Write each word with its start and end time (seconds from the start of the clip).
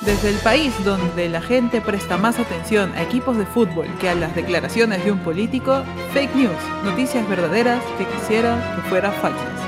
Desde 0.00 0.30
el 0.30 0.36
país 0.36 0.72
donde 0.84 1.28
la 1.28 1.42
gente 1.42 1.80
presta 1.80 2.16
más 2.16 2.38
atención 2.38 2.92
a 2.92 3.02
equipos 3.02 3.36
de 3.36 3.44
fútbol 3.46 3.86
que 4.00 4.08
a 4.08 4.14
las 4.14 4.34
declaraciones 4.34 5.04
de 5.04 5.10
un 5.10 5.18
político, 5.20 5.82
fake 6.12 6.34
news, 6.36 6.56
noticias 6.84 7.28
verdaderas 7.28 7.82
que 7.98 8.06
quisiera 8.06 8.74
que 8.76 8.82
fueran 8.88 9.12
falsas. 9.14 9.60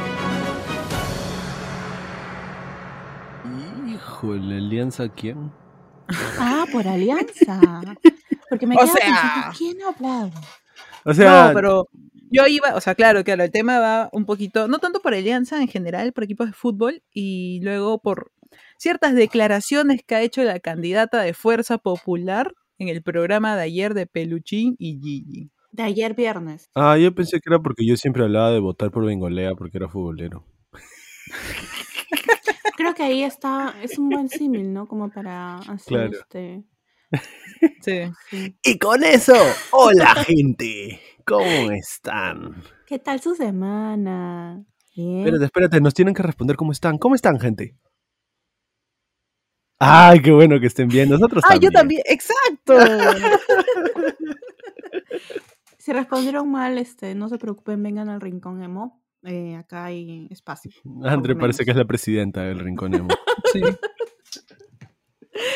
Hijo, 3.88 4.34
¿la 4.36 4.56
alianza 4.56 5.08
quién? 5.08 5.50
Ah, 6.38 6.64
por 6.70 6.86
alianza. 6.86 7.60
Porque 8.48 8.66
me 8.66 8.76
O 8.76 8.78
quedo 8.78 8.92
sea- 8.92 9.04
pensando, 9.06 9.56
¿quién 9.58 9.76
ha 9.82 9.88
hablado? 9.88 10.30
O 11.04 11.14
sea, 11.14 11.48
no, 11.48 11.54
pero 11.54 11.88
yo 12.30 12.46
iba, 12.46 12.74
o 12.74 12.80
sea, 12.80 12.94
claro, 12.94 13.24
claro, 13.24 13.42
el 13.44 13.50
tema 13.50 13.78
va 13.80 14.08
un 14.12 14.26
poquito, 14.26 14.68
no 14.68 14.78
tanto 14.78 15.00
por 15.00 15.14
alianza 15.14 15.60
en 15.60 15.68
general, 15.68 16.12
por 16.12 16.24
equipos 16.24 16.46
de 16.46 16.52
fútbol, 16.52 17.02
y 17.12 17.60
luego 17.62 17.98
por 18.00 18.32
ciertas 18.80 19.14
declaraciones 19.14 20.00
que 20.06 20.14
ha 20.14 20.22
hecho 20.22 20.42
la 20.42 20.58
candidata 20.58 21.20
de 21.20 21.34
Fuerza 21.34 21.76
Popular 21.76 22.54
en 22.78 22.88
el 22.88 23.02
programa 23.02 23.54
de 23.54 23.62
ayer 23.62 23.92
de 23.92 24.06
Peluchín 24.06 24.74
y 24.78 24.98
Gigi. 25.02 25.50
De 25.70 25.82
ayer 25.82 26.14
viernes. 26.14 26.70
Ah, 26.74 26.96
yo 26.96 27.14
pensé 27.14 27.40
que 27.40 27.50
era 27.50 27.58
porque 27.60 27.86
yo 27.86 27.96
siempre 27.98 28.22
hablaba 28.24 28.50
de 28.50 28.58
votar 28.58 28.90
por 28.90 29.04
Bengolea 29.04 29.54
porque 29.54 29.76
era 29.76 29.88
futbolero. 29.88 30.46
Creo 32.78 32.94
que 32.94 33.02
ahí 33.02 33.22
está, 33.22 33.74
es 33.82 33.98
un 33.98 34.08
buen 34.08 34.30
símil, 34.30 34.72
¿no? 34.72 34.88
Como 34.88 35.10
para 35.10 35.58
hacer 35.58 35.86
Claro. 35.86 36.12
este. 36.12 36.64
Sí. 37.82 38.10
sí. 38.30 38.56
Y 38.62 38.78
con 38.78 39.04
eso, 39.04 39.34
hola 39.72 40.14
gente, 40.24 40.98
¿cómo 41.26 41.70
están? 41.72 42.62
¿Qué 42.86 42.98
tal 42.98 43.20
su 43.20 43.34
semana? 43.34 44.64
Bien. 44.96 45.18
Espérate, 45.18 45.44
espérate, 45.44 45.80
nos 45.82 45.92
tienen 45.92 46.14
que 46.14 46.22
responder 46.22 46.56
cómo 46.56 46.72
están. 46.72 46.96
¿Cómo 46.96 47.14
están, 47.14 47.38
gente? 47.38 47.76
Ay, 49.80 50.20
qué 50.20 50.30
bueno 50.30 50.60
que 50.60 50.66
estén 50.66 50.88
bien. 50.88 51.08
Nosotros 51.08 51.42
Ah, 51.48 51.56
yo 51.56 51.70
también. 51.70 52.02
exacto. 52.06 52.74
Si 55.78 55.92
respondieron 55.94 56.50
mal, 56.50 56.76
este, 56.76 57.14
no 57.14 57.28
se 57.30 57.38
preocupen, 57.38 57.82
vengan 57.82 58.10
al 58.10 58.20
rincón 58.20 58.62
emo. 58.62 59.02
Eh, 59.22 59.56
acá 59.56 59.86
hay 59.86 60.28
espacio. 60.30 60.70
André 61.04 61.34
parece 61.34 61.58
menos. 61.62 61.64
que 61.64 61.70
es 61.70 61.76
la 61.76 61.84
presidenta 61.86 62.42
del 62.42 62.58
Rincón 62.58 62.94
Emo. 62.94 63.08
Sí. 63.52 63.60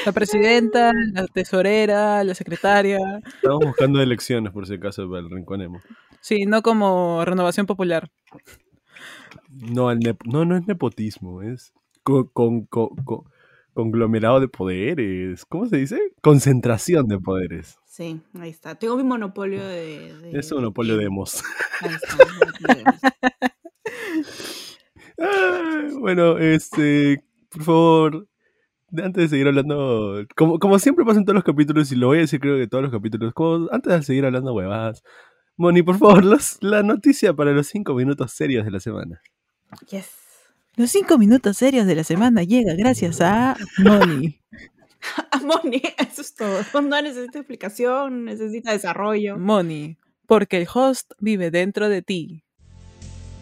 La 0.06 0.12
presidenta, 0.12 0.92
la 1.12 1.26
tesorera, 1.26 2.24
la 2.24 2.34
secretaria. 2.34 2.98
Estamos 3.26 3.60
buscando 3.66 4.00
elecciones, 4.00 4.52
por 4.52 4.66
si 4.66 4.74
acaso, 4.74 5.06
para 5.08 5.20
el 5.20 5.30
Rincón 5.30 5.60
Emo. 5.60 5.80
Sí, 6.20 6.46
no 6.46 6.62
como 6.62 7.22
renovación 7.24 7.66
popular. 7.66 8.10
No, 9.50 9.92
nep- 9.92 10.24
no, 10.24 10.44
no 10.46 10.56
es 10.56 10.66
nepotismo, 10.66 11.42
es 11.42 11.72
co- 12.02 12.30
con, 12.32 12.64
co- 12.66 12.94
co- 13.04 13.26
conglomerado 13.74 14.40
de 14.40 14.48
poderes. 14.48 15.44
¿Cómo 15.44 15.66
se 15.66 15.76
dice? 15.76 16.00
Concentración 16.22 17.06
de 17.08 17.18
poderes. 17.18 17.76
Sí, 17.86 18.20
ahí 18.40 18.50
está. 18.50 18.74
Tengo 18.76 18.96
mi 18.96 19.02
monopolio 19.04 19.64
de. 19.66 20.16
de- 20.18 20.38
Es 20.38 20.50
un 20.52 20.58
monopolio 20.58 20.96
de 20.96 21.04
emos. 21.04 21.42
Ahí 21.82 21.90
está. 21.94 22.16
Ah, 25.18 25.88
bueno, 26.00 26.38
este, 26.38 27.24
por 27.50 27.62
favor, 27.62 28.28
antes 28.96 29.14
de 29.24 29.28
seguir 29.28 29.46
hablando, 29.46 30.24
como, 30.36 30.58
como 30.58 30.78
siempre 30.78 31.04
pasa 31.04 31.18
en 31.20 31.24
todos 31.24 31.36
los 31.36 31.44
capítulos, 31.44 31.90
y 31.92 31.96
lo 31.96 32.08
voy 32.08 32.18
a 32.18 32.20
decir 32.22 32.40
creo 32.40 32.56
que 32.56 32.66
todos 32.66 32.82
los 32.82 32.92
capítulos, 32.92 33.32
como 33.32 33.68
antes 33.70 33.92
de 33.92 34.02
seguir 34.02 34.24
hablando 34.26 34.52
huevadas, 34.52 35.02
Moni, 35.56 35.82
por 35.82 35.98
favor, 35.98 36.24
los- 36.24 36.58
la 36.62 36.82
noticia 36.82 37.32
para 37.32 37.52
los 37.52 37.68
cinco 37.68 37.94
minutos 37.94 38.32
serios 38.32 38.64
de 38.64 38.72
la 38.72 38.80
semana. 38.80 39.20
Yes. 39.88 40.10
Los 40.76 40.90
cinco 40.90 41.18
minutos 41.18 41.56
serios 41.56 41.86
de 41.86 41.94
la 41.94 42.02
semana 42.02 42.42
llega 42.42 42.74
gracias 42.74 43.20
a 43.20 43.56
Moni. 43.78 44.40
Ah, 45.30 45.38
Moni, 45.38 45.82
eso 45.98 46.22
es 46.22 46.34
todo. 46.34 46.62
No 46.80 47.02
necesita 47.02 47.38
explicación, 47.38 48.24
necesita 48.24 48.72
desarrollo. 48.72 49.36
Moni, 49.36 49.98
porque 50.26 50.56
el 50.56 50.66
host 50.72 51.12
vive 51.18 51.50
dentro 51.50 51.90
de 51.90 52.00
ti. 52.00 52.44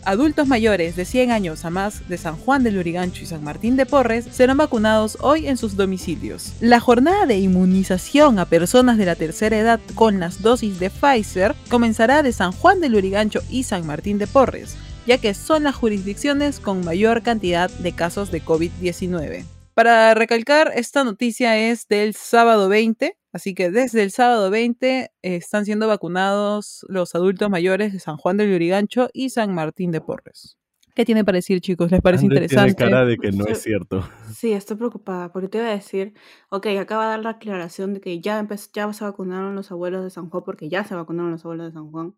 Adultos 0.04 0.48
mayores 0.48 0.96
de 0.96 1.04
100 1.04 1.30
años 1.30 1.64
a 1.64 1.70
más 1.70 2.08
de 2.08 2.18
San 2.18 2.36
Juan 2.36 2.64
del 2.64 2.74
Lurigancho 2.74 3.22
y 3.22 3.26
San 3.26 3.44
Martín 3.44 3.76
de 3.76 3.86
Porres 3.86 4.24
serán 4.32 4.56
vacunados 4.56 5.16
hoy 5.20 5.46
en 5.46 5.56
sus 5.56 5.76
domicilios. 5.76 6.52
La 6.60 6.80
jornada 6.80 7.26
de 7.26 7.38
inmunización 7.38 8.40
a 8.40 8.46
personas 8.46 8.98
de 8.98 9.06
la 9.06 9.14
tercera 9.14 9.56
edad 9.56 9.78
con 9.94 10.18
las 10.18 10.42
dosis 10.42 10.80
de 10.80 10.90
Pfizer 10.90 11.54
comenzará 11.68 12.24
de 12.24 12.32
San 12.32 12.50
Juan 12.50 12.80
del 12.80 12.92
Lurigancho 12.92 13.40
y 13.48 13.62
San 13.62 13.86
Martín 13.86 14.18
de 14.18 14.26
Porres, 14.26 14.76
ya 15.06 15.18
que 15.18 15.34
son 15.34 15.64
las 15.64 15.74
jurisdicciones 15.74 16.60
con 16.60 16.84
mayor 16.84 17.22
cantidad 17.22 17.70
de 17.70 17.92
casos 17.92 18.30
de 18.30 18.42
COVID-19. 18.42 19.44
Para 19.74 20.14
recalcar, 20.14 20.70
esta 20.74 21.02
noticia 21.02 21.58
es 21.58 21.88
del 21.88 22.14
sábado 22.14 22.68
20, 22.68 23.16
así 23.32 23.54
que 23.54 23.70
desde 23.70 24.02
el 24.02 24.10
sábado 24.10 24.50
20 24.50 24.88
eh, 25.00 25.10
están 25.22 25.64
siendo 25.64 25.88
vacunados 25.88 26.84
los 26.88 27.14
adultos 27.14 27.48
mayores 27.48 27.92
de 27.92 27.98
San 27.98 28.18
Juan 28.18 28.36
del 28.36 28.50
Lurigancho 28.50 29.08
y 29.14 29.30
San 29.30 29.54
Martín 29.54 29.90
de 29.90 30.00
Porres. 30.02 30.58
¿Qué 30.94 31.06
tiene 31.06 31.24
para 31.24 31.36
decir, 31.36 31.60
chicos? 31.62 31.90
¿Les 31.90 32.02
parece 32.02 32.26
interesante? 32.26 32.74
Tiene 32.74 32.90
cara 32.90 33.06
de 33.06 33.16
que 33.16 33.32
no 33.32 33.46
es 33.46 33.62
cierto. 33.62 34.06
Sí, 34.34 34.52
estoy 34.52 34.76
preocupada 34.76 35.32
porque 35.32 35.48
te 35.48 35.56
iba 35.56 35.68
a 35.68 35.70
decir, 35.70 36.12
ok, 36.50 36.66
acaba 36.78 37.04
de 37.04 37.10
dar 37.12 37.20
la 37.20 37.30
aclaración 37.30 37.94
de 37.94 38.00
que 38.02 38.20
ya, 38.20 38.46
ya 38.74 38.92
se 38.92 39.04
vacunaron 39.04 39.54
los 39.54 39.70
abuelos 39.70 40.04
de 40.04 40.10
San 40.10 40.28
Juan 40.28 40.42
porque 40.44 40.68
ya 40.68 40.84
se 40.84 40.94
vacunaron 40.94 41.30
los 41.30 41.44
abuelos 41.46 41.68
de 41.68 41.72
San 41.72 41.90
Juan. 41.90 42.14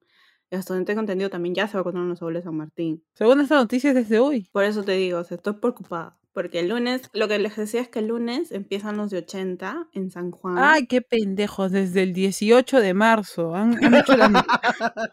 Tengo 0.62 1.00
entendido 1.00 1.30
también 1.30 1.54
ya 1.54 1.68
se 1.68 1.76
vacunaron 1.76 2.08
los 2.08 2.20
abuelos 2.22 2.42
de 2.42 2.48
San 2.48 2.56
Martín. 2.56 3.02
Según 3.14 3.40
esta 3.40 3.56
noticia 3.56 3.90
es 3.90 3.94
desde 3.96 4.18
hoy. 4.18 4.48
Por 4.52 4.64
eso 4.64 4.82
te 4.84 4.92
digo, 4.92 5.18
o 5.18 5.24
sea, 5.24 5.36
estoy 5.36 5.54
preocupada. 5.54 6.16
Porque 6.32 6.58
el 6.60 6.68
lunes, 6.68 7.02
lo 7.12 7.28
que 7.28 7.38
les 7.38 7.54
decía 7.56 7.80
es 7.80 7.88
que 7.88 8.00
el 8.00 8.08
lunes 8.08 8.50
empiezan 8.50 8.96
los 8.96 9.10
de 9.10 9.18
80 9.18 9.88
en 9.92 10.10
San 10.10 10.32
Juan. 10.32 10.56
Ay, 10.58 10.86
qué 10.88 11.00
pendejos, 11.00 11.70
desde 11.70 12.02
el 12.02 12.12
18 12.12 12.80
de 12.80 12.92
marzo. 12.92 13.54
Han, 13.54 13.82
han 13.84 13.94
hecho 13.94 14.16
la... 14.16 14.28
no- 14.28 14.42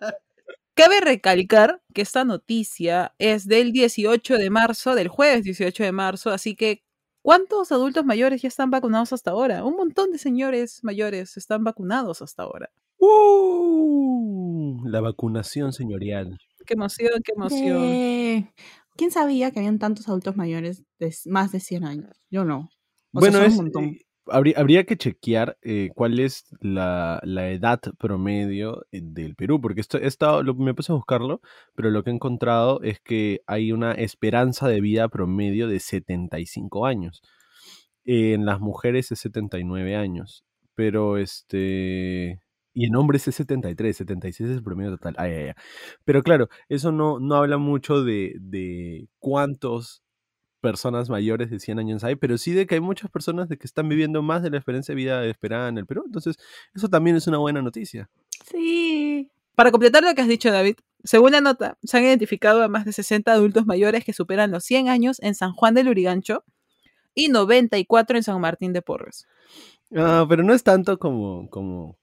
Cabe 0.74 1.02
recalcar 1.02 1.82
que 1.94 2.02
esta 2.02 2.24
noticia 2.24 3.14
es 3.20 3.46
del 3.48 3.72
18 3.72 4.38
de 4.38 4.50
marzo, 4.50 4.96
del 4.96 5.10
jueves 5.10 5.44
18 5.44 5.84
de 5.84 5.92
marzo, 5.92 6.30
así 6.32 6.56
que 6.56 6.82
¿cuántos 7.22 7.72
adultos 7.72 8.06
mayores 8.06 8.42
ya 8.42 8.48
están 8.48 8.72
vacunados 8.72 9.12
hasta 9.14 9.32
ahora? 9.32 9.64
Un 9.66 9.76
montón 9.76 10.12
de 10.12 10.18
señores 10.18 10.80
mayores 10.84 11.36
están 11.38 11.64
vacunados 11.64 12.22
hasta 12.22 12.44
ahora. 12.44 12.72
¡Uh! 13.02 14.82
la 14.86 15.02
vacunación 15.02 15.74
señorial. 15.74 16.38
Qué 16.66 16.74
emoción, 16.76 17.10
qué 17.24 17.34
emoción. 17.36 18.50
¿Quién 18.96 19.12
sabía 19.12 19.52
que 19.52 19.60
habían 19.60 19.80
tantos 19.80 20.08
adultos 20.08 20.36
mayores 20.36 20.84
de 21.00 21.14
más 21.26 21.52
de 21.52 21.60
100 21.60 21.84
años? 21.86 22.12
Yo 22.30 22.46
no. 22.46 22.70
O 23.14 23.20
bueno, 23.20 23.40
sea, 23.40 23.50
son 23.50 23.52
es, 23.52 23.58
un 23.58 23.64
montón. 23.66 23.84
eh, 23.86 24.02
habría, 24.28 24.60
habría 24.60 24.84
que 24.86 24.98
chequear 24.98 25.58
eh, 25.64 25.90
cuál 25.96 26.20
es 26.20 26.46
la, 26.62 27.20
la 27.24 27.50
edad 27.50 27.80
promedio 27.98 28.86
eh, 28.92 29.02
del 29.04 29.36
Perú, 29.36 29.60
porque 29.60 29.82
esto, 29.82 29.98
he 29.98 30.06
estado- 30.08 30.44
lo- 30.44 30.54
me 30.56 30.74
puse 30.74 30.92
a 30.92 30.96
buscarlo, 30.96 31.42
pero 31.76 31.90
lo 31.90 32.04
que 32.04 32.12
he 32.12 32.14
encontrado 32.14 32.82
es 32.84 33.00
que 33.00 33.42
hay 33.48 33.72
una 33.72 33.94
esperanza 33.94 34.68
de 34.68 34.82
vida 34.82 35.08
promedio 35.10 35.68
de 35.68 35.80
75 35.80 36.86
años. 36.86 37.22
En 38.06 38.46
las 38.46 38.60
mujeres 38.60 39.12
es 39.12 39.20
79 39.20 39.96
años, 39.96 40.44
pero 40.76 41.18
este... 41.18 42.40
Y 42.74 42.86
en 42.86 42.96
hombres 42.96 43.28
es 43.28 43.36
73, 43.36 43.98
76 43.98 44.50
es 44.50 44.58
el 44.58 44.64
promedio 44.64 44.92
total. 44.92 45.16
Ay, 45.18 45.32
ay, 45.32 45.48
ay. 45.48 45.54
Pero 46.06 46.24
claro, 46.24 46.50
eso 46.70 46.92
no, 46.92 47.20
no 47.20 47.36
habla 47.36 47.58
mucho 47.58 48.04
de, 48.04 48.36
de 48.40 49.08
cuántos 49.20 50.04
personas 50.62 51.10
mayores 51.10 51.50
de 51.50 51.60
100 51.60 51.80
años 51.80 52.04
hay, 52.04 52.16
pero 52.16 52.38
sí 52.38 52.54
de 52.54 52.68
que 52.68 52.76
hay 52.76 52.82
muchas 52.82 53.10
personas 53.10 53.50
de 53.50 53.58
que 53.58 53.68
están 53.68 53.90
viviendo 53.90 54.22
más 54.22 54.44
de 54.44 54.52
la 54.52 54.58
experiencia 54.58 54.94
de 54.94 54.98
vida 54.98 55.26
esperada 55.26 55.68
en 55.68 55.78
el 55.78 55.86
Perú. 55.86 56.04
Entonces, 56.06 56.38
eso 56.74 56.88
también 56.88 57.16
es 57.16 57.28
una 57.28 57.40
buena 57.40 57.62
noticia. 57.62 58.10
Sí. 58.50 59.30
Para 59.56 59.72
completar 59.72 60.04
lo 60.04 60.14
que 60.16 60.22
has 60.22 60.28
dicho, 60.28 60.52
David, 60.52 60.76
según 61.04 61.34
la 61.34 61.42
nota, 61.42 61.78
se 61.84 61.98
han 61.98 62.04
identificado 62.04 62.64
a 62.64 62.68
más 62.68 62.86
de 62.86 62.94
60 62.94 63.32
adultos 63.32 63.66
mayores 63.66 64.06
que 64.06 64.14
superan 64.14 64.52
los 64.52 64.64
100 64.64 64.88
años 64.88 65.18
en 65.22 65.36
San 65.36 65.52
Juan 65.52 65.74
del 65.74 65.88
Lurigancho 65.88 66.46
y 67.14 67.28
94 67.28 68.18
en 68.18 68.24
San 68.24 68.40
Martín 68.40 68.72
de 68.72 68.82
Porres. 68.82 69.28
Ah, 69.96 70.26
pero 70.30 70.44
no 70.44 70.54
es 70.54 70.64
tanto 70.64 70.98
como, 71.00 71.50
como, 71.50 71.98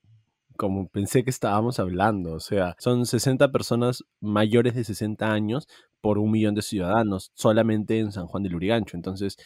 como 0.59 0.89
pensé 0.91 1.25
que 1.25 1.31
estábamos 1.31 1.81
hablando. 1.81 2.35
O 2.35 2.41
sea, 2.41 2.77
son 2.81 3.07
60 3.07 3.53
personas 3.53 4.05
mayores 4.21 4.75
de 4.77 4.85
60 4.85 5.33
años 5.33 5.69
por 6.03 6.19
un 6.19 6.33
millón 6.33 6.57
de 6.57 6.63
ciudadanos 6.63 7.33
solamente 7.37 8.01
en 8.01 8.13
San 8.13 8.27
Juan 8.29 8.45
del 8.45 8.53
Lurigancho. 8.55 8.97
Entonces, 8.99 9.37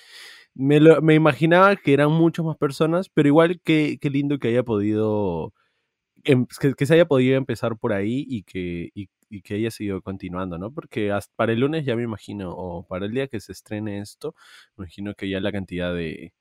me, 0.55 0.81
lo- 0.81 1.03
me 1.03 1.15
imaginaba 1.15 1.77
que 1.77 1.93
eran 1.95 2.13
muchas 2.13 2.45
más 2.47 2.57
personas, 2.59 3.09
pero 3.11 3.29
igual 3.29 3.61
que 3.65 3.99
qué 4.01 4.11
lindo 4.11 4.39
que 4.41 4.49
haya 4.49 4.63
podido, 4.65 5.55
em- 6.25 6.47
que, 6.61 6.75
que 6.75 6.87
se 6.87 6.95
haya 6.95 7.07
podido 7.07 7.37
empezar 7.37 7.77
por 7.79 7.93
ahí 7.93 8.25
y 8.29 8.43
que, 8.45 8.91
y, 8.95 9.09
y 9.31 9.43
que 9.43 9.55
haya 9.55 9.71
seguido 9.71 10.03
continuando, 10.03 10.59
¿no? 10.59 10.73
Porque 10.73 11.11
hasta 11.13 11.33
para 11.37 11.53
el 11.53 11.61
lunes 11.61 11.85
ya 11.87 11.97
me 11.97 12.03
imagino, 12.05 12.53
o 12.53 12.87
para 12.87 13.07
el 13.07 13.13
día 13.13 13.29
que 13.29 13.41
se 13.41 13.53
estrene 13.53 14.01
esto, 14.01 14.35
me 14.77 14.85
imagino 14.85 15.15
que 15.15 15.29
ya 15.29 15.41
la 15.41 15.53
cantidad 15.53 15.95
de, 15.95 16.33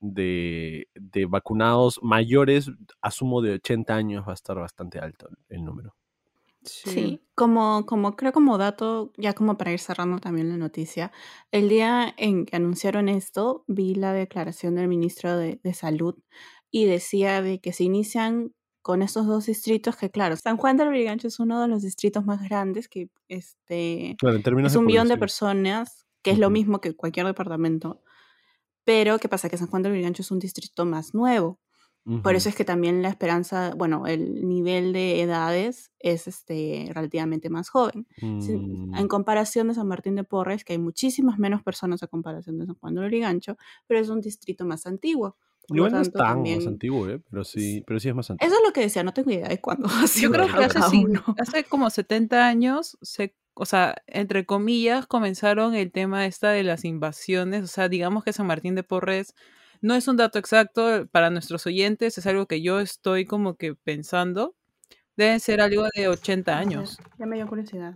de, 0.00 0.88
de 0.94 1.26
vacunados 1.26 2.00
mayores, 2.02 2.70
asumo 3.00 3.42
de 3.42 3.52
80 3.52 3.94
años, 3.94 4.24
va 4.26 4.32
a 4.32 4.34
estar 4.34 4.56
bastante 4.56 4.98
alto 4.98 5.28
el 5.48 5.64
número. 5.64 5.94
Sí, 6.62 7.22
como, 7.34 7.86
como 7.86 8.16
creo 8.16 8.32
como 8.32 8.58
dato, 8.58 9.12
ya 9.16 9.32
como 9.32 9.56
para 9.56 9.72
ir 9.72 9.78
cerrando 9.78 10.18
también 10.18 10.50
la 10.50 10.58
noticia, 10.58 11.10
el 11.52 11.70
día 11.70 12.12
en 12.18 12.44
que 12.44 12.56
anunciaron 12.56 13.08
esto, 13.08 13.64
vi 13.66 13.94
la 13.94 14.12
declaración 14.12 14.74
del 14.74 14.88
ministro 14.88 15.38
de, 15.38 15.58
de 15.62 15.72
Salud 15.72 16.16
y 16.70 16.84
decía 16.84 17.40
de 17.40 17.60
que 17.60 17.72
se 17.72 17.84
inician 17.84 18.52
con 18.82 19.02
estos 19.02 19.26
dos 19.26 19.46
distritos 19.46 19.96
que 19.96 20.10
claro, 20.10 20.36
San 20.36 20.56
Juan 20.58 20.76
del 20.76 20.88
Brigancho 20.88 21.28
es 21.28 21.40
uno 21.40 21.60
de 21.62 21.68
los 21.68 21.82
distritos 21.82 22.24
más 22.24 22.42
grandes 22.46 22.88
que 22.88 23.08
este 23.28 24.16
Claro, 24.18 24.36
en 24.36 24.42
términos 24.42 24.70
es 24.70 24.72
de 24.74 24.78
un 24.78 24.86
millón 24.86 25.08
de 25.08 25.16
personas, 25.16 26.06
que 26.22 26.30
es 26.30 26.38
lo 26.38 26.50
mismo 26.50 26.80
que 26.80 26.94
cualquier 26.94 27.26
departamento. 27.26 28.02
Pero 28.84 29.18
¿qué 29.18 29.28
pasa? 29.28 29.48
Que 29.48 29.56
San 29.58 29.68
Juan 29.68 29.82
del 29.82 29.92
Brigancho 29.92 30.22
es 30.22 30.30
un 30.30 30.38
distrito 30.38 30.84
más 30.84 31.14
nuevo. 31.14 31.60
Por 32.22 32.34
eso 32.34 32.48
es 32.50 32.54
que 32.56 32.64
también 32.66 33.02
la 33.02 33.08
esperanza, 33.08 33.72
bueno, 33.76 34.06
el 34.06 34.46
nivel 34.46 34.92
de 34.92 35.22
edades 35.22 35.90
es 36.00 36.26
este 36.28 36.90
relativamente 36.94 37.48
más 37.50 37.70
joven. 37.70 38.06
Sin- 38.36 38.62
En 38.96 39.06
Mm, 39.06 39.08
comparación 39.08 39.68
de 39.68 39.74
San 39.74 39.88
Martín 39.88 40.16
de 40.16 40.24
Porres, 40.24 40.64
que 40.64 40.74
hay 40.74 40.78
muchísimas 40.78 41.38
menos 41.38 41.62
personas 41.62 42.02
a 42.02 42.08
comparación 42.08 42.58
de 42.58 42.66
San 42.66 42.76
Juan 42.76 42.94
del 42.96 43.06
Brigancho, 43.06 43.56
pero 43.86 44.00
es 44.00 44.08
un 44.10 44.20
distrito 44.20 44.64
más 44.66 44.86
antiguo. 44.86 45.36
Igual 45.68 45.92
no 45.92 46.00
es 46.02 46.10
tan 46.12 46.12
más 46.12 46.12
también 46.24 46.66
antiguo, 46.66 47.08
¿eh? 47.08 47.22
Pero 47.30 47.44
sí, 47.44 47.82
pero 47.86 48.00
sí 48.00 48.08
es 48.08 48.14
más 48.14 48.30
eso 48.38 48.54
antiguo. 48.54 48.56
es 48.56 48.62
lo 48.66 48.72
que 48.72 48.80
decía, 48.82 49.02
no 49.02 49.12
tengo 49.12 49.30
idea 49.30 49.48
de 49.48 49.60
cuándo 49.60 49.88
Yo 50.14 50.30
creo 50.30 50.46
que 50.54 50.64
hace, 50.64 50.78
hace 51.36 51.64
como 51.64 51.90
70 51.90 52.46
años, 52.46 52.98
se, 53.02 53.36
o 53.54 53.64
sea, 53.66 53.96
entre 54.06 54.46
comillas, 54.46 55.06
comenzaron 55.06 55.74
el 55.74 55.92
tema 55.92 56.26
esta 56.26 56.50
de 56.50 56.62
las 56.62 56.84
invasiones. 56.84 57.64
O 57.64 57.66
sea, 57.66 57.88
digamos 57.88 58.24
que 58.24 58.32
San 58.32 58.46
Martín 58.46 58.74
de 58.74 58.82
Porres 58.82 59.34
no 59.82 59.94
es 59.94 60.08
un 60.08 60.16
dato 60.16 60.38
exacto 60.38 61.06
para 61.10 61.30
nuestros 61.30 61.66
oyentes, 61.66 62.16
es 62.18 62.26
algo 62.26 62.46
que 62.46 62.62
yo 62.62 62.80
estoy 62.80 63.24
como 63.26 63.54
que 63.56 63.74
pensando. 63.74 64.54
Deben 65.16 65.40
ser 65.40 65.60
algo 65.60 65.84
de 65.94 66.08
80 66.08 66.52
A 66.52 66.58
ver, 66.60 66.66
años. 66.68 66.96
ya 67.18 67.26
me 67.26 67.36
dio 67.36 67.46
curiosidad. 67.46 67.94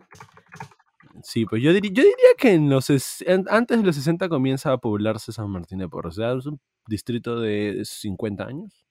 Sí, 1.22 1.46
pues 1.46 1.62
yo, 1.62 1.70
diri- 1.72 1.92
yo 1.92 2.02
diría 2.02 2.34
que 2.36 2.52
en 2.52 2.68
los 2.68 2.90
en- 3.22 3.46
antes 3.48 3.78
de 3.78 3.84
los 3.84 3.96
60 3.96 4.28
comienza 4.28 4.72
a 4.72 4.78
poblarse 4.78 5.32
San 5.32 5.48
Martín 5.50 5.78
de 5.78 5.88
Porres. 5.88 6.18
O 6.18 6.20
sea, 6.20 6.32
es 6.36 6.44
un 6.46 6.60
distrito 6.86 7.40
de 7.40 7.82
50 7.84 8.44
años. 8.44 8.83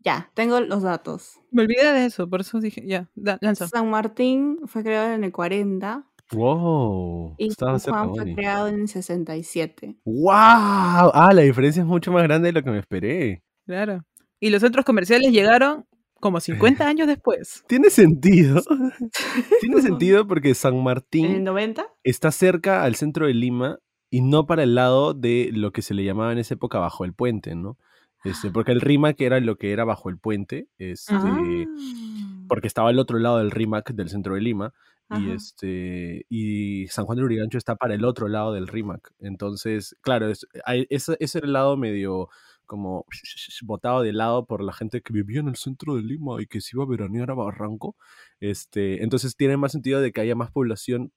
Ya, 0.00 0.30
tengo 0.34 0.60
los 0.60 0.82
datos. 0.82 1.40
Me 1.50 1.62
olvidé 1.62 1.92
de 1.92 2.06
eso, 2.06 2.28
por 2.28 2.40
eso 2.40 2.60
dije, 2.60 2.82
ya, 2.86 3.08
da- 3.14 3.38
lanza. 3.40 3.68
San 3.68 3.90
Martín 3.90 4.58
fue 4.66 4.82
creado 4.82 5.12
en 5.14 5.24
el 5.24 5.32
40 5.32 6.04
¡Wow! 6.32 7.34
y 7.38 7.50
San 7.52 7.78
Juan 7.78 8.14
fue 8.14 8.34
creado 8.34 8.68
en 8.68 8.80
el 8.80 8.88
67. 8.88 9.96
¡Wow! 10.04 10.30
Ah, 10.32 11.30
la 11.34 11.42
diferencia 11.42 11.80
es 11.80 11.86
mucho 11.86 12.10
más 12.12 12.22
grande 12.24 12.48
de 12.48 12.52
lo 12.52 12.62
que 12.62 12.70
me 12.70 12.78
esperé. 12.78 13.42
Claro. 13.66 14.04
Y 14.40 14.50
los 14.50 14.60
centros 14.62 14.84
comerciales 14.84 15.30
llegaron 15.32 15.86
como 16.20 16.40
50 16.40 16.86
años 16.88 17.06
después. 17.06 17.64
Tiene 17.68 17.90
sentido. 17.90 18.62
Tiene 19.60 19.82
sentido 19.82 20.26
porque 20.26 20.54
San 20.54 20.72
¿En 20.74 20.78
el 20.78 20.84
Martín 20.84 21.44
90? 21.44 21.86
está 22.02 22.30
cerca 22.32 22.82
al 22.82 22.94
centro 22.96 23.26
de 23.26 23.34
Lima 23.34 23.78
y 24.10 24.20
no 24.22 24.46
para 24.46 24.62
el 24.62 24.74
lado 24.74 25.14
de 25.14 25.50
lo 25.52 25.72
que 25.72 25.82
se 25.82 25.94
le 25.94 26.04
llamaba 26.04 26.32
en 26.32 26.38
esa 26.38 26.54
época 26.54 26.78
bajo 26.78 27.04
el 27.04 27.12
puente, 27.12 27.54
¿no? 27.54 27.76
Este, 28.26 28.50
porque 28.50 28.72
el 28.72 28.80
Rimac 28.80 29.20
era 29.20 29.40
lo 29.40 29.56
que 29.56 29.72
era 29.72 29.84
bajo 29.84 30.08
el 30.10 30.18
puente, 30.18 30.68
este, 30.78 31.14
Ah. 31.14 31.66
porque 32.48 32.66
estaba 32.68 32.90
al 32.90 32.98
otro 32.98 33.18
lado 33.18 33.38
del 33.38 33.50
Rimac 33.50 33.92
del 33.92 34.08
centro 34.08 34.34
de 34.34 34.40
Lima 34.40 34.72
y 35.18 35.30
este 35.30 36.26
y 36.28 36.88
San 36.88 37.04
Juan 37.06 37.18
de 37.18 37.24
Urigancho 37.24 37.58
está 37.58 37.76
para 37.76 37.94
el 37.94 38.04
otro 38.04 38.26
lado 38.28 38.52
del 38.52 38.66
Rimac. 38.66 39.12
Entonces, 39.20 39.96
claro, 40.00 40.28
es, 40.30 40.46
ese, 40.90 41.16
era 41.38 41.46
el 41.46 41.52
lado 41.52 41.76
medio 41.76 42.28
como 42.66 43.04
botado 43.62 44.02
de 44.02 44.12
lado 44.12 44.46
por 44.46 44.62
la 44.64 44.72
gente 44.72 45.00
que 45.02 45.12
vivía 45.12 45.38
en 45.40 45.48
el 45.48 45.56
centro 45.56 45.94
de 45.94 46.02
Lima 46.02 46.42
y 46.42 46.46
que 46.46 46.60
se 46.60 46.70
iba 46.76 46.82
a 46.84 46.88
veranear 46.88 47.30
a 47.30 47.34
Barranco. 47.34 47.96
Este, 48.40 49.04
entonces 49.04 49.36
tiene 49.36 49.56
más 49.56 49.70
sentido 49.72 50.00
de 50.00 50.10
que 50.12 50.20
haya 50.20 50.34
más 50.34 50.50
población 50.50 51.12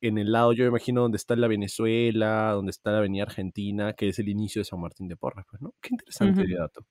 en 0.00 0.18
el 0.18 0.30
lado, 0.32 0.52
yo 0.52 0.64
me 0.64 0.68
imagino, 0.68 1.02
donde 1.02 1.16
está 1.16 1.34
la 1.36 1.48
Venezuela, 1.48 2.50
donde 2.52 2.70
está 2.70 2.90
la 2.92 2.98
Avenida 2.98 3.22
Argentina, 3.24 3.92
que 3.94 4.08
es 4.08 4.18
el 4.18 4.28
inicio 4.28 4.60
de 4.60 4.64
San 4.64 4.80
Martín 4.80 5.08
de 5.08 5.16
Porres, 5.16 5.44
pues, 5.50 5.62
¿no? 5.62 5.74
Qué 5.80 5.88
interesante 5.92 6.42
Ujú. 6.44 6.54
dato. 6.58 6.86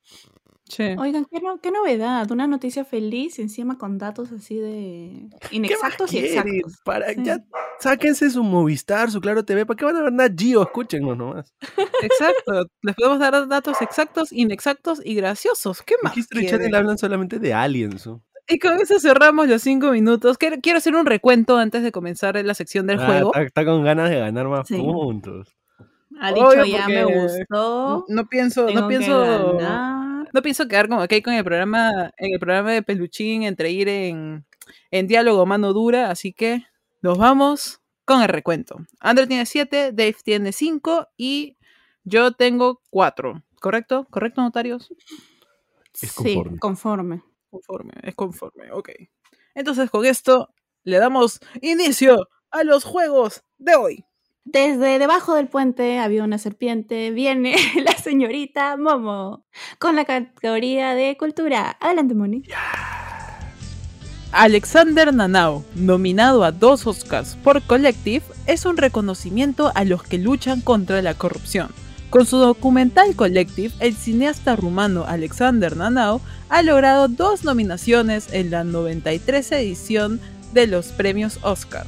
Sí. 0.67 0.83
Oigan, 0.97 1.25
qué, 1.31 1.39
no- 1.41 1.59
qué 1.61 1.69
novedad, 1.71 2.29
una 2.31 2.47
noticia 2.47 2.83
feliz 2.85 3.37
encima 3.37 3.77
con 3.77 3.99
datos 3.99 4.31
así 4.31 4.57
de 4.57 5.27
¿Qué 5.29 5.45
más 5.45 5.53
inexactos 5.53 6.13
y 6.13 6.19
exactos. 6.19 6.79
Para, 6.83 7.13
Sí. 7.13 7.23
ya, 7.23 7.37
sáquense 7.79 8.29
su 8.31 8.43
Movistar, 8.43 9.11
su 9.11 9.21
Claro 9.21 9.45
TV, 9.45 9.65
¿para 9.67 9.77
qué 9.77 9.85
van 9.85 9.95
a 9.97 10.01
ver 10.01 10.13
Nat 10.13 10.33
Geo? 10.35 10.63
Escúchenos 10.63 11.15
nomás. 11.15 11.53
Exacto. 12.01 12.65
Les 12.81 12.95
podemos 12.95 13.19
dar 13.19 13.47
datos 13.47 13.79
exactos, 13.81 14.31
inexactos 14.31 15.01
y 15.05 15.13
graciosos. 15.15 15.81
¿Qué 15.83 15.95
más? 16.01 16.17
History? 16.17 16.47
Channel 16.47 16.73
hablan 16.73 16.97
solamente 16.97 17.37
de 17.39 17.53
aliens. 17.53 18.07
¿no? 18.07 18.23
Y 18.47 18.59
con 18.59 18.79
eso 18.79 18.99
cerramos 18.99 19.47
los 19.47 19.61
cinco 19.61 19.91
minutos. 19.91 20.37
Quiero, 20.37 20.57
quiero 20.61 20.77
hacer 20.77 20.95
un 20.95 21.05
recuento 21.05 21.57
antes 21.57 21.81
de 21.83 21.91
comenzar 21.91 22.35
la 22.43 22.53
sección 22.53 22.85
del 22.87 22.99
Ah, 22.99 23.05
juego. 23.05 23.29
Está, 23.33 23.41
está 23.41 23.65
con 23.65 23.83
ganas 23.83 24.09
de 24.09 24.19
ganar 24.19 24.47
más 24.47 24.67
Sí. 24.67 24.75
puntos. 24.77 25.55
Ha 26.19 26.31
dicho 26.31 26.47
Obvio, 26.47 26.65
ya 26.65 26.87
me 26.87 27.03
gustó. 27.05 28.05
No 28.07 28.27
pienso, 28.27 28.69
no 28.69 28.87
que 28.87 28.97
pienso, 28.97 29.57
no 30.33 30.41
pienso 30.41 30.67
quedar 30.67 30.87
como 30.87 31.01
aquí 31.01 31.21
con 31.21 31.33
el 31.33 31.43
programa, 31.43 32.11
en 32.17 32.33
el 32.33 32.39
programa 32.39 32.71
de 32.71 32.83
Peluchín 32.83 33.43
entre 33.43 33.71
ir 33.71 33.89
en, 33.89 34.45
en 34.91 35.07
diálogo 35.07 35.45
mano 35.45 35.73
dura, 35.73 36.11
así 36.11 36.31
que 36.31 36.63
nos 37.01 37.17
vamos 37.17 37.81
con 38.05 38.21
el 38.21 38.29
recuento. 38.29 38.77
Andrew 38.99 39.27
tiene 39.27 39.45
7, 39.45 39.91
Dave 39.91 40.15
tiene 40.23 40.51
5 40.51 41.07
y 41.17 41.57
yo 42.03 42.31
tengo 42.31 42.81
4. 42.91 43.41
¿Correcto? 43.59 44.05
¿Correcto, 44.09 44.41
notarios? 44.41 44.93
Es 46.01 46.11
Sí, 46.11 46.41
conforme. 46.59 47.23
Conforme. 47.55 47.91
Conforme, 47.91 48.09
es 48.09 48.15
conforme, 48.15 48.71
ok. 48.71 48.89
Entonces 49.53 49.89
con 49.89 50.05
esto 50.05 50.49
le 50.83 50.97
damos 50.97 51.39
inicio 51.61 52.27
a 52.51 52.63
los 52.63 52.83
juegos 52.83 53.43
de 53.57 53.75
hoy. 53.75 54.05
Desde 54.43 54.99
debajo 54.99 55.33
del 55.33 55.47
puente 55.47 55.97
había 55.97 56.23
una 56.23 56.37
serpiente. 56.37 57.09
Viene 57.11 57.55
la 57.83 57.93
señorita 57.93 58.77
Momo 58.77 59.45
con 59.79 59.95
la 59.95 60.05
categoría 60.05 60.93
de 60.93 61.17
cultura. 61.17 61.77
Adelante, 61.79 62.13
Moni. 62.13 62.43
Alexander 64.31 65.13
Nanao, 65.13 65.63
nominado 65.75 66.43
a 66.43 66.51
dos 66.51 66.85
Oscars 66.85 67.37
por 67.37 67.61
Collective, 67.63 68.25
es 68.47 68.65
un 68.65 68.75
reconocimiento 68.75 69.71
a 69.73 69.85
los 69.85 70.03
que 70.03 70.17
luchan 70.17 70.59
contra 70.59 71.01
la 71.01 71.13
corrupción. 71.13 71.69
Con 72.09 72.25
su 72.25 72.37
documental 72.37 73.15
Collective, 73.15 73.73
el 73.79 73.95
cineasta 73.95 74.55
rumano 74.55 75.05
Alexander 75.05 75.75
Nanao 75.75 76.21
ha 76.49 76.61
logrado 76.61 77.07
dos 77.07 77.43
nominaciones 77.43 78.27
en 78.31 78.51
la 78.51 78.63
93 78.63 79.51
edición 79.51 80.21
de 80.53 80.67
los 80.67 80.87
premios 80.87 81.39
Oscar. 81.41 81.85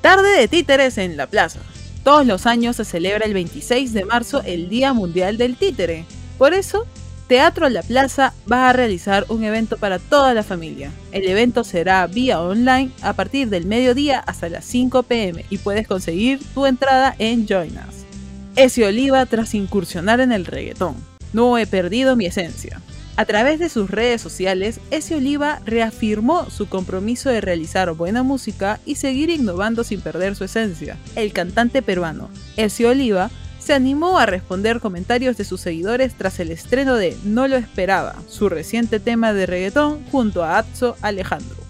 Tarde 0.00 0.30
de 0.36 0.48
títeres 0.48 0.98
en 0.98 1.16
la 1.16 1.26
plaza. 1.26 1.60
Todos 2.02 2.26
los 2.26 2.46
años 2.46 2.76
se 2.76 2.84
celebra 2.84 3.24
el 3.26 3.34
26 3.34 3.92
de 3.92 4.04
marzo 4.04 4.42
el 4.44 4.68
Día 4.68 4.92
Mundial 4.92 5.38
del 5.38 5.56
Títere. 5.56 6.04
Por 6.38 6.54
eso, 6.54 6.84
Teatro 7.28 7.68
La 7.68 7.82
Plaza 7.82 8.34
va 8.50 8.68
a 8.68 8.72
realizar 8.72 9.26
un 9.28 9.44
evento 9.44 9.76
para 9.76 10.00
toda 10.00 10.34
la 10.34 10.42
familia. 10.42 10.90
El 11.12 11.28
evento 11.28 11.62
será 11.62 12.06
vía 12.08 12.40
online 12.40 12.90
a 13.00 13.12
partir 13.12 13.48
del 13.48 13.66
mediodía 13.66 14.18
hasta 14.18 14.48
las 14.48 14.64
5 14.64 15.04
pm 15.04 15.44
y 15.48 15.58
puedes 15.58 15.86
conseguir 15.86 16.40
tu 16.52 16.66
entrada 16.66 17.14
en 17.18 17.46
Join 17.46 17.74
Us. 17.88 18.01
Ese 18.54 18.84
Oliva 18.84 19.24
tras 19.24 19.54
incursionar 19.54 20.20
en 20.20 20.30
el 20.30 20.44
reggaetón. 20.44 20.96
No 21.32 21.56
he 21.56 21.66
perdido 21.66 22.16
mi 22.16 22.26
esencia. 22.26 22.82
A 23.16 23.24
través 23.24 23.58
de 23.58 23.70
sus 23.70 23.90
redes 23.90 24.20
sociales, 24.20 24.78
Ese 24.90 25.14
Oliva 25.14 25.60
reafirmó 25.64 26.50
su 26.50 26.68
compromiso 26.68 27.30
de 27.30 27.40
realizar 27.40 27.90
buena 27.92 28.22
música 28.22 28.78
y 28.84 28.96
seguir 28.96 29.30
innovando 29.30 29.84
sin 29.84 30.02
perder 30.02 30.36
su 30.36 30.44
esencia. 30.44 30.98
El 31.16 31.32
cantante 31.32 31.80
peruano 31.80 32.28
Ese 32.58 32.86
Oliva 32.86 33.30
se 33.58 33.72
animó 33.72 34.18
a 34.18 34.26
responder 34.26 34.80
comentarios 34.80 35.38
de 35.38 35.44
sus 35.44 35.62
seguidores 35.62 36.14
tras 36.14 36.38
el 36.38 36.50
estreno 36.50 36.96
de 36.96 37.16
No 37.24 37.48
lo 37.48 37.56
esperaba, 37.56 38.16
su 38.28 38.50
reciente 38.50 39.00
tema 39.00 39.32
de 39.32 39.46
reggaetón 39.46 40.04
junto 40.10 40.44
a 40.44 40.58
Atzo 40.58 40.96
Alejandro. 41.00 41.61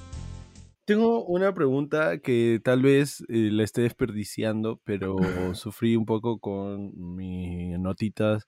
Tengo 0.85 1.25
una 1.25 1.55
pregunta 1.55 2.19
que 2.19 2.61
tal 2.63 2.83
vez 2.83 3.21
eh, 3.29 3.51
la 3.53 3.63
esté 3.63 3.83
desperdiciando, 3.83 4.81
pero 4.85 5.17
sufrí 5.55 5.95
un 5.95 6.07
poco 6.07 6.41
con 6.41 6.93
mis 7.15 7.79
notitas, 7.79 8.45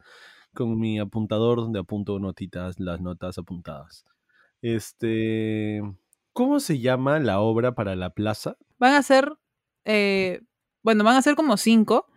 con 0.53 0.79
mi 0.79 0.99
apuntador 0.99 1.59
donde 1.59 1.79
apunto 1.79 2.19
notitas, 2.19 2.81
las 2.81 3.00
notas 3.00 3.38
apuntadas. 3.38 4.05
Este, 4.62 5.81
¿cómo 6.33 6.59
se 6.59 6.81
llama 6.81 7.21
la 7.21 7.38
obra 7.38 7.75
para 7.76 7.95
la 7.95 8.11
plaza? 8.11 8.57
Van 8.79 8.95
a 8.95 9.03
ser, 9.03 9.33
eh, 9.85 10.41
bueno, 10.83 11.05
van 11.05 11.17
a 11.17 11.23
ser 11.23 11.37
como 11.37 11.57
cinco, 11.57 12.09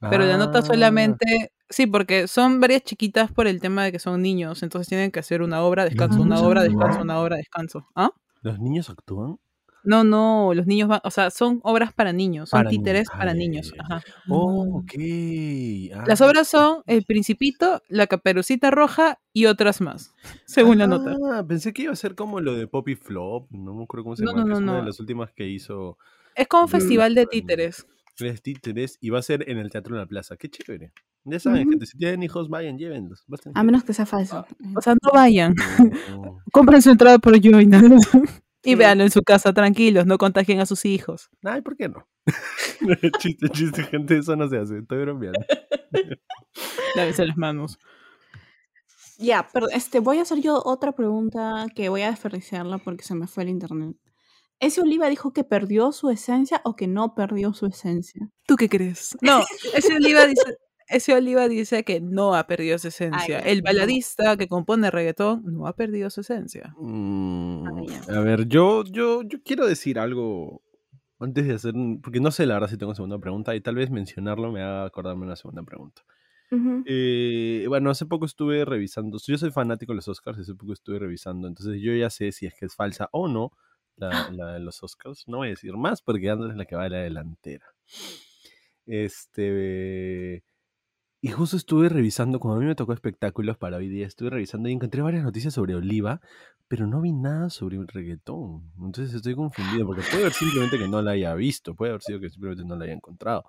pero 0.00 0.24
la 0.24 0.38
nota 0.38 0.60
Ah, 0.60 0.62
solamente, 0.62 1.52
sí, 1.68 1.86
porque 1.86 2.28
son 2.28 2.60
varias 2.60 2.82
chiquitas 2.82 3.30
por 3.30 3.46
el 3.46 3.60
tema 3.60 3.84
de 3.84 3.92
que 3.92 3.98
son 3.98 4.22
niños, 4.22 4.62
entonces 4.62 4.88
tienen 4.88 5.10
que 5.10 5.20
hacer 5.20 5.42
una 5.42 5.62
obra, 5.62 5.84
descanso, 5.84 6.22
una 6.22 6.40
obra, 6.40 6.62
descanso, 6.62 7.02
una 7.02 7.20
obra, 7.20 7.36
descanso. 7.36 7.86
¿Ah? 7.94 8.10
¿Los 8.40 8.58
niños 8.58 8.88
actúan? 8.88 9.38
No, 9.86 10.04
no, 10.04 10.52
los 10.54 10.66
niños 10.66 10.88
van, 10.88 11.00
o 11.04 11.10
sea, 11.10 11.30
son 11.30 11.60
obras 11.62 11.92
para 11.92 12.12
niños, 12.12 12.50
son 12.50 12.58
Para 12.58 12.70
títeres 12.70 13.08
para 13.08 13.34
niños. 13.34 13.72
Ajá. 13.78 14.02
Oh, 14.28 14.80
ok. 14.80 14.92
Las 16.06 16.20
Ah, 16.20 16.26
obras 16.26 16.48
son 16.48 16.82
El 16.86 17.04
Principito, 17.04 17.82
La 17.88 18.06
Caperucita 18.06 18.70
Roja 18.70 19.18
y 19.32 19.46
otras 19.46 19.80
más, 19.80 20.12
según 20.44 20.78
la 20.78 20.86
nota. 20.86 21.14
Ah, 21.32 21.44
pensé 21.46 21.72
que 21.72 21.82
iba 21.82 21.92
a 21.92 21.96
ser 21.96 22.14
como 22.14 22.40
lo 22.40 22.54
de 22.54 22.66
Poppy 22.66 22.96
Flop, 22.96 23.50
no 23.50 23.74
me 23.74 23.84
acuerdo 23.84 24.04
cómo 24.04 24.16
se 24.16 24.24
No, 24.24 24.32
llama, 24.32 24.42
no, 24.42 24.46
que 24.48 24.52
es 24.54 24.60
no, 24.60 24.64
una 24.64 24.74
de 24.74 24.80
no. 24.82 24.86
las 24.88 25.00
últimas 25.00 25.32
que 25.32 25.46
hizo 25.48 25.98
Es 26.34 26.48
como 26.48 26.64
un 26.64 26.68
festival 26.68 27.14
de 27.14 27.26
títeres. 27.26 27.86
Tres 28.16 28.42
títeres 28.42 28.98
y 29.00 29.10
va 29.10 29.18
a 29.18 29.22
ser 29.22 29.48
en 29.48 29.58
el 29.58 29.70
Teatro 29.70 29.94
de 29.94 30.00
la 30.02 30.06
Plaza. 30.06 30.36
Qué 30.36 30.48
chévere. 30.48 30.92
Ya 31.24 31.38
saben, 31.40 31.68
gente, 31.68 31.86
si 31.86 31.98
tienen 31.98 32.22
hijos, 32.22 32.48
vayan, 32.48 32.78
llévenlos. 32.78 33.24
Bastante. 33.26 33.58
A 33.58 33.62
menos 33.64 33.82
que 33.84 33.92
sea 33.92 34.06
falso. 34.06 34.46
O 34.74 34.80
sea, 34.80 34.94
no 34.94 35.10
vayan. 35.12 35.54
No. 36.10 36.38
Compren 36.52 36.80
su 36.80 36.90
entrada 36.90 37.18
por 37.18 37.34
Join 37.42 37.74
y 37.74 38.36
Sí. 38.70 38.74
véanlo 38.74 39.04
en 39.04 39.10
su 39.10 39.22
casa 39.22 39.52
tranquilos, 39.52 40.06
no 40.06 40.18
contagien 40.18 40.60
a 40.60 40.66
sus 40.66 40.84
hijos. 40.84 41.30
Ay, 41.42 41.62
¿por 41.62 41.76
qué 41.76 41.88
no? 41.88 42.06
chiste, 43.18 43.48
chiste, 43.50 43.82
gente, 43.84 44.18
eso 44.18 44.36
no 44.36 44.48
se 44.48 44.58
hace. 44.58 44.78
Estoy 44.78 44.98
bromeando. 45.02 45.38
Lávense 46.96 47.26
las 47.26 47.36
manos. 47.36 47.78
Ya, 49.18 49.46
pero 49.52 49.68
este, 49.70 50.00
voy 50.00 50.18
a 50.18 50.22
hacer 50.22 50.40
yo 50.40 50.60
otra 50.64 50.92
pregunta 50.92 51.66
que 51.74 51.88
voy 51.88 52.02
a 52.02 52.10
desperdiciarla 52.10 52.78
porque 52.78 53.04
se 53.04 53.14
me 53.14 53.26
fue 53.26 53.44
el 53.44 53.50
internet. 53.50 53.96
¿Ese 54.58 54.80
Oliva 54.80 55.08
dijo 55.08 55.32
que 55.32 55.44
perdió 55.44 55.92
su 55.92 56.10
esencia 56.10 56.62
o 56.64 56.76
que 56.76 56.86
no 56.86 57.14
perdió 57.14 57.52
su 57.52 57.66
esencia? 57.66 58.30
¿Tú 58.46 58.56
qué 58.56 58.68
crees? 58.68 59.16
No, 59.20 59.42
ese 59.74 59.94
Oliva 59.94 60.26
dice, 60.26 60.56
ese 60.88 61.14
Oliva 61.14 61.48
dice 61.48 61.84
que 61.84 62.00
no 62.00 62.34
ha 62.34 62.46
perdido 62.46 62.78
su 62.78 62.88
esencia. 62.88 63.38
El 63.40 63.58
no. 63.58 63.64
baladista 63.64 64.36
que 64.36 64.48
compone 64.48 64.90
reggaetón 64.90 65.42
no 65.44 65.66
ha 65.66 65.74
perdido 65.74 66.10
su 66.10 66.20
esencia. 66.20 66.74
Mm, 66.78 67.46
Ah, 67.66 68.16
a 68.16 68.20
ver, 68.20 68.46
yo, 68.46 68.84
yo, 68.84 69.22
yo 69.22 69.42
quiero 69.42 69.66
decir 69.66 69.98
algo 69.98 70.62
antes 71.18 71.46
de 71.46 71.54
hacer, 71.54 71.74
porque 72.02 72.20
no 72.20 72.30
sé 72.30 72.46
la 72.46 72.54
verdad 72.54 72.68
si 72.68 72.76
tengo 72.76 72.94
segunda 72.94 73.18
pregunta 73.18 73.54
y 73.54 73.60
tal 73.60 73.74
vez 73.74 73.90
mencionarlo 73.90 74.52
me 74.52 74.62
haga 74.62 74.84
acordarme 74.84 75.24
una 75.24 75.36
segunda 75.36 75.62
pregunta. 75.62 76.02
Eh, 76.86 77.64
bueno, 77.66 77.90
hace 77.90 78.06
poco 78.06 78.24
estuve 78.24 78.64
revisando, 78.64 79.18
yo 79.26 79.36
soy 79.36 79.50
fanático 79.50 79.92
de 79.92 79.96
los 79.96 80.06
Oscars, 80.06 80.38
hace 80.38 80.54
poco 80.54 80.74
estuve 80.74 81.00
revisando, 81.00 81.48
entonces 81.48 81.80
yo 81.82 81.92
ya 81.92 82.08
sé 82.08 82.30
si 82.30 82.46
es 82.46 82.54
que 82.54 82.66
es 82.66 82.76
falsa 82.76 83.08
o 83.10 83.26
no 83.26 83.50
la, 83.96 84.30
la 84.30 84.52
de 84.52 84.60
los 84.60 84.80
Oscars. 84.82 85.24
No 85.26 85.38
voy 85.38 85.48
a 85.48 85.50
decir 85.50 85.72
más 85.76 86.02
porque 86.02 86.30
Andrés 86.30 86.52
es 86.52 86.56
la 86.56 86.64
que 86.66 86.76
va 86.76 86.84
a 86.84 86.88
la 86.88 86.98
delantera. 86.98 87.66
Este. 88.86 90.44
Y 91.26 91.30
justo 91.30 91.56
estuve 91.56 91.88
revisando, 91.88 92.38
como 92.38 92.54
a 92.54 92.58
mí 92.60 92.66
me 92.66 92.76
tocó 92.76 92.92
espectáculos 92.92 93.56
para 93.56 93.78
hoy 93.78 93.88
día, 93.88 94.06
estuve 94.06 94.30
revisando 94.30 94.68
y 94.68 94.72
encontré 94.72 95.02
varias 95.02 95.24
noticias 95.24 95.52
sobre 95.52 95.74
Oliva, 95.74 96.20
pero 96.68 96.86
no 96.86 97.00
vi 97.00 97.10
nada 97.10 97.50
sobre 97.50 97.78
el 97.78 97.88
reggaetón. 97.88 98.70
Entonces 98.80 99.12
estoy 99.12 99.34
confundido, 99.34 99.86
porque 99.86 100.02
puede 100.02 100.18
haber 100.18 100.32
simplemente 100.32 100.78
que 100.78 100.86
no 100.86 101.02
la 101.02 101.10
haya 101.10 101.34
visto, 101.34 101.74
puede 101.74 101.90
haber 101.90 102.02
sido 102.02 102.20
que 102.20 102.30
simplemente 102.30 102.64
no 102.64 102.76
la 102.76 102.84
haya 102.84 102.92
encontrado. 102.92 103.44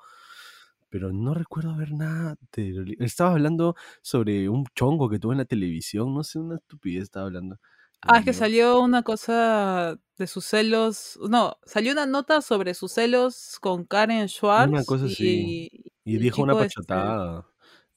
Pero 0.90 1.14
no 1.14 1.36
recuerdo 1.36 1.70
haber 1.70 1.92
nada 1.92 2.36
de 2.52 2.80
Oliva. 2.80 3.06
Estaba 3.06 3.34
hablando 3.34 3.76
sobre 4.02 4.50
un 4.50 4.66
chongo 4.74 5.08
que 5.08 5.20
tuvo 5.20 5.34
en 5.34 5.38
la 5.38 5.46
televisión, 5.46 6.16
no 6.16 6.24
sé, 6.24 6.40
una 6.40 6.56
estupidez 6.56 7.04
estaba 7.04 7.28
hablando. 7.28 7.60
Ah, 8.02 8.18
es 8.18 8.26
que 8.26 8.34
salió 8.34 8.80
una 8.80 9.04
cosa 9.04 10.00
de 10.18 10.26
sus 10.26 10.46
celos. 10.46 11.20
No, 11.30 11.60
salió 11.64 11.92
una 11.92 12.08
nota 12.08 12.42
sobre 12.42 12.74
sus 12.74 12.92
celos 12.92 13.60
con 13.62 13.86
Karen 13.86 14.28
Schwartz. 14.30 14.84
cosa 14.88 15.06
y, 15.06 15.12
así. 15.12 15.72
Y 16.06 16.18
dijo 16.18 16.42
una 16.42 16.54
este- 16.54 16.66
pachotada. 16.66 17.46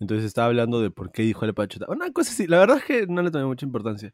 Entonces 0.00 0.25
estaba 0.26 0.49
hablando 0.49 0.80
de 0.80 0.90
por 0.90 1.12
qué 1.12 1.23
dijo 1.23 1.47
la 1.47 1.52
pachotada. 1.52 1.92
Una 1.95 2.11
cosa 2.12 2.33
así. 2.33 2.47
La 2.47 2.59
verdad 2.59 2.78
es 2.78 2.85
que 2.85 3.07
no 3.07 3.23
le 3.23 3.30
tomé 3.30 3.45
mucha 3.45 3.66
importancia. 3.66 4.12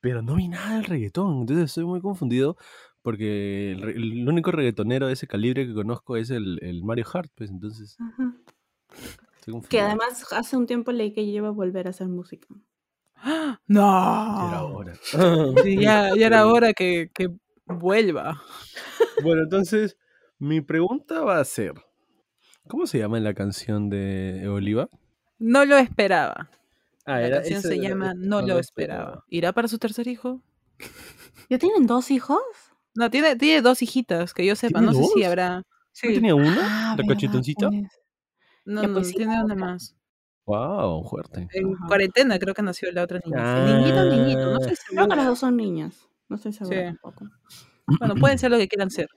Pero 0.00 0.22
no 0.22 0.34
vi 0.34 0.48
nada 0.48 0.74
del 0.76 0.84
reggaetón. 0.84 1.40
Entonces 1.40 1.66
estoy 1.66 1.84
muy 1.84 2.00
confundido. 2.00 2.56
Porque 3.00 3.72
el, 3.72 3.80
re- 3.80 3.92
el 3.92 4.28
único 4.28 4.50
reggaetonero 4.50 5.06
de 5.06 5.12
ese 5.14 5.26
calibre 5.28 5.66
que 5.66 5.72
conozco 5.72 6.16
es 6.16 6.30
el, 6.30 6.58
el 6.62 6.82
Mario 6.84 7.06
Hart. 7.12 7.30
Pues 7.36 7.48
entonces 7.50 7.96
Ajá. 8.00 8.34
estoy 9.38 9.52
confundido. 9.52 9.68
Que 9.68 9.80
además 9.80 10.26
hace 10.32 10.56
un 10.56 10.66
tiempo 10.66 10.90
leí 10.92 11.12
que 11.12 11.24
lleva 11.24 11.48
a 11.48 11.52
volver 11.52 11.86
a 11.86 11.90
hacer 11.90 12.08
música. 12.08 12.48
¡Ah! 13.16 13.60
Ya 13.60 13.62
¡No! 13.68 14.48
era 14.48 14.64
hora. 14.64 14.94
Sí, 15.62 15.76
ya, 15.80 16.10
ya 16.16 16.26
era 16.26 16.46
hora 16.52 16.72
que, 16.72 17.10
que 17.14 17.28
vuelva. 17.66 18.42
Bueno, 19.22 19.42
entonces 19.42 19.96
mi 20.38 20.60
pregunta 20.60 21.20
va 21.22 21.38
a 21.38 21.44
ser. 21.44 21.74
¿Cómo 22.68 22.86
se 22.86 22.98
llama 22.98 23.18
la 23.20 23.34
canción 23.34 23.88
de 23.90 24.46
Oliva? 24.48 24.88
No 25.38 25.64
lo 25.64 25.76
esperaba. 25.76 26.50
Ah, 27.04 27.20
La 27.20 27.26
era- 27.26 27.36
canción 27.38 27.62
se 27.62 27.74
era- 27.76 27.88
llama 27.88 28.14
No 28.14 28.42
lo 28.42 28.58
esperaba. 28.58 29.24
¿Irá 29.28 29.52
para 29.52 29.68
su 29.68 29.78
tercer 29.78 30.06
hijo? 30.08 30.42
¿Ya 31.48 31.58
tienen 31.58 31.86
dos 31.86 32.10
hijos? 32.10 32.40
No, 32.94 33.10
tiene, 33.10 33.36
tiene 33.36 33.62
dos 33.62 33.80
hijitas, 33.82 34.34
que 34.34 34.44
yo 34.44 34.54
sepa. 34.56 34.80
¿Tiene 34.80 34.92
No 34.92 34.98
sé 34.98 35.08
si 35.14 35.24
habrá. 35.24 35.56
¿No 35.58 35.64
Sí. 35.92 36.14
tenía 36.14 36.34
una? 36.34 36.56
Ah, 36.60 36.90
¿La 36.90 36.96
verdad, 36.96 37.14
cachetoncita? 37.14 37.68
pues. 37.68 37.82
No, 38.64 38.82
Ya, 38.82 38.88
no, 38.88 38.94
pues 38.94 39.08
sí, 39.08 39.14
tiene 39.14 39.42
una 39.42 39.54
más. 39.54 39.96
Wow, 40.44 41.04
fuerte. 41.08 41.48
En 41.52 41.74
Ajá. 41.74 41.86
cuarentena 41.86 42.38
creo 42.38 42.54
que 42.54 42.62
nació 42.62 42.90
la 42.92 43.02
otra 43.02 43.20
niña. 43.24 43.36
Ah. 43.40 43.66
Niñito, 43.66 44.04
niñito. 44.04 44.40
No 44.46 44.52
estoy 44.60 44.74
Creo 44.74 44.76
segura. 44.76 45.02
que 45.04 45.08
que 45.10 45.16
las 45.16 45.16
las 45.16 45.26
dos 45.26 45.38
son 45.38 45.56
niñas. 45.56 46.08
No 46.28 46.36
estoy 46.36 46.52
segura 46.52 46.78
Sí. 46.78 46.84
tampoco. 46.86 47.28
Bueno, 47.98 48.14
pueden 48.16 48.38
ser 48.38 48.50
lo 48.50 48.58
que 48.58 48.68
quieran 48.68 48.90
ser. 48.90 49.08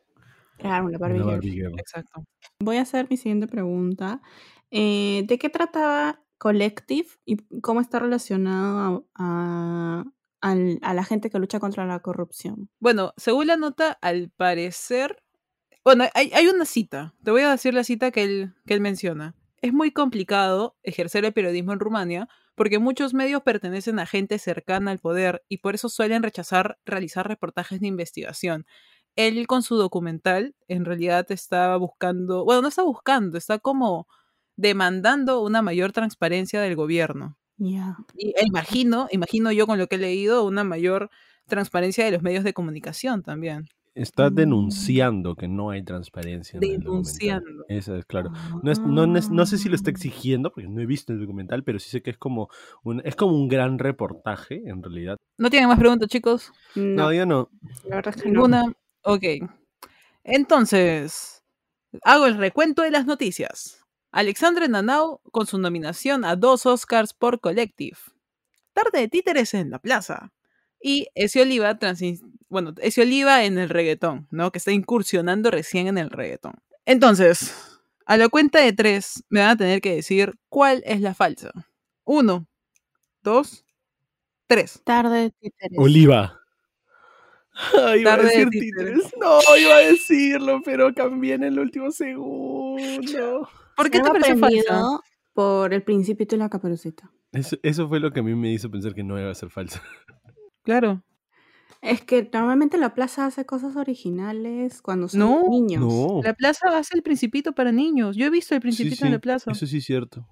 Claro, 0.61 0.85
una 0.85 0.97
Barbie 0.97 1.15
Una 1.17 1.23
girl. 1.25 1.33
Barbie 1.35 1.51
girl. 1.51 1.79
Exacto. 1.79 2.23
Voy 2.59 2.77
a 2.77 2.81
hacer 2.81 3.07
mi 3.09 3.17
siguiente 3.17 3.47
pregunta. 3.47 4.21
Eh, 4.69 5.23
¿De 5.27 5.37
qué 5.39 5.49
trataba 5.49 6.21
Collective 6.37 7.07
y 7.25 7.37
cómo 7.61 7.81
está 7.81 7.99
relacionado 7.99 9.07
a, 9.15 10.03
a- 10.03 10.05
al- 10.41 10.79
a 10.81 10.93
la 10.93 11.03
gente 11.03 11.29
que 11.29 11.39
lucha 11.39 11.59
contra 11.59 11.85
la 11.85 11.99
corrupción? 11.99 12.69
Bueno, 12.79 13.13
según 13.17 13.47
la 13.47 13.57
nota, 13.57 13.97
al 14.01 14.29
parecer. 14.29 15.23
Bueno, 15.83 16.05
hay, 16.13 16.31
hay 16.33 16.47
una 16.47 16.65
cita. 16.65 17.15
Te 17.23 17.31
voy 17.31 17.41
a 17.41 17.51
decir 17.51 17.73
la 17.73 17.83
cita 17.83 18.11
que 18.11 18.23
él, 18.23 18.53
que 18.67 18.75
él 18.75 18.81
menciona. 18.81 19.35
Es 19.61 19.73
muy 19.73 19.91
complicado 19.91 20.77
ejercer 20.83 21.25
el 21.25 21.33
periodismo 21.33 21.73
en 21.73 21.79
Rumania 21.79 22.27
porque 22.55 22.79
muchos 22.79 23.13
medios 23.13 23.41
pertenecen 23.43 23.99
a 23.99 24.05
gente 24.05 24.37
cercana 24.39 24.91
al 24.91 24.99
poder 24.99 25.43
y 25.49 25.59
por 25.59 25.75
eso 25.75 25.89
suelen 25.89 26.23
rechazar 26.23 26.79
realizar 26.85 27.27
reportajes 27.27 27.79
de 27.79 27.87
investigación. 27.87 28.65
Él 29.15 29.45
con 29.47 29.61
su 29.63 29.75
documental 29.75 30.55
en 30.67 30.85
realidad 30.85 31.25
estaba 31.31 31.77
buscando, 31.77 32.45
bueno, 32.45 32.61
no 32.61 32.67
está 32.69 32.83
buscando, 32.83 33.37
está 33.37 33.59
como 33.59 34.07
demandando 34.55 35.41
una 35.41 35.61
mayor 35.61 35.91
transparencia 35.91 36.61
del 36.61 36.75
gobierno. 36.75 37.37
Ya. 37.57 37.97
Y 38.17 38.29
e 38.29 38.45
imagino, 38.45 39.07
imagino 39.11 39.51
yo 39.51 39.67
con 39.67 39.77
lo 39.77 39.87
que 39.87 39.95
he 39.95 39.99
leído, 39.99 40.45
una 40.45 40.63
mayor 40.63 41.09
transparencia 41.47 42.05
de 42.05 42.11
los 42.11 42.21
medios 42.21 42.43
de 42.43 42.53
comunicación 42.53 43.21
también. 43.23 43.67
Está 43.93 44.29
Mm. 44.29 44.35
denunciando 44.35 45.35
que 45.35 45.47
no 45.49 45.69
hay 45.71 45.83
transparencia 45.83 46.57
en 46.57 46.63
el 46.63 46.79
documental. 46.79 46.91
Denunciando. 46.93 47.65
Eso 47.67 47.95
es 47.97 48.05
claro. 48.05 48.31
No, 48.63 48.71
es- 48.71 48.79
no, 48.79 49.01
Ah. 49.03 49.17
es- 49.17 49.29
no 49.29 49.45
sé 49.45 49.57
si 49.57 49.67
lo 49.67 49.75
está 49.75 49.89
exigiendo, 49.91 50.51
porque 50.53 50.69
no 50.69 50.79
he 50.81 50.85
visto 50.85 51.11
el 51.11 51.19
documental, 51.19 51.63
pero 51.65 51.77
sí 51.77 51.89
sé 51.89 52.01
que 52.01 52.11
es 52.11 52.17
como 52.17 52.47
un, 52.83 53.01
es 53.03 53.15
como 53.17 53.35
un 53.35 53.49
gran 53.49 53.79
reportaje, 53.79 54.61
en 54.65 54.81
realidad. 54.81 55.17
¿No 55.37 55.49
tienen 55.49 55.67
más 55.67 55.77
preguntas, 55.79 56.07
chicos? 56.07 56.51
No, 56.75 56.83
No, 57.03 57.13
yo 57.13 57.25
no. 57.25 57.49
la 57.89 57.97
verdad 57.97 58.13
es 58.15 58.21
que 58.23 58.29
no. 58.29 58.33
¿Ninguna? 58.35 58.73
Ok. 59.03 59.23
Entonces, 60.23 61.43
hago 62.03 62.25
el 62.27 62.37
recuento 62.37 62.83
de 62.83 62.91
las 62.91 63.05
noticias. 63.05 63.85
Alexandre 64.11 64.67
Nanau 64.67 65.21
con 65.31 65.47
su 65.47 65.57
nominación 65.57 66.25
a 66.25 66.35
dos 66.35 66.65
Oscars 66.65 67.13
por 67.13 67.39
Collective. 67.39 67.97
Tarde 68.73 68.99
de 68.99 69.07
títeres 69.07 69.53
en 69.53 69.69
la 69.69 69.79
plaza. 69.79 70.33
Y 70.81 71.07
Ese 71.15 71.41
Oliva, 71.41 71.77
bueno, 72.49 72.73
Ese 72.81 73.01
Oliva 73.03 73.43
en 73.45 73.57
el 73.57 73.69
reggaetón, 73.69 74.27
¿no? 74.31 74.51
Que 74.51 74.57
está 74.57 74.71
incursionando 74.71 75.51
recién 75.51 75.87
en 75.87 75.97
el 75.97 76.09
reggaetón. 76.09 76.55
Entonces, 76.85 77.53
a 78.05 78.17
la 78.17 78.29
cuenta 78.29 78.59
de 78.59 78.73
tres, 78.73 79.23
me 79.29 79.41
van 79.41 79.49
a 79.51 79.57
tener 79.57 79.81
que 79.81 79.95
decir 79.95 80.33
cuál 80.49 80.83
es 80.85 81.01
la 81.01 81.13
falsa. 81.13 81.51
Uno, 82.03 82.47
dos, 83.23 83.65
tres. 84.47 84.81
Tarde, 84.83 85.31
títeres. 85.39 85.77
Oliva. 85.79 86.40
Ay, 87.53 88.01
iba 88.01 88.13
a 88.13 88.17
Tarde 88.17 88.29
de 88.29 88.35
decir 88.45 88.49
títeres. 88.49 88.93
títeres. 89.03 89.13
No, 89.19 89.57
iba 89.57 89.75
a 89.75 89.79
decirlo, 89.79 90.61
pero 90.63 90.93
cambié 90.93 91.33
en 91.35 91.43
el 91.43 91.59
último 91.59 91.91
segundo. 91.91 93.49
¿Por 93.75 93.89
qué 93.89 93.99
te 93.99 94.09
pareció 94.09 94.37
falsa? 94.37 94.99
Por 95.33 95.73
el 95.73 95.83
principito 95.83 96.35
y 96.35 96.39
la 96.39 96.49
caperucita. 96.49 97.11
Eso, 97.31 97.57
eso 97.63 97.87
fue 97.87 97.99
lo 97.99 98.11
que 98.11 98.19
a 98.19 98.23
mí 98.23 98.35
me 98.35 98.51
hizo 98.51 98.69
pensar 98.69 98.93
que 98.93 99.03
no 99.03 99.19
iba 99.19 99.31
a 99.31 99.35
ser 99.35 99.49
falsa. 99.49 99.81
Claro. 100.63 101.03
Es 101.81 102.01
que 102.03 102.29
normalmente 102.31 102.77
la 102.77 102.93
plaza 102.93 103.25
hace 103.25 103.47
cosas 103.47 103.75
originales 103.75 104.83
cuando 104.83 105.07
son 105.07 105.19
No. 105.21 105.41
niños. 105.49 105.81
No. 105.81 106.21
La 106.23 106.35
plaza 106.35 106.77
hace 106.77 106.95
el 106.95 107.01
principito 107.01 107.53
para 107.53 107.71
niños. 107.71 108.15
Yo 108.15 108.27
he 108.27 108.29
visto 108.29 108.53
el 108.53 108.59
Sí, 108.61 108.61
principito 108.61 109.05
en 109.05 109.11
la 109.13 109.17
sí, 109.17 109.21
plaza. 109.21 109.51
Eso 109.51 109.65
sí 109.65 109.77
es 109.77 109.85
cierto. 109.85 110.27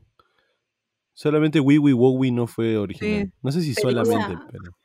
Solamente 1.14 1.60
Wee 1.60 1.80
Wee 1.80 1.94
Wowie 1.94 2.32
no 2.32 2.46
fue 2.46 2.78
original. 2.78 3.24
Sí. 3.26 3.32
No 3.42 3.52
sé 3.52 3.62
si 3.62 3.74
solamente, 3.74 4.38
pero. 4.52 4.78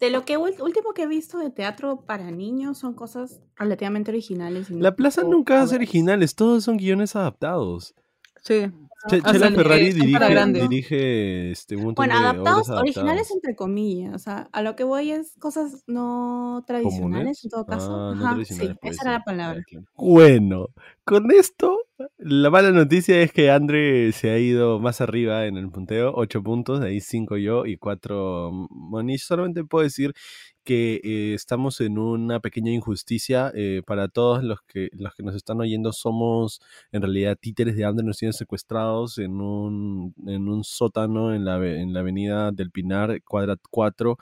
De 0.00 0.10
lo 0.10 0.24
que 0.24 0.36
último 0.36 0.92
que 0.94 1.02
he 1.02 1.06
visto 1.06 1.38
de 1.38 1.50
teatro 1.50 2.02
para 2.06 2.30
niños 2.30 2.78
son 2.78 2.94
cosas 2.94 3.40
relativamente 3.56 4.10
originales. 4.10 4.70
y 4.70 4.74
no 4.74 4.80
La 4.80 4.96
plaza 4.96 5.22
nunca 5.22 5.62
hace 5.62 5.76
originales, 5.76 6.34
todos 6.34 6.64
son 6.64 6.76
guiones 6.76 7.16
adaptados. 7.16 7.94
Sí. 8.42 8.70
O 9.06 9.10
Chela 9.10 9.38
sea, 9.38 9.50
Ferrari 9.50 9.88
eh, 9.88 9.92
dirige, 9.92 10.52
dirige 10.52 11.50
este, 11.50 11.76
un 11.76 11.84
montón 11.84 12.06
Bueno, 12.06 12.18
de 12.18 12.26
adaptados, 12.26 12.68
obras 12.70 12.80
originales 12.80 13.30
entre 13.30 13.54
comillas. 13.54 14.14
O 14.14 14.18
sea, 14.18 14.48
a 14.50 14.62
lo 14.62 14.76
que 14.76 14.84
voy 14.84 15.10
es 15.10 15.34
cosas 15.38 15.84
no 15.86 16.64
tradicionales 16.66 17.00
¿Comunes? 17.00 17.44
en 17.44 17.50
todo 17.50 17.66
caso. 17.66 17.94
Ah, 17.94 18.12
Ajá, 18.16 18.44
sí, 18.44 18.70
esa 18.82 19.02
era 19.02 19.12
la 19.12 19.24
palabra. 19.24 19.62
Bueno, 19.94 20.68
con 21.04 21.30
esto, 21.32 21.80
la 22.16 22.48
mala 22.48 22.70
noticia 22.70 23.20
es 23.20 23.30
que 23.30 23.50
Andre 23.50 24.10
se 24.12 24.30
ha 24.30 24.38
ido 24.38 24.80
más 24.80 25.02
arriba 25.02 25.44
en 25.44 25.58
el 25.58 25.70
punteo, 25.70 26.12
8 26.14 26.42
puntos, 26.42 26.80
de 26.80 26.88
ahí 26.88 27.00
5 27.00 27.36
yo 27.36 27.66
y 27.66 27.76
4 27.76 28.50
Monish. 28.70 29.24
Solamente 29.24 29.64
puedo 29.64 29.84
decir 29.84 30.14
que 30.64 31.00
eh, 31.04 31.34
estamos 31.34 31.80
en 31.80 31.98
una 31.98 32.40
pequeña 32.40 32.72
injusticia 32.72 33.52
eh, 33.54 33.82
para 33.86 34.08
todos 34.08 34.42
los 34.42 34.60
que, 34.62 34.88
los 34.92 35.14
que 35.14 35.22
nos 35.22 35.34
están 35.36 35.60
oyendo. 35.60 35.92
Somos 35.92 36.60
en 36.92 37.02
realidad 37.02 37.36
títeres 37.40 37.76
de 37.76 37.84
Andre, 37.84 38.04
nos 38.04 38.18
tienen 38.18 38.32
secuestrados 38.32 39.18
en 39.18 39.40
un, 39.40 40.14
en 40.26 40.48
un 40.48 40.64
sótano 40.64 41.34
en 41.34 41.44
la, 41.44 41.56
en 41.66 41.92
la 41.92 42.00
avenida 42.00 42.50
del 42.52 42.70
Pinar, 42.70 43.22
cuadrat 43.22 43.60
4. 43.70 44.16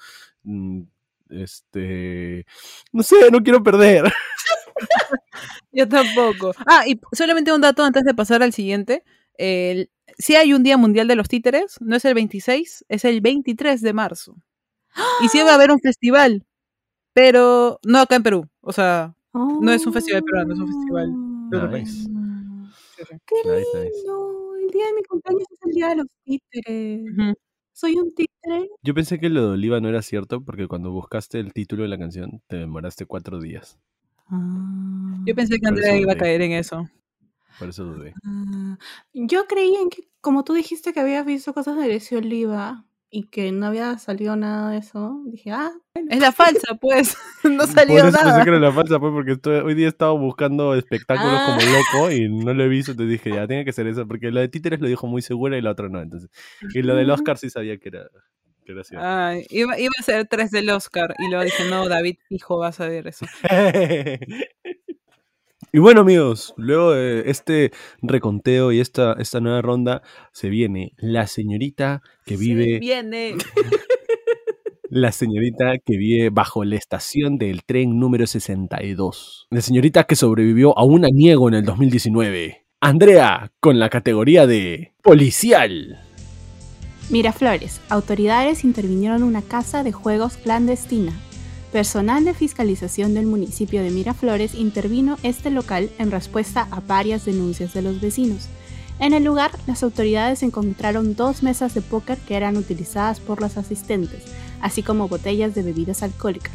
Mm, 0.44 0.82
Este, 1.30 2.44
no 2.92 3.02
sé, 3.02 3.30
no 3.30 3.42
quiero 3.42 3.62
perder. 3.62 4.04
Yo 5.72 5.88
tampoco. 5.88 6.52
Ah, 6.66 6.84
y 6.86 7.00
solamente 7.12 7.52
un 7.52 7.60
dato 7.60 7.82
antes 7.84 8.04
de 8.04 8.14
pasar 8.14 8.42
al 8.42 8.52
siguiente. 8.52 9.04
Sí 10.18 10.36
hay 10.36 10.52
un 10.52 10.62
Día 10.62 10.76
Mundial 10.76 11.08
de 11.08 11.16
los 11.16 11.28
Títeres, 11.28 11.76
no 11.80 11.96
es 11.96 12.04
el 12.04 12.14
26, 12.14 12.84
es 12.88 13.04
el 13.04 13.20
23 13.20 13.80
de 13.80 13.92
marzo. 13.92 14.36
Y 15.22 15.28
sí 15.28 15.38
va 15.42 15.52
a 15.52 15.54
haber 15.54 15.70
un 15.70 15.78
festival, 15.80 16.44
pero 17.14 17.78
no 17.84 17.98
acá 18.00 18.16
en 18.16 18.22
Perú. 18.22 18.48
O 18.60 18.72
sea, 18.72 19.14
No 19.34 19.70
es 19.72 19.86
un 19.86 19.92
festival 19.92 20.22
peruano, 20.22 20.54
es 20.54 20.60
un 20.60 20.66
festival 20.68 21.10
Oh, 21.54 21.66
Nice. 21.68 22.08
¡Qué 23.26 23.36
Nice, 23.44 23.66
nice. 23.74 23.90
lindo! 23.96 24.54
El 24.56 24.70
día 24.70 24.86
de 24.86 24.92
mi 24.94 25.02
cumpleaños 25.02 25.46
es 25.50 25.58
el 25.66 25.72
día 25.72 25.88
de 25.88 25.96
los 25.96 26.06
títeres. 26.24 27.36
Soy 27.74 27.96
un 27.96 28.14
títere. 28.14 28.68
Yo 28.82 28.94
pensé 28.94 29.18
que 29.18 29.28
lo 29.28 29.42
de 29.48 29.52
Oliva 29.54 29.80
no 29.80 29.88
era 29.88 30.02
cierto 30.02 30.40
porque 30.42 30.66
cuando 30.68 30.90
buscaste 30.92 31.40
el 31.40 31.52
título 31.52 31.82
de 31.82 31.88
la 31.88 31.98
canción 31.98 32.42
te 32.46 32.56
demoraste 32.56 33.04
cuatro 33.06 33.40
días. 33.40 33.78
yo 35.26 35.34
pensé 35.34 35.58
que 35.58 35.66
Andrea 35.68 35.96
iba 35.96 36.12
a 36.12 36.16
caer 36.16 36.42
en 36.42 36.52
eso. 36.52 36.88
Por 37.58 37.68
eso 37.68 37.84
dudé. 37.84 38.14
Ah, 38.24 38.78
yo 39.12 39.46
creí 39.46 39.74
en 39.76 39.90
que, 39.90 40.08
como 40.20 40.42
tú 40.44 40.54
dijiste 40.54 40.92
que 40.92 41.00
habías 41.00 41.26
visto 41.26 41.52
cosas 41.52 41.76
de 41.76 41.84
Grecia 41.86 42.18
Oliva 42.18 42.84
y 43.14 43.24
que 43.28 43.52
no 43.52 43.66
había 43.66 43.98
salido 43.98 44.34
nada 44.36 44.70
de 44.70 44.78
eso, 44.78 45.20
dije, 45.26 45.50
ah, 45.52 45.70
Es 46.08 46.18
la 46.18 46.32
falsa, 46.32 46.74
pues. 46.80 47.14
no 47.44 47.58
Por 47.58 47.66
salió 47.68 47.98
eso 47.98 48.06
pensé 48.10 48.24
nada. 48.24 48.42
que 48.42 48.48
era 48.50 48.58
la 48.58 48.72
falsa, 48.72 48.98
pues, 48.98 49.12
porque 49.12 49.32
estoy- 49.32 49.60
hoy 49.60 49.74
día 49.74 49.84
he 49.86 49.88
estado 49.90 50.16
buscando 50.18 50.74
espectáculos 50.74 51.34
Ah. 51.36 51.46
como 51.58 51.70
loco 51.70 52.10
y 52.10 52.28
no 52.44 52.54
lo 52.54 52.64
he 52.64 52.68
visto. 52.68 52.92
Entonces 52.92 53.12
dije, 53.12 53.30
ya, 53.36 53.46
tiene 53.46 53.64
que 53.66 53.72
ser 53.72 53.86
eso. 53.86 54.08
Porque 54.08 54.30
lo 54.30 54.40
de 54.40 54.48
títeres 54.48 54.80
lo 54.80 54.88
dijo 54.88 55.06
muy 55.06 55.20
segura 55.22 55.58
y 55.58 55.60
la 55.60 55.72
otra 55.72 55.88
no. 55.90 56.00
Entonces, 56.00 56.30
y 56.74 56.80
lo 56.82 56.94
del 56.96 57.10
Oscar 57.10 57.36
sí 57.36 57.50
sabía 57.50 57.76
que 57.76 57.90
era, 57.90 58.08
que 58.64 58.72
era 58.72 58.82
cierto. 58.82 59.06
Iba, 59.50 59.78
iba 59.78 59.90
a 59.98 60.02
ser 60.02 60.26
tres 60.26 60.50
del 60.50 60.70
Oscar 60.70 61.14
y 61.18 61.28
luego 61.28 61.44
dije, 61.44 61.64
no, 61.68 61.88
David, 61.88 62.16
hijo, 62.30 62.56
vas 62.58 62.80
a 62.80 62.88
ver 62.88 63.08
eso. 63.08 63.26
Y 65.74 65.78
bueno 65.78 66.02
amigos, 66.02 66.52
luego 66.58 66.92
de 66.92 67.30
este 67.30 67.72
reconteo 68.02 68.72
y 68.72 68.80
esta, 68.80 69.14
esta 69.14 69.40
nueva 69.40 69.62
ronda 69.62 70.02
se 70.30 70.50
viene 70.50 70.92
la 70.98 71.26
señorita 71.26 72.02
que 72.26 72.36
vive, 72.36 72.78
viene. 72.78 73.36
la 74.90 75.12
señorita 75.12 75.78
que 75.82 75.96
vive 75.96 76.28
bajo 76.28 76.64
la 76.64 76.76
estación 76.76 77.38
del 77.38 77.64
tren 77.64 77.98
número 77.98 78.26
62. 78.26 79.46
La 79.48 79.62
señorita 79.62 80.04
que 80.04 80.14
sobrevivió 80.14 80.78
a 80.78 80.84
un 80.84 81.06
aniego 81.06 81.48
en 81.48 81.54
el 81.54 81.64
2019. 81.64 82.66
Andrea, 82.82 83.50
con 83.58 83.78
la 83.78 83.88
categoría 83.88 84.46
de 84.46 84.92
policial. 85.02 86.00
Miraflores, 87.08 87.80
autoridades 87.88 88.64
intervinieron 88.64 89.22
en 89.22 89.22
una 89.22 89.40
casa 89.40 89.82
de 89.82 89.92
juegos 89.92 90.36
clandestina. 90.36 91.18
Personal 91.72 92.22
de 92.26 92.34
fiscalización 92.34 93.14
del 93.14 93.24
municipio 93.24 93.82
de 93.82 93.90
Miraflores 93.90 94.54
intervino 94.54 95.16
este 95.22 95.50
local 95.50 95.88
en 95.98 96.10
respuesta 96.10 96.68
a 96.70 96.80
varias 96.80 97.24
denuncias 97.24 97.72
de 97.72 97.80
los 97.80 97.98
vecinos. 97.98 98.46
En 98.98 99.14
el 99.14 99.24
lugar, 99.24 99.52
las 99.66 99.82
autoridades 99.82 100.42
encontraron 100.42 101.16
dos 101.16 101.42
mesas 101.42 101.72
de 101.72 101.80
póker 101.80 102.18
que 102.18 102.36
eran 102.36 102.58
utilizadas 102.58 103.20
por 103.20 103.40
los 103.40 103.56
asistentes, 103.56 104.24
así 104.60 104.82
como 104.82 105.08
botellas 105.08 105.54
de 105.54 105.62
bebidas 105.62 106.02
alcohólicas. 106.02 106.52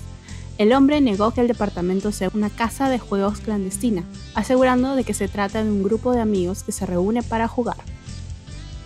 El 0.59 0.71
hombre 0.71 1.01
negó 1.01 1.31
que 1.31 1.41
el 1.41 1.47
departamento 1.47 2.11
sea 2.11 2.29
una 2.35 2.51
casa 2.51 2.87
de 2.87 2.99
juegos 2.99 3.39
clandestina, 3.39 4.03
asegurando 4.35 4.95
de 4.95 5.03
que 5.03 5.15
se 5.15 5.27
trata 5.27 5.63
de 5.63 5.71
un 5.71 5.81
grupo 5.81 6.11
de 6.11 6.21
amigos 6.21 6.61
que 6.61 6.71
se 6.71 6.85
reúne 6.85 7.23
para 7.23 7.47
jugar. 7.47 7.77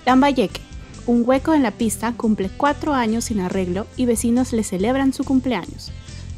Lambayeque, 0.06 0.62
un 1.08 1.24
hueco 1.26 1.54
en 1.54 1.64
la 1.64 1.72
pista 1.72 2.14
cumple 2.16 2.50
cuatro 2.56 2.94
años 2.94 3.26
sin 3.26 3.42
arreglo 3.42 3.86
y 3.98 4.06
vecinos 4.06 4.54
le 4.54 4.64
celebran 4.64 5.12
su 5.12 5.26
cumpleaños. 5.26 5.92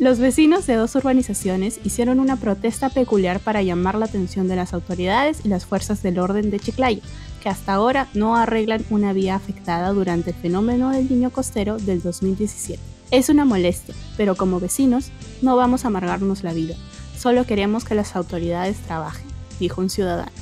Los 0.04 0.20
vecinos 0.20 0.68
de 0.68 0.76
dos 0.76 0.96
urbanizaciones 0.96 1.80
hicieron 1.86 2.20
una 2.20 2.36
protesta 2.36 2.90
peculiar 2.90 3.40
para 3.40 3.62
llamar 3.62 3.96
la 3.96 4.04
atención 4.04 4.50
de 4.50 4.58
las 4.58 4.74
autoridades 4.74 5.46
y 5.46 5.48
las 5.48 5.66
fuerzas 5.66 6.04
del 6.04 6.20
orden 6.20 6.52
de 6.52 6.60
Chiclayo, 6.60 7.00
que 7.42 7.48
hasta 7.48 7.74
ahora 7.74 8.10
no 8.14 8.36
arreglan 8.36 8.84
una 8.90 9.14
vía 9.14 9.36
afectada 9.36 9.94
durante 9.94 10.32
el 10.32 10.36
fenómeno 10.36 10.90
del 10.90 11.10
niño 11.10 11.30
costero 11.30 11.78
del 11.78 12.02
2017. 12.02 12.84
Es 13.12 13.30
una 13.30 13.46
molestia, 13.46 13.96
pero 14.18 14.36
como 14.36 14.60
vecinos 14.60 15.10
no 15.42 15.56
vamos 15.56 15.86
a 15.86 15.88
amargarnos 15.88 16.44
la 16.44 16.52
vida, 16.52 16.76
solo 17.18 17.46
queremos 17.46 17.86
que 17.86 17.96
las 17.96 18.18
autoridades 18.18 18.76
trabajen, 18.80 19.28
dijo 19.62 19.80
un 19.80 19.90
ciudadano. 19.90 20.34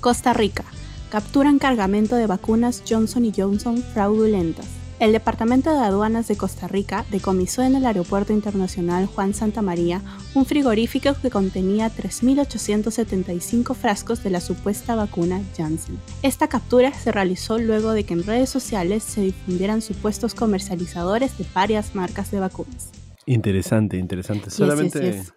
Costa 0.00 0.32
Rica, 0.32 0.64
capturan 1.10 1.58
cargamento 1.58 2.16
de 2.16 2.26
vacunas 2.26 2.82
Johnson 2.88 3.30
Johnson 3.36 3.84
fraudulentas. 3.92 4.81
El 5.00 5.12
Departamento 5.12 5.72
de 5.72 5.80
Aduanas 5.84 6.28
de 6.28 6.36
Costa 6.36 6.68
Rica 6.68 7.04
decomisó 7.10 7.62
en 7.62 7.74
el 7.74 7.86
Aeropuerto 7.86 8.32
Internacional 8.32 9.06
Juan 9.06 9.34
Santa 9.34 9.60
María 9.60 10.00
un 10.34 10.46
frigorífico 10.46 11.14
que 11.20 11.30
contenía 11.30 11.88
3.875 11.88 13.74
frascos 13.74 14.22
de 14.22 14.30
la 14.30 14.40
supuesta 14.40 14.94
vacuna 14.94 15.40
Janssen. 15.56 15.98
Esta 16.22 16.48
captura 16.48 16.92
se 16.92 17.10
realizó 17.10 17.58
luego 17.58 17.92
de 17.92 18.04
que 18.04 18.14
en 18.14 18.24
redes 18.24 18.50
sociales 18.50 19.02
se 19.02 19.22
difundieran 19.22 19.82
supuestos 19.82 20.34
comercializadores 20.34 21.36
de 21.36 21.46
varias 21.52 21.94
marcas 21.94 22.30
de 22.30 22.38
vacunas. 22.38 22.90
Interesante, 23.26 23.96
interesante. 23.96 24.46
Yes, 24.46 24.54
Solamente... 24.54 25.00
yes, 25.00 25.16
yes. 25.16 25.34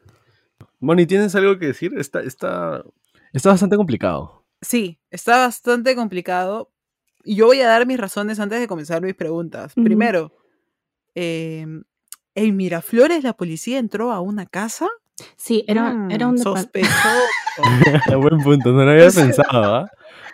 Moni, 0.79 1.07
¿tienes 1.07 1.33
algo 1.35 1.57
que 1.57 1.67
decir? 1.67 1.93
Está, 1.97 2.21
está, 2.21 2.83
está 3.33 3.49
bastante 3.49 3.77
complicado. 3.77 4.45
Sí, 4.61 4.99
está 5.09 5.37
bastante 5.39 5.95
complicado. 5.95 6.71
Y 7.25 7.35
yo 7.35 7.47
voy 7.47 7.59
a 7.61 7.67
dar 7.67 7.85
mis 7.87 7.99
razones 7.99 8.39
antes 8.39 8.59
de 8.59 8.67
comenzar 8.67 9.01
mis 9.01 9.15
preguntas. 9.15 9.73
Primero, 9.73 10.31
eh, 11.15 11.65
en 12.35 12.55
Miraflores 12.55 13.23
la 13.23 13.33
policía 13.33 13.79
entró 13.79 14.11
a 14.11 14.21
una 14.21 14.45
casa. 14.45 14.87
Sí, 15.37 15.63
era, 15.67 15.93
Mm, 15.93 16.11
era 16.11 16.27
un 16.27 16.37
depa- 16.37 16.43
sospechoso. 16.43 17.09
Buen 18.21 18.41
punto, 18.43 18.71
no 18.73 18.83
lo 18.83 18.91
había 18.91 19.09
pensado, 19.11 19.75
¿ah? 19.75 19.89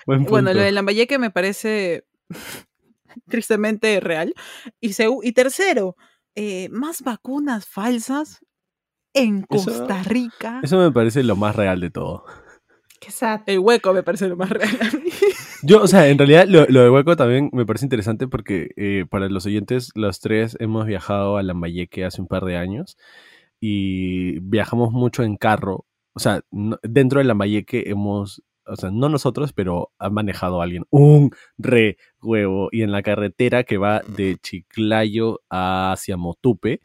Buen 0.07 0.19
punto. 0.19 0.31
bueno, 0.31 0.53
lo 0.53 0.59
de 0.61 0.71
Lambayeque 0.71 1.19
me 1.19 1.29
parece 1.29 2.05
tristemente 3.27 3.99
real. 3.99 4.33
Y, 4.79 5.31
tercero, 5.33 5.95
eh, 6.35 6.69
más 6.71 7.01
vacunas 7.03 7.67
falsas 7.67 8.39
en 9.13 9.45
Eso- 9.49 9.65
Costa 9.71 10.03
Rica. 10.03 10.59
Eso 10.63 10.77
me 10.79 10.91
parece 10.91 11.23
lo 11.23 11.35
más 11.35 11.55
real 11.55 11.79
de 11.79 11.89
todo. 11.91 12.25
Qué 12.99 13.11
sad. 13.11 13.41
El 13.45 13.59
hueco 13.59 13.93
me 13.93 14.03
parece 14.03 14.27
lo 14.27 14.37
más 14.37 14.49
real 14.49 14.77
a 14.81 14.97
mí. 14.97 15.09
Yo, 15.63 15.81
o 15.83 15.87
sea, 15.87 16.07
en 16.09 16.17
realidad 16.17 16.47
lo, 16.47 16.65
de 16.65 16.89
Hueco 16.89 17.15
también 17.15 17.49
me 17.53 17.65
parece 17.65 17.85
interesante 17.85 18.27
porque 18.27 18.71
eh, 18.77 19.05
para 19.09 19.29
los 19.29 19.45
oyentes, 19.45 19.91
los 19.95 20.19
tres 20.19 20.57
hemos 20.59 20.87
viajado 20.87 21.37
a 21.37 21.43
Lambayeque 21.43 22.03
hace 22.03 22.21
un 22.21 22.27
par 22.27 22.45
de 22.45 22.57
años 22.57 22.97
y 23.59 24.39
viajamos 24.39 24.91
mucho 24.91 25.23
en 25.23 25.37
carro. 25.37 25.85
O 26.13 26.19
sea, 26.19 26.41
dentro 26.83 27.19
de 27.19 27.25
Lambayeque 27.25 27.83
hemos, 27.87 28.41
o 28.65 28.75
sea, 28.75 28.89
no 28.91 29.07
nosotros, 29.07 29.53
pero 29.53 29.91
ha 29.99 30.09
manejado 30.09 30.61
alguien 30.61 30.85
un 30.89 31.31
re 31.59 31.97
huevo 32.21 32.69
y 32.71 32.81
en 32.81 32.91
la 32.91 33.03
carretera 33.03 33.63
que 33.63 33.77
va 33.77 34.01
de 34.07 34.37
Chiclayo 34.41 35.41
hacia 35.49 36.17
Motupe 36.17 36.81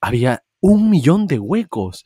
había 0.00 0.42
un 0.60 0.90
millón 0.90 1.26
de 1.26 1.38
huecos. 1.38 2.04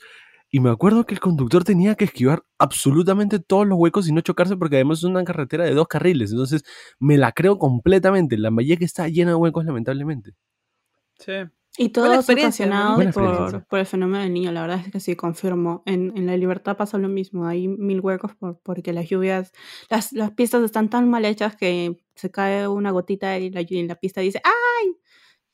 Y 0.51 0.61
me 0.61 0.71
acuerdo 0.71 1.07
que 1.07 1.15
el 1.15 1.21
conductor 1.21 1.63
tenía 1.63 1.95
que 1.95 2.05
esquivar 2.05 2.45
absolutamente 2.59 3.39
todos 3.39 3.67
los 3.67 3.79
huecos 3.79 4.09
y 4.09 4.13
no 4.13 4.21
chocarse 4.21 4.57
porque 4.57 4.77
además 4.77 4.99
es 4.99 5.05
una 5.05 5.23
carretera 5.23 5.65
de 5.65 5.75
dos 5.75 5.87
carriles. 5.87 6.33
Entonces 6.33 6.65
me 6.99 7.17
la 7.17 7.33
creo 7.33 7.59
completamente. 7.59 8.37
La 8.37 8.51
que 8.51 8.85
está 8.85 9.09
llena 9.09 9.31
de 9.31 9.37
huecos, 9.37 9.65
lamentablemente. 9.65 10.33
Sí. 11.19 11.33
Y 11.79 11.91
todos 11.91 12.29
ocasionados 12.29 13.15
por, 13.15 13.65
por 13.67 13.79
el 13.79 13.87
fenómeno 13.87 14.25
del 14.25 14.33
niño. 14.33 14.51
La 14.51 14.63
verdad 14.63 14.83
es 14.85 14.93
que 14.93 14.99
sí, 14.99 15.15
confirmo. 15.15 15.83
En, 15.87 16.13
en 16.17 16.27
La 16.27 16.37
Libertad 16.37 16.77
pasa 16.77 16.99
lo 16.99 17.09
mismo. 17.09 17.47
Hay 17.47 17.69
mil 17.69 18.01
huecos 18.01 18.35
por, 18.35 18.59
porque 18.61 18.93
las 18.93 19.09
lluvias, 19.09 19.53
las, 19.89 20.13
las 20.13 20.33
pistas 20.33 20.65
están 20.65 20.91
tan 20.91 21.09
mal 21.09 21.25
hechas 21.25 21.55
que 21.55 22.03
se 22.17 22.31
cae 22.31 22.67
una 22.67 22.91
gotita 22.91 23.39
y 23.39 23.51
la, 23.51 23.61
y 23.61 23.87
la 23.87 23.95
pista 23.95 24.21
dice 24.21 24.43
¡Ay! 24.45 24.97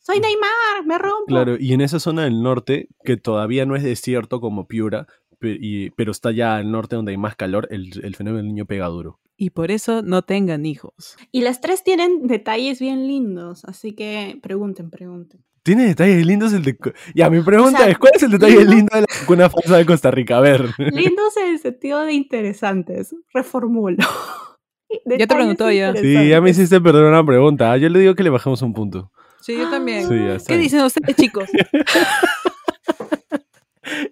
¡Soy 0.07 0.21
Neymar! 0.21 0.87
¡Me 0.87 0.99
rompo! 0.99 1.25
Claro, 1.27 1.57
y 1.59 1.73
en 1.73 1.81
esa 1.81 1.99
zona 1.99 2.23
del 2.25 2.42
norte, 2.42 2.88
que 3.05 3.16
todavía 3.16 3.66
no 3.66 3.75
es 3.75 3.83
desierto 3.83 4.40
como 4.40 4.69
Piura, 4.69 5.07
pero 5.40 6.12
está 6.12 6.31
ya 6.31 6.57
al 6.57 6.71
norte 6.71 6.95
donde 6.97 7.11
hay 7.12 7.19
más 7.19 7.35
calor, 7.37 7.66
el, 7.71 7.90
el 8.05 8.14
fenómeno 8.14 8.38
del 8.38 8.47
niño 8.47 8.66
pega 8.66 8.87
duro. 8.87 9.19
Y 9.37 9.51
por 9.51 9.71
eso 9.71 10.03
no 10.03 10.23
tengan 10.23 10.64
hijos. 10.64 11.16
Y 11.33 11.42
las 11.42 11.61
tres 11.61 11.83
tienen 11.85 12.27
detalles 12.27 12.79
bien 12.81 13.07
lindos, 13.07 13.64
así 13.64 13.92
que 13.92 14.38
pregunten, 14.42 14.90
pregunten. 14.90 15.45
Tiene 15.64 15.87
detalles 15.87 16.25
lindos 16.25 16.53
el 16.53 16.62
de... 16.62 16.79
Ya, 17.14 17.29
mi 17.29 17.42
pregunta 17.42 17.79
O 17.81 17.83
sea, 17.83 17.90
es, 17.90 17.99
¿cuál 17.99 18.12
es 18.14 18.23
el 18.23 18.31
detalle 18.31 18.59
lindo- 18.64 18.73
lindo 18.75 18.95
de 18.95 19.01
la 19.01 19.07
vacuna 19.21 19.51
falsa 19.51 19.77
de 19.77 19.85
Costa 19.87 20.11
Rica? 20.12 20.38
A 20.38 20.40
ver. 20.40 20.71
Lindos 20.79 21.37
en 21.37 21.49
el 21.49 21.59
sentido 21.59 22.03
de 22.03 22.12
interesantes. 22.12 23.12
Reformulo. 23.35 23.97
Ya 25.05 25.27
te 25.27 25.35
preguntó 25.35 25.69
ya. 25.73 25.92
Sí, 25.97 26.29
ya 26.29 26.40
me 26.40 26.51
hiciste 26.51 26.81
perder 26.81 27.05
una 27.05 27.27
pregunta. 27.27 27.73
Ah, 27.73 27.77
Yo 27.77 27.88
le 27.88 27.99
digo 27.99 28.14
que 28.14 28.23
le 28.23 28.31
bajemos 28.31 28.62
un 28.62 28.73
punto. 28.73 29.11
Sí, 29.40 29.57
yo 29.57 29.70
también. 29.70 30.09
Sí, 30.09 30.14
ya 30.16 30.38
¿Qué 30.46 30.57
dicen 30.59 30.81
ustedes, 30.83 31.16
chicos? 31.16 31.49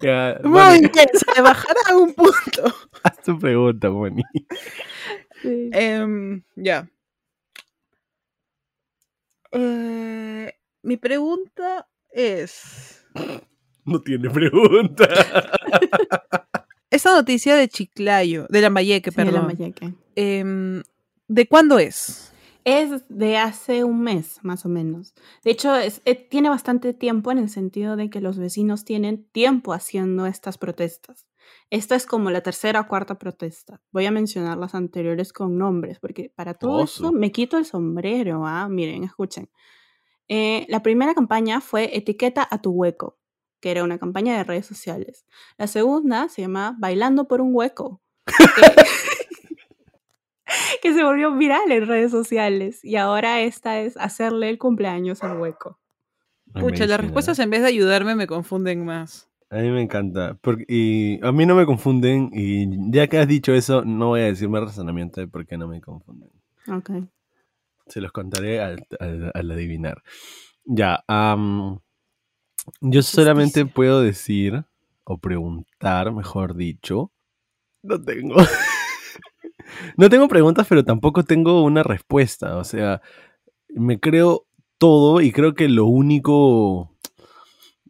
Ya, 0.00 0.38
Muy 0.44 0.52
Moni, 0.52 0.80
bien, 0.88 1.08
se 1.14 1.42
bajará 1.42 1.96
un 1.96 2.14
punto. 2.14 2.62
haz 3.02 3.20
tu 3.22 3.36
pregunta, 3.38 3.90
Moni. 3.90 4.22
Sí. 5.42 5.70
Em, 5.72 6.42
ya. 6.54 6.88
Eh, 9.50 10.52
mi 10.82 10.96
pregunta 10.96 11.88
es... 12.10 13.04
No 13.84 14.00
tiene 14.00 14.30
pregunta. 14.30 15.08
Esta 16.90 17.12
noticia 17.12 17.56
de 17.56 17.68
Chiclayo, 17.68 18.46
de 18.48 18.60
Lambayeque, 18.60 19.10
Sí, 19.10 19.16
la 19.18 19.24
perdón. 19.24 19.46
Mayeque. 19.46 19.92
em, 20.14 20.82
¿De 21.26 21.48
cuándo 21.48 21.78
es? 21.80 22.32
Es 22.64 23.04
de 23.10 23.36
hace 23.36 23.84
un 23.84 24.00
mes, 24.02 24.38
más 24.42 24.64
o 24.64 24.68
menos. 24.70 25.14
De 25.44 25.50
hecho, 25.50 25.74
es- 25.76 26.00
eh, 26.06 26.14
tiene 26.14 26.48
bastante 26.48 26.94
tiempo 26.94 27.30
en 27.30 27.38
el 27.38 27.50
sentido 27.50 27.94
de 27.96 28.08
que 28.08 28.20
los 28.20 28.38
vecinos 28.38 28.84
tienen 28.84 29.24
tiempo 29.32 29.72
haciendo 29.74 30.24
estas 30.26 30.56
protestas. 30.56 31.26
Esta 31.68 31.94
es 31.94 32.06
como 32.06 32.30
la 32.30 32.40
tercera 32.40 32.80
o 32.80 32.88
cuarta 32.88 33.18
protesta. 33.18 33.82
Voy 33.92 34.06
a 34.06 34.10
mencionar 34.10 34.56
las 34.56 34.74
anteriores 34.74 35.32
con 35.34 35.58
nombres, 35.58 35.98
porque 36.00 36.32
para 36.34 36.54
todo 36.54 36.76
Oso. 36.78 37.04
eso 37.08 37.12
me 37.12 37.32
quito 37.32 37.58
el 37.58 37.66
sombrero. 37.66 38.46
¿ah? 38.46 38.66
Miren, 38.70 39.04
escuchen. 39.04 39.50
Eh, 40.28 40.64
la 40.70 40.82
primera 40.82 41.12
campaña 41.14 41.60
fue 41.60 41.94
Etiqueta 41.96 42.48
a 42.50 42.62
tu 42.62 42.70
hueco, 42.70 43.18
que 43.60 43.70
era 43.72 43.84
una 43.84 43.98
campaña 43.98 44.38
de 44.38 44.44
redes 44.44 44.64
sociales. 44.64 45.26
La 45.58 45.66
segunda 45.66 46.30
se 46.30 46.40
llama 46.40 46.74
Bailando 46.78 47.28
por 47.28 47.42
un 47.42 47.50
hueco, 47.54 48.00
que, 48.24 48.32
que 50.84 50.94
se 50.94 51.02
volvió 51.02 51.34
viral 51.34 51.72
en 51.72 51.86
redes 51.88 52.10
sociales. 52.12 52.84
Y 52.84 52.96
ahora 52.96 53.40
esta 53.40 53.80
es 53.80 53.96
hacerle 53.96 54.50
el 54.50 54.58
cumpleaños 54.58 55.24
al 55.24 55.40
hueco. 55.40 55.80
Pucha, 56.52 56.86
las 56.86 57.00
respuestas 57.00 57.38
en 57.40 57.50
vez 57.50 57.62
de 57.62 57.68
ayudarme 57.68 58.14
me 58.14 58.26
confunden 58.28 58.84
más. 58.84 59.28
A 59.50 59.56
mí 59.56 59.70
me 59.70 59.82
encanta. 59.82 60.36
Porque, 60.40 60.64
y 60.68 61.24
a 61.26 61.32
mí 61.32 61.46
no 61.46 61.54
me 61.54 61.64
confunden. 61.66 62.30
Y 62.32 62.92
ya 62.92 63.06
que 63.08 63.18
has 63.18 63.26
dicho 63.26 63.52
eso, 63.54 63.84
no 63.84 64.08
voy 64.08 64.20
a 64.20 64.24
decir 64.24 64.48
más 64.48 64.62
razonamiento 64.62 65.20
de 65.20 65.26
por 65.26 65.46
qué 65.46 65.56
no 65.56 65.66
me 65.66 65.80
confunden. 65.80 66.30
Ok. 66.70 66.90
Se 67.86 68.00
los 68.00 68.12
contaré 68.12 68.60
al, 68.60 68.86
al- 69.00 69.30
al 69.34 69.50
adivinar. 69.50 70.02
Ya. 70.64 71.02
am, 71.08 71.78
yo 72.80 73.02
solamente 73.02 73.60
Justicia. 73.62 73.74
puedo 73.74 74.00
decir, 74.02 74.64
o 75.04 75.18
preguntar, 75.18 76.12
mejor 76.12 76.54
dicho. 76.56 77.10
No 77.82 78.00
tengo. 78.02 78.36
no 79.96 80.08
tengo 80.08 80.28
preguntas, 80.28 80.66
pero 80.68 80.84
tampoco 80.84 81.24
tengo 81.24 81.62
una 81.62 81.82
respuesta. 81.82 82.56
O 82.56 82.64
sea, 82.64 83.00
me 83.68 83.98
creo 84.00 84.46
todo 84.78 85.20
y 85.20 85.32
creo 85.32 85.54
que 85.54 85.68
lo 85.68 85.86
único, 85.86 86.90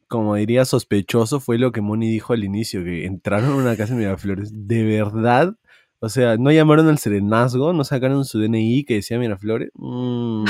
como 0.09 0.35
diría, 0.37 0.65
sospechoso 0.65 1.41
fue 1.41 1.59
lo 1.59 1.73
que 1.73 1.81
Moni 1.81 2.09
dijo 2.09 2.33
al 2.33 2.45
inicio, 2.45 2.85
que 2.85 3.07
entraron 3.07 3.53
a 3.53 3.57
una 3.57 3.77
casa 3.77 3.93
en 3.93 4.01
Miraflores. 4.01 4.51
De 4.53 4.85
verdad. 4.85 5.57
O 6.01 6.11
sea, 6.11 6.37
no 6.37 6.53
llamaron 6.53 6.89
al 6.89 6.99
serenazgo, 6.99 7.73
no 7.73 7.83
sacaron 7.83 8.27
su 8.27 8.39
DNI 8.39 8.85
que 8.85 8.95
decía 8.95 9.19
Miraflores. 9.19 9.71
Mm, 9.75 10.45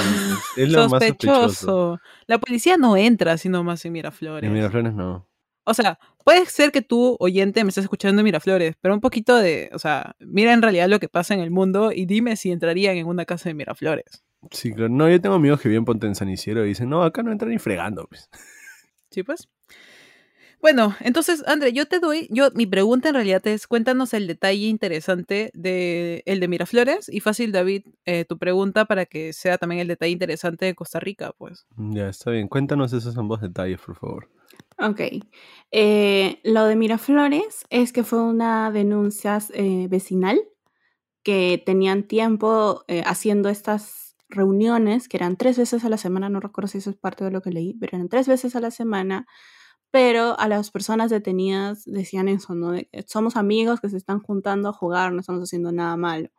es 0.56 0.72
lo 0.72 0.88
más 0.88 1.04
sospechoso. 1.04 1.44
Sospechoso. 1.48 2.00
La 2.26 2.38
policía 2.38 2.76
no 2.76 2.96
entra 2.96 3.38
sino 3.38 3.62
más 3.62 3.84
en 3.84 3.92
Miraflores. 3.92 4.48
En 4.48 4.52
Miraflores 4.52 4.92
no. 4.94 5.28
O 5.64 5.74
sea, 5.74 5.98
puede 6.24 6.44
ser 6.46 6.72
que 6.72 6.82
tú, 6.82 7.16
oyente, 7.20 7.64
me 7.64 7.68
estés 7.68 7.84
escuchando 7.84 8.20
en 8.20 8.24
Miraflores, 8.24 8.76
pero 8.80 8.94
un 8.94 9.00
poquito 9.00 9.36
de, 9.36 9.70
o 9.72 9.78
sea, 9.78 10.14
mira 10.20 10.52
en 10.52 10.62
realidad 10.62 10.88
lo 10.88 11.00
que 11.00 11.08
pasa 11.08 11.34
en 11.34 11.40
el 11.40 11.50
mundo 11.50 11.90
y 11.92 12.06
dime 12.06 12.36
si 12.36 12.52
entrarían 12.52 12.96
en 12.96 13.06
una 13.06 13.24
casa 13.24 13.48
de 13.48 13.54
Miraflores. 13.54 14.24
Sí, 14.50 14.72
claro. 14.72 14.90
No, 14.90 15.08
yo 15.08 15.20
tengo 15.20 15.36
amigos 15.36 15.60
que 15.60 15.68
viven 15.68 15.84
ponte 15.84 16.06
en 16.06 16.14
San 16.14 16.28
Isidro 16.28 16.64
y 16.64 16.68
dicen, 16.68 16.90
no, 16.90 17.02
acá 17.02 17.22
no 17.22 17.32
entran 17.32 17.50
ni 17.50 17.58
fregando. 17.58 18.06
Pues. 18.06 18.28
¿Sí, 19.10 19.22
pues? 19.22 19.48
Bueno, 20.60 20.96
entonces, 21.00 21.44
André, 21.46 21.74
yo 21.74 21.86
te 21.86 21.98
doy, 21.98 22.26
yo, 22.30 22.48
mi 22.54 22.64
pregunta 22.64 23.10
en 23.10 23.16
realidad 23.16 23.46
es, 23.46 23.66
cuéntanos 23.66 24.14
el 24.14 24.26
detalle 24.26 24.66
interesante 24.66 25.50
de 25.52 26.22
el 26.24 26.40
de 26.40 26.48
Miraflores 26.48 27.10
y 27.10 27.20
fácil, 27.20 27.52
David, 27.52 27.82
eh, 28.06 28.24
tu 28.24 28.38
pregunta 28.38 28.86
para 28.86 29.04
que 29.04 29.34
sea 29.34 29.58
también 29.58 29.82
el 29.82 29.88
detalle 29.88 30.12
interesante 30.12 30.64
de 30.64 30.74
Costa 30.74 31.00
Rica, 31.00 31.32
pues. 31.36 31.66
Ya, 31.76 32.08
está 32.08 32.30
bien. 32.30 32.48
Cuéntanos 32.48 32.94
esos 32.94 33.16
ambos 33.18 33.42
detalles, 33.42 33.78
por 33.78 33.94
favor. 33.94 34.30
Ok. 34.78 35.00
Eh, 35.70 36.40
lo 36.44 36.66
de 36.66 36.76
Miraflores 36.76 37.64
es 37.70 37.92
que 37.92 38.04
fue 38.04 38.20
una 38.22 38.70
denuncia 38.70 39.38
eh, 39.52 39.86
vecinal 39.88 40.40
que 41.22 41.62
tenían 41.64 42.04
tiempo 42.04 42.84
eh, 42.88 43.02
haciendo 43.06 43.48
estas 43.48 44.16
reuniones, 44.28 45.08
que 45.08 45.16
eran 45.16 45.36
tres 45.36 45.58
veces 45.58 45.84
a 45.84 45.88
la 45.88 45.98
semana, 45.98 46.28
no 46.28 46.40
recuerdo 46.40 46.68
si 46.68 46.78
eso 46.78 46.90
es 46.90 46.96
parte 46.96 47.24
de 47.24 47.30
lo 47.30 47.42
que 47.42 47.50
leí, 47.50 47.74
pero 47.74 47.96
eran 47.96 48.08
tres 48.08 48.28
veces 48.28 48.56
a 48.56 48.60
la 48.60 48.70
semana, 48.70 49.26
pero 49.90 50.38
a 50.38 50.48
las 50.48 50.70
personas 50.70 51.10
detenidas 51.10 51.84
decían 51.86 52.28
eso, 52.28 52.54
¿no? 52.54 52.72
Somos 53.06 53.36
amigos 53.36 53.80
que 53.80 53.88
se 53.90 53.96
están 53.96 54.20
juntando 54.20 54.68
a 54.70 54.72
jugar, 54.72 55.12
no 55.12 55.20
estamos 55.20 55.42
haciendo 55.44 55.72
nada 55.72 55.96
malo, 55.96 56.30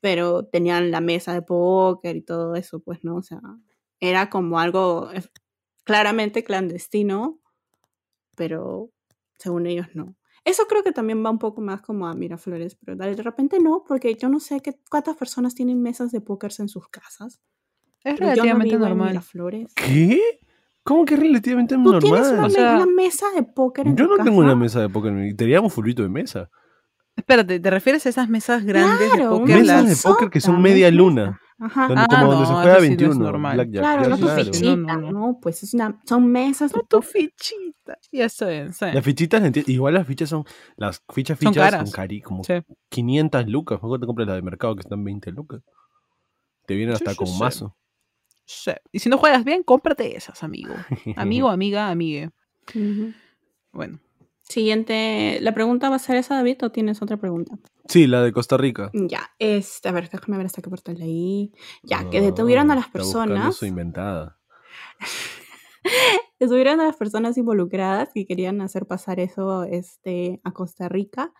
pero 0.00 0.44
tenían 0.44 0.90
la 0.90 1.00
mesa 1.00 1.32
de 1.34 1.42
póker 1.42 2.16
y 2.16 2.22
todo 2.22 2.54
eso, 2.56 2.80
pues, 2.80 3.04
¿no? 3.04 3.16
O 3.16 3.22
sea, 3.22 3.40
era 4.00 4.30
como 4.30 4.60
algo 4.60 5.10
claramente 5.86 6.44
clandestino, 6.44 7.38
pero 8.36 8.90
según 9.38 9.66
ellos 9.66 9.86
no. 9.94 10.14
Eso 10.44 10.64
creo 10.68 10.82
que 10.82 10.92
también 10.92 11.24
va 11.24 11.30
un 11.30 11.38
poco 11.38 11.60
más 11.60 11.80
como 11.82 12.06
a 12.06 12.14
Miraflores, 12.14 12.76
pero 12.76 12.96
de 12.96 13.22
repente 13.22 13.58
no, 13.58 13.84
porque 13.86 14.14
yo 14.14 14.28
no 14.28 14.38
sé 14.38 14.60
qué, 14.60 14.78
cuántas 14.90 15.16
personas 15.16 15.54
tienen 15.54 15.80
mesas 15.82 16.12
de 16.12 16.20
póker 16.20 16.52
en 16.58 16.68
sus 16.68 16.88
casas. 16.88 17.40
Es 18.04 18.14
pero 18.14 18.18
yo 18.18 18.20
no 18.26 18.30
relativamente 18.34 18.74
en 18.74 18.80
normal. 18.80 19.08
Miraflores. 19.08 19.72
¿Qué? 19.74 20.20
¿Cómo 20.84 21.04
que 21.04 21.14
es 21.14 21.20
relativamente 21.20 21.74
Tú 21.74 21.98
tienes 21.98 22.20
una, 22.20 22.30
normal? 22.30 22.44
O 22.46 22.50
sea, 22.50 22.76
una 22.76 22.86
mesa 22.86 23.26
de 23.34 23.42
póker 23.42 23.88
en 23.88 23.96
Yo 23.96 24.06
tu 24.08 24.16
no 24.16 24.22
tengo 24.24 24.38
una 24.38 24.48
casa? 24.48 24.56
mesa 24.60 24.80
de 24.82 24.88
póker. 24.88 25.10
en 25.12 25.20
mi- 25.20 25.34
Teníamos 25.34 25.72
fulbito 25.72 26.02
de 26.04 26.08
mesa. 26.08 26.48
Espérate, 27.16 27.58
¿te 27.58 27.70
refieres 27.70 28.06
a 28.06 28.10
esas 28.10 28.28
mesas 28.28 28.64
grandes 28.64 29.08
Claro, 29.10 29.24
de 29.32 29.38
póker? 29.40 29.58
Mesas 29.60 29.84
Las- 29.84 30.02
de 30.02 30.08
póker 30.08 30.30
que 30.30 30.40
son 30.40 30.62
media 30.62 30.86
mesa. 30.86 30.96
luna. 30.96 31.40
Ajá. 31.58 31.88
Donde, 31.88 32.02
Ah, 32.02 32.06
como 32.20 32.32
donde 32.32 32.36
no, 32.40 32.46
se 32.46 32.52
eso 32.52 32.62
juega 32.62 32.74
sí 32.80 32.80
no 32.88 32.92
es 32.92 32.98
21. 32.98 33.24
normal. 33.24 33.54
Blackjack. 33.56 33.80
Claro, 33.82 34.08
no 34.10 34.18
tu 34.18 34.28
fichita, 34.28 34.76
No, 34.76 34.96
no, 35.00 35.10
no, 35.12 35.38
pues 35.40 35.62
es 35.62 35.72
una, 35.74 36.00
son 36.06 36.26
mesas 36.30 36.74
No, 36.74 36.82
tu 36.82 37.00
fichita. 37.00 37.98
Ya 38.12 38.24
está 38.26 38.48
bien. 38.48 38.72
Las 38.80 39.04
fichitas, 39.04 39.42
igual 39.68 39.94
las 39.94 40.06
fichas 40.06 40.28
son, 40.28 40.44
las 40.76 41.02
fichas 41.14 41.38
Son 41.38 41.52
fichas 41.54 41.70
caras. 41.70 41.88
son 41.88 41.94
cari, 41.94 42.20
como 42.20 42.44
Sí. 42.44 42.54
500 42.90 43.46
lucas. 43.48 43.82
Mejor 43.82 44.00
te 44.00 44.06
compras 44.06 44.28
la 44.28 44.34
de 44.34 44.42
mercado 44.42 44.74
que 44.76 44.80
están 44.80 45.02
20 45.02 45.30
lucas. 45.32 45.62
Te 46.66 46.74
vienen 46.74 46.94
hasta 46.94 47.12
sí, 47.12 47.16
con 47.16 47.26
sí. 47.28 47.38
mazo. 47.38 47.76
Sí. 48.44 48.72
Y 48.92 48.98
si 48.98 49.08
no 49.08 49.16
juegas 49.18 49.44
bien, 49.44 49.62
cómprate 49.62 50.16
esas, 50.16 50.42
amigo. 50.44 50.74
Amigo, 51.16 51.48
amiga, 51.48 51.90
amigue. 51.90 52.30
Ujú. 52.74 53.12
Bueno, 53.72 53.98
Siguiente, 54.48 55.38
¿la 55.40 55.52
pregunta 55.54 55.90
va 55.90 55.96
a 55.96 55.98
ser 55.98 56.16
esa, 56.16 56.36
David, 56.36 56.62
o 56.62 56.70
tienes 56.70 57.02
otra 57.02 57.16
pregunta? 57.16 57.58
Sí, 57.88 58.06
la 58.06 58.22
de 58.22 58.32
Costa 58.32 58.56
Rica. 58.56 58.90
Ya, 58.94 59.30
este, 59.40 59.88
a 59.88 59.92
ver, 59.92 60.08
déjame 60.08 60.36
ver 60.36 60.46
hasta 60.46 60.62
qué 60.62 60.70
parte 60.70 60.94
leí. 60.94 61.52
Ya, 61.82 62.08
que 62.10 62.20
detuvieron 62.20 62.70
a 62.70 62.76
las 62.76 62.88
personas. 62.88 63.56
su 63.56 63.66
inventada. 63.66 64.38
Detuvieron 66.38 66.80
a 66.80 66.84
las 66.84 66.96
personas 66.96 67.36
involucradas 67.38 68.10
que 68.14 68.26
querían 68.26 68.60
hacer 68.60 68.86
pasar 68.86 69.18
eso 69.18 69.64
este, 69.64 70.40
a 70.44 70.52
Costa 70.52 70.88
Rica 70.88 71.32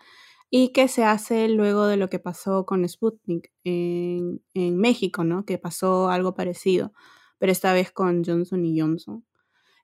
y 0.50 0.72
que 0.72 0.88
se 0.88 1.04
hace 1.04 1.48
luego 1.48 1.86
de 1.86 1.96
lo 1.96 2.08
que 2.08 2.18
pasó 2.18 2.66
con 2.66 2.88
Sputnik 2.88 3.52
en, 3.62 4.42
en 4.54 4.78
México, 4.78 5.22
¿no? 5.22 5.44
Que 5.44 5.58
pasó 5.58 6.10
algo 6.10 6.34
parecido, 6.34 6.92
pero 7.38 7.52
esta 7.52 7.72
vez 7.72 7.92
con 7.92 8.24
Johnson 8.24 8.64
y 8.64 8.80
Johnson. 8.80 9.24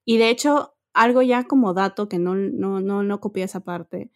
Y 0.05 0.19
de 0.19 0.31
hecho, 0.31 0.72
algo 0.95 1.23
ya 1.23 1.45
como 1.45 1.75
dato 1.75 2.09
que 2.09 2.19
no, 2.19 2.35
no, 2.35 2.81
no, 2.81 3.03
no 3.03 3.21
copié 3.21 3.45
esa 3.45 3.61
parte, 3.61 4.11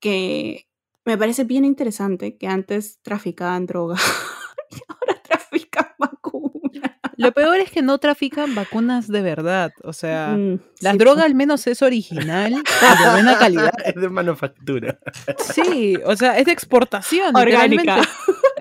que 0.00 0.66
me 1.04 1.16
parece 1.18 1.44
bien 1.44 1.64
interesante 1.64 2.36
que 2.36 2.46
antes 2.48 2.98
traficaban 3.02 3.66
droga 3.66 3.96
y 4.70 4.76
ahora 4.88 5.22
trafican 5.22 5.86
vacunas. 5.98 6.92
lo 7.16 7.32
peor 7.32 7.58
es 7.60 7.70
que 7.70 7.82
no 7.82 7.98
trafican 7.98 8.54
vacunas 8.54 9.08
de 9.08 9.22
verdad. 9.22 9.72
O 9.84 9.92
sea, 9.92 10.34
Mm, 10.36 10.58
la 10.80 10.92
sí, 10.92 10.98
droga 10.98 11.24
al 11.24 11.34
menos 11.34 11.66
es 11.66 11.80
original 11.82 12.52
y 12.52 12.56
de 12.56 13.10
buena 13.12 13.38
calidad. 13.38 13.72
es 13.84 13.94
de 13.94 14.08
manufactura. 14.08 14.98
Sí, 15.54 15.96
o 16.04 16.14
sea, 16.16 16.38
es 16.38 16.44
de 16.46 16.52
exportación. 16.52 17.34
Orgánica. 17.36 18.02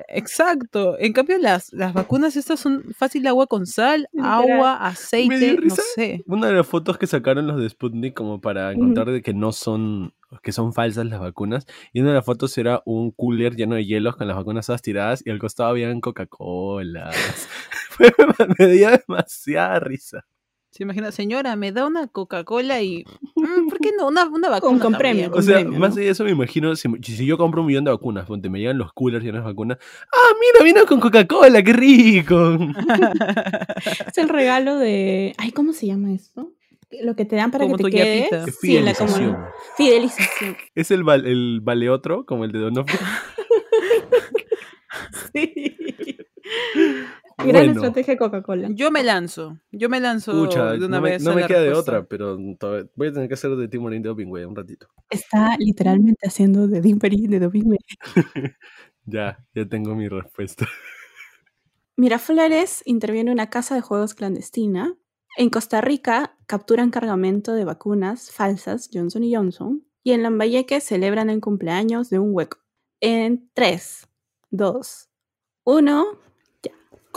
Exacto. 0.08 0.98
En 1.00 1.14
cambio, 1.14 1.38
las, 1.38 1.74
las 1.74 1.94
vacunas 1.94 2.36
estas 2.36 2.60
son 2.60 2.84
fácil 2.96 3.28
agua 3.28 3.48
con 3.48 3.66
sal, 3.66 4.08
agua, 4.22 4.76
aceite, 4.76 5.58
no 5.62 5.76
sé. 5.96 6.24
Una 6.28 6.48
de 6.48 6.54
las 6.54 6.68
fotos 6.68 6.98
que 6.98 7.08
sacaron 7.08 7.48
los 7.48 7.60
de 7.60 7.70
Sputnik 7.70 8.14
como 8.14 8.40
para 8.40 8.72
encontrar 8.72 9.12
de 9.12 9.22
que 9.22 9.34
no 9.34 9.52
son, 9.52 10.14
que 10.44 10.52
son 10.52 10.74
falsas 10.74 11.06
las 11.06 11.20
vacunas. 11.20 11.66
Y 11.94 12.00
una 12.00 12.10
de 12.10 12.16
las 12.16 12.26
fotos 12.26 12.58
era 12.58 12.82
un 12.86 13.12
cooler 13.12 13.56
lleno 13.56 13.76
de 13.76 13.86
hielos 13.86 14.16
con 14.16 14.28
las 14.28 14.38
vacunas 14.38 14.66
todas 14.66 14.82
tiradas 14.82 15.24
y 15.26 15.30
al 15.30 15.40
costado 15.40 15.70
habían 15.70 16.00
Coca-Cola. 16.00 17.12
Me 18.60 18.68
dio 18.68 18.90
demasiada 18.92 19.80
risa. 19.80 20.26
Se 20.78 20.84
imagina, 20.84 21.12
señora, 21.12 21.56
me 21.56 21.72
da 21.72 21.88
una 21.88 22.06
Coca-Cola 22.06 22.84
y. 22.84 23.04
mm, 23.36 23.68
¿Por 23.68 23.80
qué 23.80 23.90
no? 23.98 24.08
Una, 24.10 24.26
una 24.30 24.48
vacuna. 24.50 24.80
con 24.80 24.94
también. 24.94 25.00
premio, 25.00 25.28
O 25.30 25.32
con 25.32 25.42
sea, 25.44 25.56
premio, 25.56 25.80
más 25.80 25.90
¿no? 25.90 25.96
allá 25.96 26.06
de 26.06 26.12
eso 26.12 26.24
me 26.24 26.30
imagino, 26.32 26.76
si, 26.76 26.88
si 27.02 27.26
yo 27.26 27.36
compro 27.38 27.62
un 27.62 27.68
millón 27.68 27.84
de 27.86 27.90
vacunas, 27.92 28.28
donde 28.28 28.48
me 28.50 28.60
llegan 28.60 28.78
los 28.78 28.94
coolers 28.94 29.24
llenos 29.26 29.42
de 29.44 29.46
vacunas, 29.50 29.80
¡ah, 30.14 30.34
mira, 30.40 30.64
vino 30.64 30.86
con 30.86 31.00
Coca-Cola, 31.00 31.64
qué 31.64 31.74
rico! 31.74 32.58
Es 34.08 34.18
el 34.20 34.30
regalo 34.30 34.78
de. 34.78 35.34
Ay, 35.38 35.52
¿cómo 35.52 35.74
se 35.74 35.88
llama 35.88 36.14
esto? 36.14 36.52
Lo 37.04 37.16
que 37.16 37.26
te 37.26 37.36
dan 37.36 37.52
para 37.52 37.66
Como 37.66 37.78
que 37.78 37.84
te 37.86 37.90
quedes. 37.92 38.30
yapita. 38.32 38.52
Sí, 38.62 38.80
la 38.80 38.94
como 38.94 39.10
Fidelización. 39.10 39.38
fidelización. 39.78 40.58
Es 40.76 40.92
el, 40.92 41.04
val- 41.04 41.26
el 41.26 41.60
vale 41.62 41.90
otro, 41.90 42.26
como 42.26 42.46
el 42.46 42.52
de 42.52 42.60
Donofrio. 42.60 43.00
Sí. 45.34 45.76
Gran 47.38 47.54
Bueno. 47.54 47.72
estrategia 47.74 48.14
de 48.14 48.18
Coca-Cola. 48.18 48.70
Yo 48.72 48.90
me 48.90 49.04
lanzo. 49.04 49.60
Yo 49.72 49.90
me 49.90 50.00
lanzo 50.00 50.32
Pucha, 50.32 50.72
de 50.72 50.80
una 50.86 50.98
no 50.98 51.02
me, 51.04 51.10
vez. 51.12 51.24
no 51.24 51.34
me 51.36 51.46
queda 51.46 51.62
de 51.62 51.74
otra, 51.74 52.04
pero 52.06 52.38
voy 52.96 53.08
a 53.08 53.14
tener 53.14 53.28
que 53.28 53.36
hacer 53.36 53.52
de 53.56 53.68
Timorín 53.68 54.02
de 54.02 54.10
Doping, 54.10 54.28
güey, 54.28 54.44
un 54.46 54.56
ratito. 54.56 54.88
Está 55.10 55.56
literalmente 55.60 56.28
haciendo 56.28 56.68
de 56.68 56.82
Dimpery, 56.82 57.28
de 57.28 57.40
Doping. 57.40 57.76
Ya, 59.10 59.38
ya 59.56 59.66
tengo 59.66 59.96
mi 59.96 60.10
respuesta. 60.10 60.68
Miraflores 61.96 62.84
interviene 62.86 63.32
una 63.32 63.50
casa 63.50 63.74
de 63.76 63.82
juegos 63.82 64.14
clandestina. 64.14 64.96
En 65.38 65.50
Costa 65.50 65.80
Rica 65.80 66.36
capturan 66.46 66.90
cargamento 66.92 67.54
de 67.54 67.64
vacunas 67.64 68.32
falsas 68.32 68.90
Johnson 68.94 69.24
Johnson. 69.32 69.86
Y 70.04 70.12
en 70.12 70.24
Lambayeque 70.24 70.80
celebran 70.82 71.30
el 71.30 71.40
cumpleaños 71.40 72.10
de 72.10 72.20
un 72.20 72.34
hueco. 72.34 72.58
En 73.02 73.50
3, 73.54 74.08
2, 74.52 75.10
1. 75.64 76.06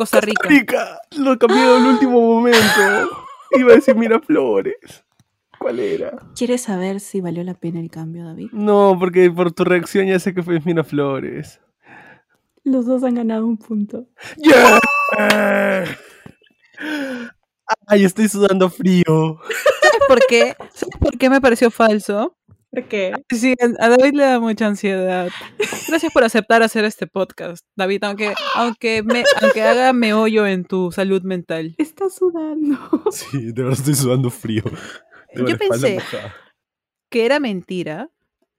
Costa 0.00 0.22
Rica. 0.22 0.48
¡Rica! 0.48 0.98
Lo 1.18 1.38
cambié 1.38 1.60
en 1.60 1.82
el 1.82 1.86
último 1.88 2.22
momento. 2.22 3.10
Iba 3.50 3.72
a 3.72 3.74
decir 3.74 3.94
Miraflores. 3.96 5.04
¿Cuál 5.58 5.78
era? 5.78 6.16
¿Quieres 6.34 6.62
saber 6.62 7.00
si 7.00 7.20
valió 7.20 7.44
la 7.44 7.52
pena 7.52 7.80
el 7.80 7.90
cambio, 7.90 8.24
David? 8.24 8.48
No, 8.52 8.96
porque 8.98 9.30
por 9.30 9.52
tu 9.52 9.62
reacción 9.64 10.06
ya 10.06 10.18
sé 10.18 10.32
que 10.32 10.42
fue 10.42 10.58
Miraflores. 10.64 11.60
Los 12.64 12.86
dos 12.86 13.04
han 13.04 13.16
ganado 13.16 13.44
un 13.44 13.58
punto. 13.58 14.06
¡Ya! 14.38 14.80
Ay, 17.86 18.04
estoy 18.04 18.26
sudando 18.28 18.70
frío. 18.70 19.04
¿Sabes 19.82 20.00
por 20.08 20.18
qué? 20.30 20.56
¿Sabes 20.72 20.96
por 20.98 21.18
qué 21.18 21.28
me 21.28 21.42
pareció 21.42 21.70
falso? 21.70 22.38
¿Por 22.70 22.84
qué? 22.88 23.12
Sí, 23.30 23.54
a 23.80 23.88
David 23.88 24.14
le 24.14 24.22
da 24.22 24.38
mucha 24.38 24.66
ansiedad. 24.66 25.28
Gracias 25.88 26.12
por 26.12 26.22
aceptar 26.22 26.62
hacer 26.62 26.84
este 26.84 27.06
podcast, 27.08 27.66
David, 27.76 28.04
aunque, 28.04 28.32
aunque, 28.54 29.02
me, 29.02 29.24
aunque 29.42 29.62
haga 29.62 29.92
meollo 29.92 30.46
en 30.46 30.64
tu 30.64 30.92
salud 30.92 31.22
mental. 31.22 31.74
Está 31.78 32.08
sudando. 32.10 32.78
Sí, 33.12 33.46
de 33.52 33.62
verdad 33.62 33.72
estoy 33.78 33.94
sudando 33.94 34.30
frío. 34.30 34.62
Tengo 35.34 35.48
Yo 35.48 35.56
pensé- 35.58 35.94
mojada. 35.94 36.34
Que 37.10 37.26
era 37.26 37.40
mentira, 37.40 38.08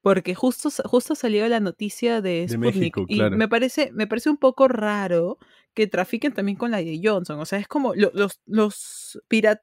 porque 0.02 0.36
justo, 0.36 0.69
justo 0.84 1.15
salió 1.15 1.47
la 1.47 1.62
noticia 1.62 2.21
de 2.21 2.41
De 2.41 2.50
Sputnik. 2.50 2.76
México, 2.76 3.06
y 3.08 3.15
claro. 3.15 3.38
me 3.38 3.47
parece, 3.47 3.91
me 3.93 4.08
parece 4.08 4.30
un 4.30 4.38
poco 4.38 4.67
raro 4.67 5.38
que 5.74 5.88
trafiquen 5.88 6.34
también 6.34 6.58
con 6.58 6.71
la 6.71 6.80
de 6.80 7.00
Johnson. 7.02 7.39
O 7.39 7.45
sea, 7.45 7.60
es 7.60 7.67
como 7.69 7.95
lo- 7.95 8.12
los, 8.13 8.41
los, 8.45 9.21
pira- 9.30 9.62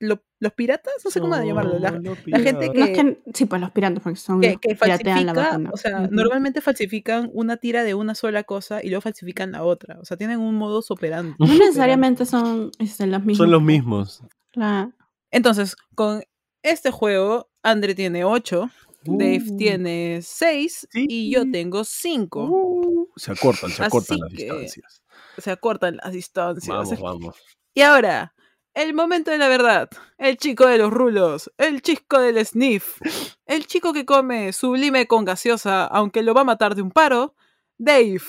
lo- 0.00 0.22
los 0.40 0.52
piratas, 0.54 0.92
no 1.04 1.10
sé 1.10 1.20
cómo 1.20 1.36
llamarlo. 1.36 1.78
La, 1.78 1.90
No, 1.92 2.16
la 2.26 2.38
gente 2.40 2.72
que- 2.72 2.78
No 2.78 2.84
es 2.86 2.90
que, 2.98 3.20
sí, 3.34 3.44
pues 3.44 3.60
los 3.60 3.70
piratas, 3.70 4.02
porque 4.02 4.18
son 4.18 4.40
que, 4.40 4.56
que 4.56 4.74
piratean 4.74 5.26
la 5.26 5.32
vacuna. 5.34 5.70
o 5.72 5.76
sea, 5.76 6.08
normalmente 6.10 6.60
falsifican 6.60 7.30
una 7.34 7.58
tira 7.58 7.84
de 7.84 7.94
una 7.94 8.14
sola 8.14 8.42
cosa 8.44 8.82
y 8.82 8.88
luego 8.88 9.02
falsifican 9.02 9.52
la 9.52 9.62
otra. 9.62 9.98
O 10.00 10.04
sea, 10.04 10.16
tienen 10.16 10.40
un 10.40 10.56
modus 10.56 10.90
operandi. 10.90 11.34
No 11.38 11.46
necesariamente 11.46 12.26
son 12.26 12.70
este, 12.78 13.06
los 13.06 13.20
mismos. 13.20 13.36
Son 13.36 13.50
los 13.50 13.62
mismos. 13.62 14.22
Claro. 14.52 14.92
Entonces, 15.30 15.76
con 15.94 16.22
este 16.62 16.90
juego, 16.90 17.50
Andre 17.62 17.94
tiene 17.94 18.24
8, 18.24 18.70
Dave 19.04 19.42
Uh. 19.50 19.56
tiene 19.56 20.20
6 20.22 20.88
Sí. 20.90 21.06
y 21.08 21.30
yo 21.30 21.50
tengo 21.50 21.84
5. 21.84 22.46
Uh, 22.50 23.08
se 23.16 23.32
acortan, 23.32 23.70
se 23.70 23.76
Así 23.76 23.84
acortan 23.84 24.18
las 24.20 24.30
que- 24.32 24.44
distancias. 24.44 25.02
Se 25.38 25.50
acortan 25.50 25.96
las 26.02 26.12
distancias. 26.12 26.68
Vamos, 26.76 27.00
vamos. 27.00 27.36
Y 27.74 27.82
ahora, 27.82 28.34
el 28.74 28.94
momento 28.94 29.30
de 29.30 29.38
la 29.38 29.48
verdad. 29.48 29.90
El 30.18 30.36
chico 30.36 30.66
de 30.66 30.78
los 30.78 30.90
rulos. 30.90 31.50
El 31.58 31.82
chico 31.82 32.20
del 32.20 32.44
sniff. 32.44 33.00
El 33.46 33.66
chico 33.66 33.92
que 33.92 34.04
come 34.04 34.52
sublime 34.52 35.06
con 35.06 35.24
gaseosa, 35.24 35.86
aunque 35.86 36.22
lo 36.22 36.34
va 36.34 36.42
a 36.42 36.44
matar 36.44 36.74
de 36.74 36.82
un 36.82 36.90
paro. 36.90 37.34
Dave. 37.78 38.20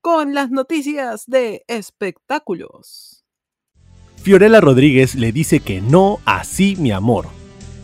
Con 0.00 0.34
las 0.34 0.50
noticias 0.50 1.24
de 1.26 1.64
espectáculos. 1.66 3.24
Fiorella 4.22 4.60
Rodríguez 4.60 5.14
le 5.14 5.32
dice 5.32 5.60
que 5.60 5.80
no 5.80 6.18
así 6.24 6.76
mi 6.78 6.92
amor. 6.92 7.26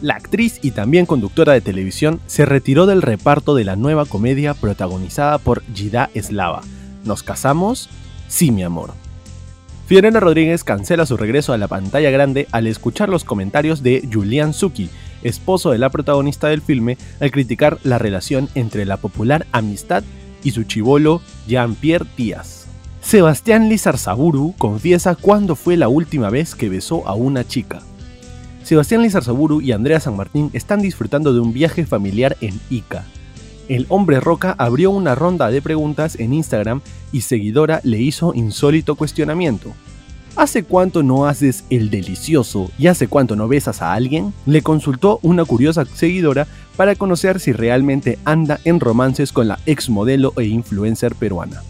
La 0.01 0.15
actriz 0.15 0.59
y 0.63 0.71
también 0.71 1.05
conductora 1.05 1.53
de 1.53 1.61
televisión 1.61 2.21
se 2.27 2.47
retiró 2.47 2.87
del 2.87 3.03
reparto 3.03 3.55
de 3.55 3.65
la 3.65 3.77
nueva 3.77 4.07
comedia 4.07 4.55
protagonizada 4.55 5.37
por 5.37 5.63
Gida 5.75 6.09
Eslava. 6.15 6.63
¿Nos 7.05 7.23
casamos? 7.23 7.91
Sí, 8.27 8.51
mi 8.51 8.63
amor. 8.63 8.95
Fiorella 9.91 10.21
Rodríguez 10.21 10.63
cancela 10.63 11.05
su 11.05 11.17
regreso 11.17 11.53
a 11.53 11.59
la 11.59 11.67
pantalla 11.67 12.13
grande 12.13 12.47
al 12.53 12.69
escuchar 12.69 13.09
los 13.09 13.25
comentarios 13.25 13.83
de 13.83 14.09
Julian 14.09 14.55
Suki, 14.55 14.89
esposo 15.25 15.73
de 15.73 15.79
la 15.79 15.91
protagonista 15.91 16.47
del 16.47 16.63
filme, 16.63 16.97
al 17.19 17.33
criticar 17.33 17.81
la 17.83 17.99
relación 17.99 18.49
entre 18.55 18.87
la 18.87 18.99
popular 18.99 19.49
amistad 19.51 20.05
y 20.45 20.53
su 20.53 20.63
chivolo 20.63 21.23
Jean-Pierre 21.49 22.07
Díaz. 22.17 22.69
Sebastián 23.01 23.69
Lizarzaburu 23.69 24.55
confiesa 24.59 25.17
cuándo 25.17 25.57
fue 25.57 25.77
la 25.77 25.89
última 25.89 26.31
vez 26.31 26.55
que 26.55 26.69
besó 26.69 27.09
a 27.09 27.15
una 27.15 27.45
chica. 27.45 27.81
Sebastián 28.63 29.03
Lizarzaburu 29.03 29.61
y 29.61 29.73
Andrea 29.73 29.99
San 29.99 30.17
Martín 30.17 30.51
están 30.53 30.83
disfrutando 30.83 31.35
de 31.35 31.41
un 31.41 31.53
viaje 31.53 31.85
familiar 31.85 32.37
en 32.41 32.61
Ica. 32.71 33.07
El 33.71 33.87
hombre 33.89 34.19
roca 34.19 34.57
abrió 34.59 34.91
una 34.91 35.15
ronda 35.15 35.49
de 35.49 35.63
preguntas 35.63 36.19
en 36.19 36.35
Instagram 36.35 36.81
y 37.13 37.21
seguidora 37.21 37.81
le 37.85 38.01
hizo 38.01 38.35
insólito 38.35 38.97
cuestionamiento. 38.97 39.73
¿Hace 40.35 40.65
cuánto 40.65 41.05
no 41.05 41.27
haces 41.27 41.63
el 41.71 41.89
delicioso 41.89 42.73
y 42.81 42.89
hace 42.89 43.07
cuánto 43.07 43.37
no 43.37 43.47
besas 43.47 43.81
a 43.81 43.93
alguien? 43.93 44.35
Le 44.45 44.63
consultó 44.63 45.21
una 45.23 45.45
curiosa 45.45 45.85
seguidora 45.85 46.49
para 46.77 46.97
conocer 46.97 47.39
si 47.39 47.53
realmente 47.53 48.19
anda 48.25 48.59
en 48.65 48.81
romances 48.81 49.31
con 49.31 49.47
la 49.47 49.61
ex 49.67 49.89
modelo 49.89 50.33
e 50.37 50.47
influencer 50.47 51.15
peruana. 51.15 51.63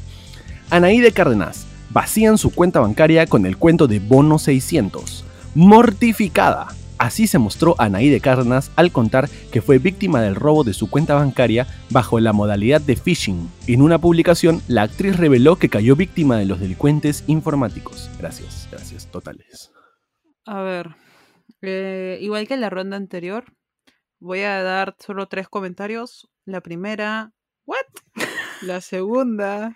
Anaí 0.71 1.01
de 1.01 1.13
Cárdenas 1.13 1.67
vacían 1.91 2.39
su 2.39 2.51
cuenta 2.51 2.81
bancaria 2.81 3.27
con 3.27 3.45
el 3.45 3.59
cuento 3.59 3.87
de 3.87 3.99
Bono 3.99 4.39
600. 4.39 5.23
Mortificada. 5.55 6.80
Así 7.01 7.27
se 7.27 7.39
mostró 7.39 7.77
Anaí 7.79 8.11
de 8.11 8.21
Cárdenas 8.21 8.71
al 8.77 8.93
contar 8.93 9.31
que 9.51 9.63
fue 9.63 9.79
víctima 9.79 10.21
del 10.21 10.35
robo 10.35 10.65
de 10.65 10.75
su 10.75 10.91
cuenta 10.91 11.15
bancaria 11.15 11.67
bajo 11.89 12.21
la 12.21 12.35
modalidad 12.35 12.79
de 12.83 12.95
phishing. 12.95 13.51
En 13.67 13.81
una 13.81 13.99
publicación, 13.99 14.61
la 14.69 14.83
actriz 14.83 15.17
reveló 15.17 15.57
que 15.57 15.71
cayó 15.71 15.97
víctima 15.97 16.37
de 16.37 16.45
los 16.45 16.61
delincuentes 16.61 17.25
informáticos. 17.27 18.11
Gracias, 18.19 18.69
gracias, 18.71 19.11
totales. 19.11 19.73
A 20.45 20.61
ver, 20.61 20.95
eh, 21.63 22.19
igual 22.21 22.47
que 22.47 22.53
en 22.53 22.61
la 22.61 22.69
ronda 22.69 22.99
anterior, 22.99 23.45
voy 24.19 24.41
a 24.41 24.63
dar 24.63 24.95
solo 24.99 25.27
tres 25.27 25.49
comentarios. 25.49 26.29
La 26.45 26.61
primera, 26.61 27.33
¿what? 27.65 27.79
La 28.61 28.83
segunda, 28.83 29.75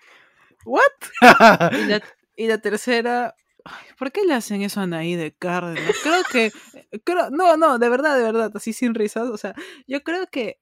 ¿what? 0.66 0.82
Y 1.72 1.86
la, 1.86 2.02
y 2.36 2.48
la 2.48 2.58
tercera, 2.58 3.34
ay, 3.64 3.86
¿por 3.98 4.12
qué 4.12 4.24
le 4.24 4.34
hacen 4.34 4.60
eso 4.60 4.80
a 4.80 4.82
Anaí 4.82 5.14
de 5.14 5.32
Cárdenas? 5.32 5.96
Creo 6.02 6.22
que, 6.30 6.52
creo, 7.02 7.30
no, 7.30 7.56
no, 7.56 7.78
de 7.78 7.88
verdad, 7.88 8.16
de 8.16 8.22
verdad, 8.22 8.52
así 8.54 8.72
sin 8.72 8.94
risas, 8.94 9.28
o 9.28 9.36
sea, 9.36 9.54
yo 9.86 10.02
creo 10.02 10.26
que 10.30 10.58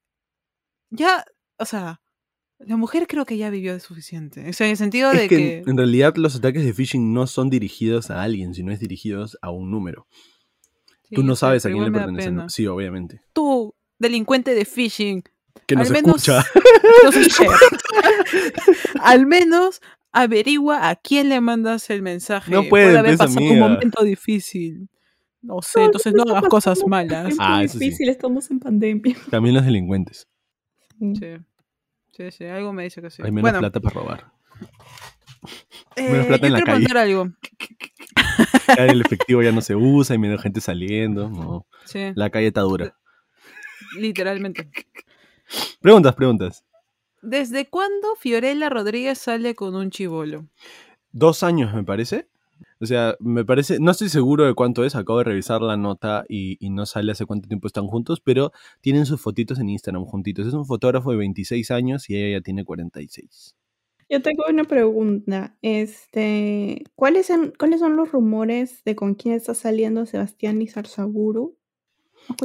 ya, 0.90 1.24
o 1.58 1.64
sea, 1.64 2.00
la 2.58 2.76
mujer 2.76 3.06
creo 3.08 3.24
que 3.26 3.36
ya 3.36 3.50
vivió 3.50 3.72
de 3.72 3.80
suficiente. 3.80 4.48
O 4.48 4.52
sea, 4.52 4.66
en 4.68 4.72
el 4.72 4.76
sentido 4.76 5.10
de 5.10 5.24
Es 5.24 5.28
que, 5.28 5.36
que... 5.36 5.62
en 5.66 5.76
realidad 5.76 6.14
los 6.16 6.36
ataques 6.36 6.64
de 6.64 6.72
phishing 6.72 7.12
no 7.12 7.26
son 7.26 7.50
dirigidos 7.50 8.10
a 8.10 8.22
alguien, 8.22 8.54
sino 8.54 8.70
es 8.72 8.78
dirigidos 8.78 9.36
a 9.42 9.50
un 9.50 9.70
número. 9.70 10.06
sí, 11.08 11.16
Tú 11.16 11.24
no 11.24 11.34
sabes 11.34 11.66
a 11.66 11.70
quién 11.70 11.82
le 11.82 11.88
igual 11.88 11.92
me 11.92 11.98
da 11.98 12.04
pertenece. 12.06 12.30
¿no? 12.30 12.36
pena. 12.42 12.48
Sí, 12.50 12.66
obviamente. 12.68 13.20
Tú, 13.32 13.74
delincuente 13.98 14.54
de 14.54 14.64
phishing, 14.64 15.24
Que 15.66 15.74
nos 15.74 15.88
Al 15.88 15.92
menos- 15.94 16.28
escucha. 16.28 16.44
Al 19.02 19.26
menos 19.26 19.80
averigua 20.12 20.88
a 20.88 20.94
quién 20.96 21.28
le 21.30 21.40
mandas 21.40 21.90
el 21.90 22.02
mensaje. 22.02 22.50
No 22.52 22.68
puedes, 22.68 22.86
Puede 22.88 22.98
haber 22.98 23.16
pues, 23.16 23.30
pasado 23.34 23.50
un 23.50 23.58
momento 23.58 24.04
difícil. 24.04 24.88
No 25.42 25.60
sé, 25.60 25.84
entonces 25.84 26.12
no 26.14 26.22
hagas 26.22 26.48
cosas 26.48 26.80
malas. 26.86 27.32
Es 27.32 27.36
Ah, 27.40 27.62
sí. 27.66 27.78
difícil, 27.78 28.08
estamos 28.08 28.50
en 28.50 28.60
pandemia. 28.60 29.16
También 29.30 29.54
los 29.56 29.64
delincuentes. 29.64 30.28
Sí, 30.98 31.36
sí, 32.12 32.30
sí, 32.30 32.44
algo 32.44 32.72
me 32.72 32.84
dice 32.84 33.02
que 33.02 33.10
sí. 33.10 33.22
Hay 33.24 33.30
menos 33.32 33.42
bueno, 33.50 33.58
plata 33.58 33.80
para 33.80 33.94
robar. 33.94 34.32
Menos 35.96 36.24
Eh, 36.24 36.28
plata 36.28 36.40
yo 36.42 36.46
en 36.46 36.52
la 36.52 36.58
quiero 36.60 36.72
calle. 36.72 36.86
preguntar 36.86 36.96
algo. 36.98 37.28
Ya 38.78 38.86
el 38.86 39.00
efectivo 39.02 39.42
ya 39.42 39.52
no 39.52 39.60
se 39.60 39.74
usa, 39.74 40.14
hay 40.14 40.18
menos 40.18 40.40
gente 40.40 40.60
saliendo. 40.60 41.28
No, 41.28 41.66
Sí, 41.84 42.12
la 42.14 42.30
calle 42.30 42.46
está 42.46 42.60
dura. 42.62 42.96
literalmente. 43.98 44.70
Preguntas, 45.80 46.14
preguntas. 46.14 46.64
¿Desde 47.20 47.68
cuándo 47.68 48.14
Fiorella 48.16 48.70
Rodríguez 48.70 49.18
sale 49.18 49.54
con 49.54 49.74
un 49.74 49.90
chivolo? 49.90 50.48
Dos 51.10 51.42
años, 51.42 51.74
me 51.74 51.84
parece. 51.84 52.28
O 52.82 52.86
sea, 52.86 53.14
me 53.20 53.44
parece, 53.44 53.78
no 53.78 53.92
estoy 53.92 54.08
seguro 54.08 54.44
de 54.44 54.54
cuánto 54.54 54.84
es, 54.84 54.96
acabo 54.96 55.18
de 55.18 55.24
revisar 55.26 55.62
la 55.62 55.76
nota 55.76 56.24
y, 56.28 56.56
y 56.58 56.70
no 56.70 56.84
sale 56.84 57.12
hace 57.12 57.26
cuánto 57.26 57.46
tiempo 57.46 57.68
están 57.68 57.86
juntos, 57.86 58.20
pero 58.20 58.50
tienen 58.80 59.06
sus 59.06 59.20
fotitos 59.20 59.60
en 59.60 59.68
Instagram 59.68 60.04
juntitos. 60.04 60.48
Es 60.48 60.52
un 60.52 60.66
fotógrafo 60.66 61.12
de 61.12 61.18
26 61.18 61.70
años 61.70 62.10
y 62.10 62.16
ella 62.16 62.38
ya 62.38 62.42
tiene 62.42 62.64
46. 62.64 63.54
Yo 64.10 64.20
tengo 64.20 64.42
una 64.50 64.64
pregunta. 64.64 65.56
Este, 65.62 66.82
¿cuáles 66.96 67.26
son, 67.26 67.52
¿cuáles 67.56 67.78
son 67.78 67.94
los 67.94 68.10
rumores 68.10 68.82
de 68.84 68.96
con 68.96 69.14
quién 69.14 69.36
está 69.36 69.54
saliendo 69.54 70.04
Sebastián 70.04 70.58
Lizarzaburu? 70.58 71.56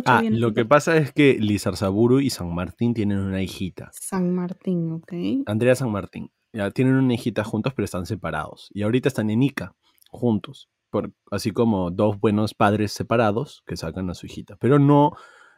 Ah, 0.05 0.21
bien 0.21 0.39
lo 0.39 0.53
que 0.53 0.65
pasa 0.65 0.97
es 0.97 1.11
que 1.11 1.37
Lizarzaburu 1.39 2.19
y 2.19 2.29
San 2.29 2.53
Martín 2.53 2.93
tienen 2.93 3.17
una 3.17 3.41
hijita. 3.41 3.89
San 3.91 4.35
Martín, 4.35 4.91
¿ok? 4.91 5.13
Andrea 5.47 5.75
San 5.75 5.91
Martín. 5.91 6.31
Ya 6.53 6.69
tienen 6.69 6.93
una 6.93 7.15
hijita 7.15 7.43
juntos, 7.43 7.73
pero 7.75 7.85
están 7.85 8.05
separados. 8.05 8.69
Y 8.71 8.83
ahorita 8.83 9.09
están 9.09 9.29
en 9.29 9.43
Ica, 9.43 9.75
juntos. 10.09 10.69
Por, 10.89 11.11
así 11.31 11.51
como 11.51 11.91
dos 11.91 12.19
buenos 12.19 12.53
padres 12.53 12.91
separados 12.93 13.61
que 13.67 13.75
sacan 13.77 14.09
a 14.09 14.13
su 14.13 14.25
hijita. 14.25 14.55
Pero 14.57 14.79
no 14.79 15.11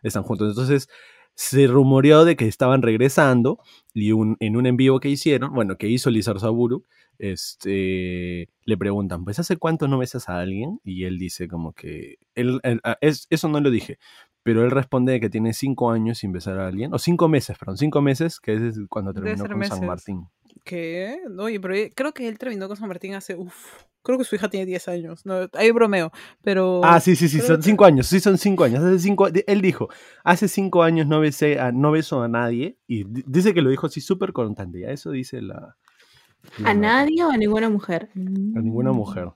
están 0.03 0.23
juntos. 0.23 0.49
Entonces, 0.49 0.89
se 1.35 1.67
rumoreó 1.67 2.25
de 2.25 2.35
que 2.35 2.47
estaban 2.47 2.81
regresando. 2.81 3.59
Y 3.93 4.11
un- 4.11 4.37
en 4.39 4.55
un 4.57 4.65
en 4.65 4.75
vivo 4.77 4.99
que 4.99 5.09
hicieron, 5.09 5.53
bueno, 5.53 5.77
que 5.77 5.87
hizo 5.87 6.09
Lizar 6.09 6.39
Saburu, 6.39 6.83
este, 7.19 8.49
le 8.65 8.77
preguntan, 8.77 9.23
pues, 9.23 9.39
¿hace 9.39 9.57
cuánto 9.57 9.87
no 9.87 9.97
besas 9.97 10.29
a 10.29 10.39
alguien? 10.39 10.79
Y 10.83 11.05
él 11.05 11.17
dice 11.17 11.47
como 11.47 11.73
que, 11.73 12.17
él, 12.35 12.59
él- 12.63 12.81
ah, 12.83 12.97
es, 13.01 13.27
eso 13.29 13.47
no 13.49 13.59
lo 13.59 13.69
dije, 13.71 13.97
pero 14.43 14.63
él 14.63 14.71
responde 14.71 15.19
que 15.19 15.29
tiene 15.29 15.53
cinco 15.53 15.91
años 15.91 16.19
sin 16.19 16.31
besar 16.31 16.59
a 16.59 16.67
alguien, 16.67 16.93
o 16.93 16.99
cinco 16.99 17.27
meses, 17.27 17.57
perdón, 17.57 17.77
cinco 17.77 18.01
meses, 18.01 18.39
que 18.39 18.53
es 18.55 18.79
cuando 18.89 19.13
terminó 19.13 19.45
con 19.47 19.63
San. 19.65 19.85
Martín. 19.85 20.27
¿Qué? 20.63 21.19
Oye, 21.37 21.59
pero 21.59 21.73
eh, 21.75 21.91
creo 21.95 22.13
que 22.13 22.27
él 22.27 22.37
terminó 22.37 22.67
con 22.67 22.77
San 22.77 22.87
Martín 22.87 23.13
hace. 23.15 23.35
Uf, 23.35 23.83
creo 24.03 24.17
que 24.17 24.23
su 24.23 24.35
hija 24.35 24.49
tiene 24.49 24.65
10 24.65 24.87
años. 24.87 25.25
No, 25.25 25.47
ahí 25.53 25.71
bromeo. 25.71 26.11
Pero. 26.43 26.81
Ah, 26.83 26.99
sí, 26.99 27.15
sí, 27.15 27.27
sí, 27.29 27.39
son 27.41 27.57
que- 27.57 27.63
cinco 27.63 27.85
años, 27.85 28.07
sí, 28.07 28.19
son 28.19 28.37
cinco 28.37 28.63
años. 28.63 28.83
Hace 28.83 28.99
cinco, 28.99 29.27
él 29.27 29.61
dijo, 29.61 29.89
hace 30.23 30.47
cinco 30.47 30.83
años 30.83 31.07
no 31.07 31.19
besé 31.19 31.59
a, 31.59 31.71
no 31.71 31.91
beso 31.91 32.21
a 32.21 32.27
nadie, 32.27 32.77
y 32.87 33.03
di- 33.03 33.23
dice 33.27 33.53
que 33.53 33.61
lo 33.61 33.69
dijo 33.69 33.87
así 33.87 34.01
súper 34.01 34.33
constante, 34.33 34.81
ya 34.81 34.89
eso 34.89 35.11
dice 35.11 35.41
la... 35.41 35.75
la 36.59 36.69
¿A 36.69 36.73
nadie 36.73 37.23
o 37.23 37.29
a 37.31 37.37
ninguna 37.37 37.69
mujer? 37.69 38.09
A 38.15 38.19
ninguna 38.61 38.91
mujer. 38.91 39.29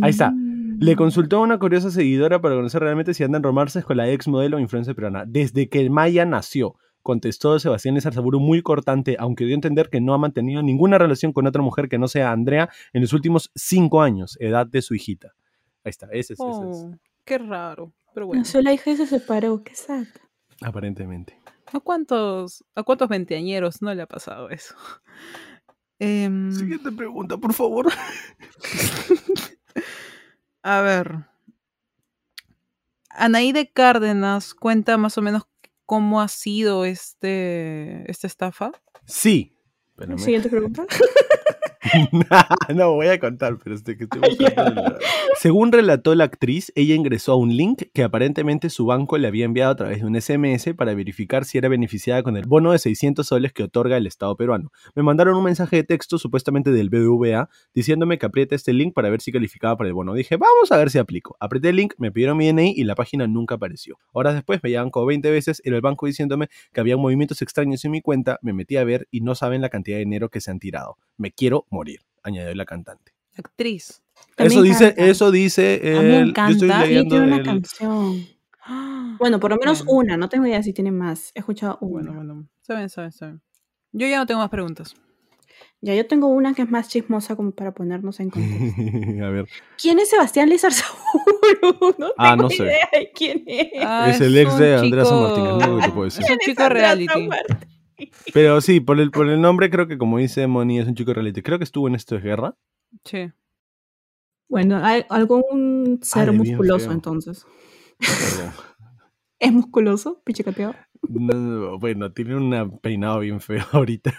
Ahí 0.00 0.10
está. 0.10 0.30
Mm. 0.30 0.78
Le 0.80 0.96
consultó 0.96 1.36
a 1.36 1.40
una 1.40 1.58
curiosa 1.58 1.90
seguidora 1.90 2.40
para 2.40 2.54
conocer 2.54 2.80
realmente 2.82 3.12
si 3.14 3.24
andan 3.24 3.42
romances 3.42 3.84
con 3.84 3.98
la 3.98 4.08
ex 4.10 4.26
modelo 4.26 4.56
o 4.56 4.60
influencer 4.60 4.94
peruana. 4.94 5.24
Desde 5.26 5.68
que 5.68 5.88
Maya 5.90 6.24
nació, 6.24 6.76
contestó 7.02 7.58
Sebastián 7.58 7.94
Lizarzaburu 7.94 8.40
muy 8.40 8.62
cortante, 8.62 9.16
aunque 9.18 9.44
dio 9.44 9.54
a 9.54 9.56
entender 9.56 9.90
que 9.90 10.00
no 10.00 10.14
ha 10.14 10.18
mantenido 10.18 10.62
ninguna 10.62 10.98
relación 10.98 11.32
con 11.32 11.46
otra 11.46 11.62
mujer 11.62 11.88
que 11.88 11.98
no 11.98 12.08
sea 12.08 12.32
Andrea 12.32 12.68
en 12.92 13.02
los 13.02 13.12
últimos 13.12 13.50
cinco 13.54 14.02
años, 14.02 14.36
edad 14.40 14.66
de 14.66 14.82
su 14.82 14.94
hijita. 14.94 15.34
Ahí 15.84 15.90
está, 15.90 16.06
ese 16.06 16.34
es, 16.34 16.40
ese 16.40 16.48
es, 16.48 16.50
Oh, 16.50 16.94
qué 17.24 17.38
raro. 17.38 17.92
Pero 18.14 18.26
bueno. 18.26 18.42
La 18.62 18.72
hija 18.72 18.90
y 18.90 18.96
se 18.96 19.06
separó. 19.06 19.62
Qué 19.64 19.74
sad. 19.74 20.04
aparentemente. 20.60 21.38
¿A 21.72 21.80
cuántos, 21.80 22.64
¿A 22.74 22.82
cuántos 22.82 23.08
veinteañeros 23.08 23.80
no 23.82 23.94
le 23.94 24.02
ha 24.02 24.06
pasado 24.06 24.50
eso? 24.50 24.74
Em, 25.98 26.50
Siguiente 26.50 26.90
pregunta, 26.90 27.36
por 27.36 27.52
favor. 27.52 27.86
a 30.64 30.80
ver. 30.80 31.16
Anaíde 33.10 33.70
Cárdenas 33.70 34.52
cuenta 34.54 34.96
más 34.96 35.16
o 35.16 35.22
menos 35.22 35.44
cómo 35.92 36.22
ha 36.22 36.28
sido 36.28 36.86
este, 36.86 38.10
esta 38.10 38.26
estafa. 38.26 38.72
Sí. 39.04 39.58
Espérame. 39.90 40.18
Siguiente 40.18 40.48
pregunta. 40.48 40.86
no 42.74 42.92
voy 42.92 43.08
a 43.08 43.18
contar, 43.18 43.58
pero 43.62 43.74
este 43.74 43.96
que 43.96 44.04
estoy 44.04 44.20
la- 44.38 44.98
Según 45.36 45.72
relató 45.72 46.14
la 46.14 46.24
actriz, 46.24 46.72
ella 46.76 46.94
ingresó 46.94 47.32
a 47.32 47.36
un 47.36 47.56
link 47.56 47.82
que 47.92 48.02
aparentemente 48.04 48.70
su 48.70 48.86
banco 48.86 49.18
le 49.18 49.26
había 49.28 49.44
enviado 49.44 49.72
a 49.72 49.76
través 49.76 49.98
de 50.00 50.06
un 50.06 50.20
SMS 50.20 50.74
para 50.76 50.94
verificar 50.94 51.44
si 51.44 51.58
era 51.58 51.68
beneficiada 51.68 52.22
con 52.22 52.36
el 52.36 52.46
bono 52.46 52.72
de 52.72 52.78
600 52.78 53.26
soles 53.26 53.52
que 53.52 53.64
otorga 53.64 53.96
el 53.96 54.06
Estado 54.06 54.36
peruano. 54.36 54.70
Me 54.94 55.02
mandaron 55.02 55.36
un 55.36 55.44
mensaje 55.44 55.76
de 55.76 55.84
texto 55.84 56.18
supuestamente 56.18 56.70
del 56.70 56.88
BBVA 56.88 57.48
diciéndome 57.74 58.18
que 58.18 58.26
apriete 58.26 58.54
este 58.54 58.72
link 58.72 58.94
para 58.94 59.10
ver 59.10 59.20
si 59.20 59.32
calificaba 59.32 59.76
para 59.76 59.88
el 59.88 59.94
bono. 59.94 60.14
Dije, 60.14 60.36
vamos 60.36 60.70
a 60.70 60.76
ver 60.76 60.90
si 60.90 60.98
aplico. 60.98 61.36
Apreté 61.40 61.70
el 61.70 61.76
link, 61.76 61.94
me 61.98 62.12
pidieron 62.12 62.36
mi 62.36 62.46
DNI 62.50 62.74
y 62.76 62.84
la 62.84 62.94
página 62.94 63.26
nunca 63.26 63.56
apareció. 63.56 63.98
Horas 64.12 64.34
después 64.34 64.60
me 64.62 64.70
llaman 64.70 64.90
como 64.90 65.06
20 65.06 65.30
veces 65.30 65.60
en 65.64 65.74
el 65.74 65.80
banco 65.80 66.06
diciéndome 66.06 66.48
que 66.72 66.80
había 66.80 66.96
movimientos 66.96 67.42
extraños 67.42 67.84
en 67.84 67.90
mi 67.90 68.00
cuenta, 68.02 68.38
me 68.42 68.52
metí 68.52 68.76
a 68.76 68.84
ver 68.84 69.08
y 69.10 69.20
no 69.20 69.34
saben 69.34 69.60
la 69.60 69.68
cantidad 69.68 69.96
de 69.96 70.04
dinero 70.04 70.28
que 70.28 70.40
se 70.40 70.50
han 70.50 70.58
tirado. 70.58 70.96
Me 71.16 71.32
quiero 71.32 71.66
morir, 71.72 72.00
añadió 72.22 72.54
la 72.54 72.64
cantante. 72.64 73.12
Actriz. 73.36 74.02
Eso 74.36 74.62
dice, 74.62 74.88
canta. 74.94 75.04
eso 75.10 75.30
dice 75.30 75.80
A 75.96 76.00
mí 76.02 76.08
me 76.08 76.12
yo 76.12 76.18
encanta. 76.20 76.84
Tiene 76.84 77.02
una 77.20 77.36
el- 77.38 77.42
canción. 77.42 78.26
Bueno, 79.18 79.38
por 79.40 79.50
lo 79.50 79.56
menos 79.56 79.84
Bueno. 79.84 79.98
una. 80.00 80.16
No 80.16 80.28
tengo 80.28 80.46
idea 80.46 80.62
si 80.62 80.72
tiene 80.72 80.90
más. 80.92 81.32
He 81.34 81.40
escuchado 81.40 81.78
una. 81.80 82.10
Bueno, 82.12 82.14
bueno. 82.14 82.48
Saben, 82.62 82.88
saben, 82.88 83.12
saben. 83.12 83.40
Yo 83.92 84.06
ya 84.06 84.18
no 84.18 84.26
tengo 84.26 84.40
más 84.40 84.50
preguntas. 84.50 84.94
Ya, 85.80 85.94
yo 85.96 86.06
tengo 86.06 86.28
una 86.28 86.54
que 86.54 86.62
es 86.62 86.70
más 86.70 86.88
chismosa 86.88 87.34
como 87.36 87.50
para 87.52 87.72
ponernos 87.72 88.20
en 88.20 88.30
contexto. 88.30 88.82
a 89.24 89.30
ver, 89.30 89.48
¿Quién 89.80 89.98
es 89.98 90.10
Sebastián 90.10 90.48
Lizarzaburu? 90.48 91.02
No 91.82 91.92
tengo 91.92 92.14
Ah, 92.18 92.36
no 92.36 92.48
sé. 92.50 92.62
idea 92.64 92.88
de 92.92 93.10
quién 93.14 93.42
es. 93.46 93.68
Ah, 93.84 94.08
es 94.10 94.20
el 94.20 94.36
ex 94.38 94.56
de 94.58 94.76
Andrea 94.76 95.04
San 95.04 95.22
Martín, 95.22 95.44
es 95.46 95.66
lo 95.68 95.76
que 95.78 95.82
te 95.82 95.90
puedo 95.90 96.04
decir. 96.04 96.24
Es 96.24 96.30
un 96.30 96.36
¿Quién 96.36 96.38
es 96.40 96.46
chico 96.46 96.68
reality. 96.68 97.28
Pero 98.34 98.60
sí, 98.60 98.80
por 98.80 98.98
el, 99.00 99.10
por 99.10 99.28
el 99.28 99.40
nombre 99.40 99.70
creo 99.70 99.86
que 99.88 99.98
como 99.98 100.18
dice 100.18 100.46
Moni 100.46 100.78
es 100.80 100.86
un 100.86 100.94
chico 100.94 101.12
reality. 101.14 101.42
Creo 101.42 101.58
que 101.58 101.64
estuvo 101.64 101.88
en 101.88 101.94
esto 101.94 102.14
de 102.14 102.20
guerra. 102.22 102.56
Sí. 103.04 103.30
Bueno, 104.48 104.84
hay 104.84 105.04
algún 105.08 106.00
ser 106.02 106.28
Ay, 106.30 106.36
musculoso 106.36 106.92
entonces. 106.92 107.46
Perdón. 107.98 108.52
¿Es 109.38 109.52
musculoso? 109.52 110.20
Pichicateado. 110.24 110.74
No, 111.08 111.34
no, 111.34 111.78
bueno, 111.78 112.12
tiene 112.12 112.36
un 112.36 112.78
peinado 112.78 113.20
bien 113.20 113.40
feo 113.40 113.64
ahorita. 113.72 114.12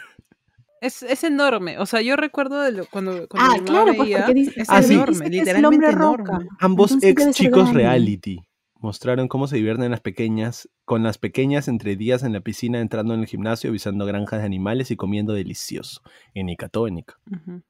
Es, 0.81 1.01
es 1.03 1.23
enorme. 1.23 1.77
O 1.79 1.85
sea, 1.85 2.01
yo 2.01 2.17
recuerdo 2.17 2.59
de 2.61 2.73
lo- 2.73 2.85
cuando, 2.87 3.27
cuando 3.29 3.53
Ah, 3.53 3.57
claro, 3.63 3.85
pues 3.95 3.99
veía, 3.99 4.17
porque 4.25 4.33
dice, 4.33 4.53
es 4.61 4.69
Ah, 4.69 4.81
sí. 4.83 4.95
enorme, 4.95 5.13
es 5.15 5.21
el 5.21 5.31
literalmente 5.31 5.67
hombre 5.75 5.89
enorme. 5.91 6.25
roca. 6.25 6.45
Ambos 6.59 6.91
Entonces 6.91 7.27
ex 7.27 7.35
chicos 7.37 7.61
grande. 7.63 7.73
reality 7.79 8.41
mostraron 8.83 9.27
cómo 9.27 9.47
se 9.47 9.55
divierten 9.55 9.85
en 9.85 9.91
las 9.91 10.01
pequeñas, 10.01 10.69
con 10.85 11.03
las 11.03 11.17
pequeñas 11.17 11.67
entre 11.67 11.95
días 11.95 12.23
en 12.23 12.33
la 12.33 12.41
piscina, 12.41 12.79
entrando 12.79 13.13
en 13.13 13.21
el 13.21 13.25
gimnasio, 13.25 13.71
visando 13.71 14.05
granjas 14.05 14.41
de 14.41 14.45
animales 14.45 14.91
y 14.91 14.95
comiendo 14.95 15.33
delicioso. 15.33 16.01
En 16.33 16.49
Ica, 16.49 16.69
todo 16.69 16.87
en 16.87 16.99
Ica. 16.99 17.15
Ujú. 17.31 17.63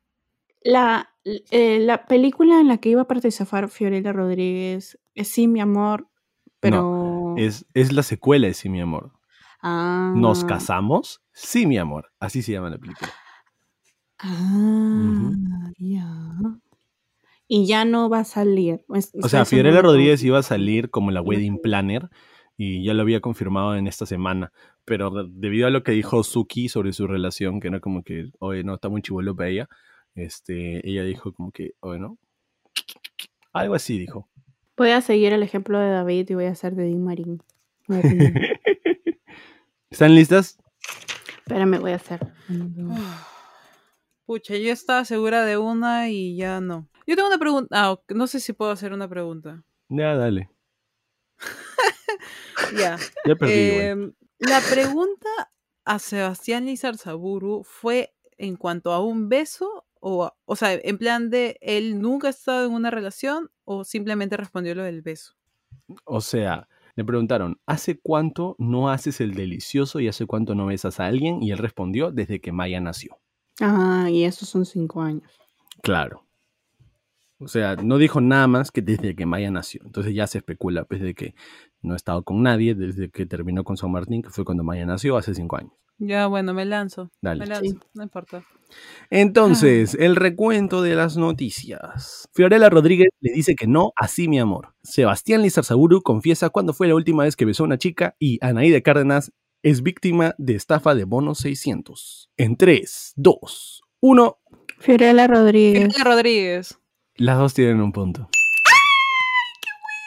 La, 0.62 1.13
eh, 1.23 1.80
la 1.80 2.06
película 2.06 2.60
en 2.60 2.67
la 2.67 2.78
que 2.78 2.89
iba 2.89 3.04
a 3.04 3.08
participar 3.08 3.69
Fiorella 3.69 4.12
Rodríguez 4.12 4.99
es 5.13 5.28
Sí, 5.28 5.47
mi 5.47 5.62
amor, 5.62 6.10
pero... 6.60 7.36
Es, 7.38 7.65
es 7.73 7.91
la 7.91 8.04
secuela 8.04 8.47
de 8.47 8.54
Sí, 8.54 8.69
mi 8.69 8.82
amor. 8.82 9.12
Ah. 9.62 10.13
¿Nos 10.15 10.43
casamos? 10.43 11.21
Sí, 11.34 11.65
mi 11.67 11.78
amor. 11.78 12.12
Así 12.19 12.41
se 12.41 12.54
llama 12.54 12.69
la 12.69 12.78
película. 12.78 13.12
Ah, 14.19 15.32
ya. 15.78 16.60
Y 17.55 17.67
ya 17.67 17.85
no 17.85 18.09
va 18.09 18.21
a 18.21 18.23
salir. 18.23 18.83
Es- 18.95 19.11
O 19.21 19.29
sea, 19.29 19.45
Fiorella 19.45 19.75
no. 19.75 19.83
Rodríguez 19.83 20.23
iba 20.23 20.39
a 20.39 20.43
salir 20.43 20.89
como 20.89 21.11
la 21.11 21.21
wedding 21.21 21.59
planner 21.61 22.09
y 22.57 22.83
ya 22.83 22.95
lo 22.95 23.03
había 23.03 23.19
confirmado 23.21 23.75
en 23.75 23.85
esta 23.85 24.07
semana. 24.07 24.51
Pero 24.85 25.11
de- 25.11 25.27
debido 25.29 25.67
a 25.67 25.69
lo 25.69 25.83
que 25.83 25.91
dijo 25.91 26.23
Suki 26.23 26.67
sobre 26.67 26.93
su 26.93 27.05
relación, 27.05 27.59
que 27.59 27.67
era 27.67 27.79
como 27.79 28.01
que, 28.03 28.31
oye, 28.39 28.63
no, 28.63 28.73
está 28.73 28.89
muy 28.89 29.03
chivolo 29.03 29.35
para 29.35 29.49
ella, 29.49 29.69
este, 30.15 30.81
ella 30.89 31.03
dijo 31.03 31.31
como 31.31 31.51
que, 31.51 31.73
oye, 31.81 31.99
no. 31.99 32.17
Algo 33.51 33.75
así 33.75 33.99
dijo. 33.99 34.27
Voy 34.75 34.89
a 34.89 35.01
seguir 35.01 35.31
el 35.33 35.43
ejemplo 35.43 35.77
de 35.77 35.91
David 35.91 36.31
y 36.31 36.33
voy 36.33 36.45
a 36.45 36.51
hacer 36.53 36.73
de 36.73 36.85
Dean 36.85 37.03
Marín. 37.03 37.43
¿Están 39.91 40.15
listas? 40.15 40.57
Espérame, 41.45 41.79
voy 41.79 41.91
a 41.91 41.97
hacer. 41.97 42.19
Pucha, 44.25 44.55
yo 44.55 44.71
estaba 44.71 45.05
segura 45.05 45.45
de 45.45 45.57
una 45.57 46.09
y 46.09 46.35
ya 46.35 46.59
no. 46.59 46.87
Yo 47.05 47.15
tengo 47.15 47.27
una 47.27 47.37
pregunta. 47.37 47.67
Ah, 47.71 47.99
no 48.09 48.27
sé 48.27 48.39
si 48.39 48.53
puedo 48.53 48.71
hacer 48.71 48.93
una 48.93 49.07
pregunta. 49.07 49.63
Ya, 49.89 50.15
dale. 50.15 50.49
Ya. 52.77 52.97
Ya 53.25 53.35
perdí 53.35 53.53
igual. 53.53 53.81
Em, 53.81 54.13
la 54.39 54.61
pregunta 54.61 55.29
a 55.85 55.99
Sebastián 55.99 56.65
Lizarzaburu 56.65 57.63
fue 57.63 58.13
en 58.37 58.55
cuanto 58.55 58.91
a 58.93 59.03
un 59.03 59.29
beso 59.29 59.85
o, 59.99 60.31
o 60.45 60.55
sea, 60.55 60.73
en 60.73 60.97
plan 60.97 61.29
de 61.29 61.57
él 61.61 62.01
nunca 62.01 62.27
ha 62.27 62.31
estado 62.31 62.65
en 62.65 62.73
una 62.73 62.89
relación 62.91 63.51
o 63.63 63.83
simplemente 63.83 64.37
respondió 64.37 64.75
lo 64.75 64.83
del 64.83 65.01
beso. 65.01 65.35
O 66.05 66.21
sea, 66.21 66.67
le 66.95 67.05
preguntaron, 67.05 67.59
¿hace 67.65 67.99
cuánto 67.99 68.55
no 68.59 68.89
haces 68.89 69.21
el 69.21 69.34
delicioso 69.34 69.99
y 69.99 70.07
hace 70.07 70.25
cuánto 70.25 70.55
no 70.55 70.65
besas 70.65 70.99
a 70.99 71.05
alguien? 71.05 71.41
Y 71.41 71.51
él 71.51 71.57
respondió, 71.57 72.11
desde 72.11 72.41
que 72.41 72.51
Maya 72.51 72.80
nació. 72.80 73.17
Ah, 73.61 74.09
y 74.11 74.25
esos 74.25 74.49
son 74.49 74.65
cinco 74.65 75.01
años. 75.01 75.23
Claro. 75.82 76.25
O 77.43 77.47
sea, 77.47 77.75
no 77.75 77.97
dijo 77.97 78.21
nada 78.21 78.47
más 78.47 78.71
que 78.71 78.81
desde 78.81 79.15
que 79.15 79.25
Maya 79.25 79.51
nació. 79.51 79.81
Entonces 79.85 80.13
ya 80.13 80.27
se 80.27 80.37
especula, 80.39 80.85
pues, 80.85 81.01
de 81.01 81.13
que 81.13 81.35
no 81.81 81.93
ha 81.93 81.95
estado 81.97 82.23
con 82.23 82.41
nadie 82.41 82.75
desde 82.75 83.09
que 83.09 83.25
terminó 83.25 83.63
con 83.63 83.77
San 83.77 83.91
Martín, 83.91 84.21
que 84.21 84.29
fue 84.29 84.45
cuando 84.45 84.63
Maya 84.63 84.85
nació 84.85 85.17
hace 85.17 85.33
cinco 85.35 85.57
años. 85.57 85.73
Ya, 85.99 86.27
bueno, 86.27 86.53
me 86.53 86.65
lanzo. 86.65 87.11
Dale. 87.21 87.41
Me 87.41 87.45
lanzo, 87.47 87.63
Sí. 87.71 87.79
no 87.93 88.03
importa. 88.03 88.43
Entonces, 89.11 89.95
el 89.99 90.15
recuento 90.15 90.81
de 90.81 90.95
las 90.95 91.17
noticias. 91.17 92.27
Fiorella 92.33 92.69
Rodríguez 92.69 93.09
le 93.21 93.31
dice 93.31 93.55
que 93.55 93.67
no, 93.67 93.91
así 93.95 94.27
mi 94.27 94.39
amor. 94.39 94.73
Sebastián 94.81 95.43
Lizarzaburu 95.43 96.01
confiesa 96.01 96.49
cuándo 96.49 96.73
fue 96.73 96.87
la 96.87 96.95
última 96.95 97.23
vez 97.23 97.35
que 97.35 97.45
besó 97.45 97.63
a 97.63 97.67
una 97.67 97.77
chica 97.77 98.15
y 98.19 98.39
Anaíde 98.41 98.81
Cárdenas 98.81 99.31
es 99.61 99.83
víctima 99.83 100.33
de 100.39 100.55
estafa 100.55 100.95
de 100.95 101.03
bonos 101.05 101.37
600. 101.39 102.29
En 102.37 102.57
3, 102.57 103.13
2, 103.15 103.81
1, 104.01 104.37
Fiorella 104.79 105.27
Rodríguez. 105.27 105.93
Fiorella 105.93 106.03
Rodríguez. 106.03 106.79
Las 107.18 107.38
dos 107.38 107.53
tienen 107.53 107.82
un 107.82 107.91
punto. 107.91 108.30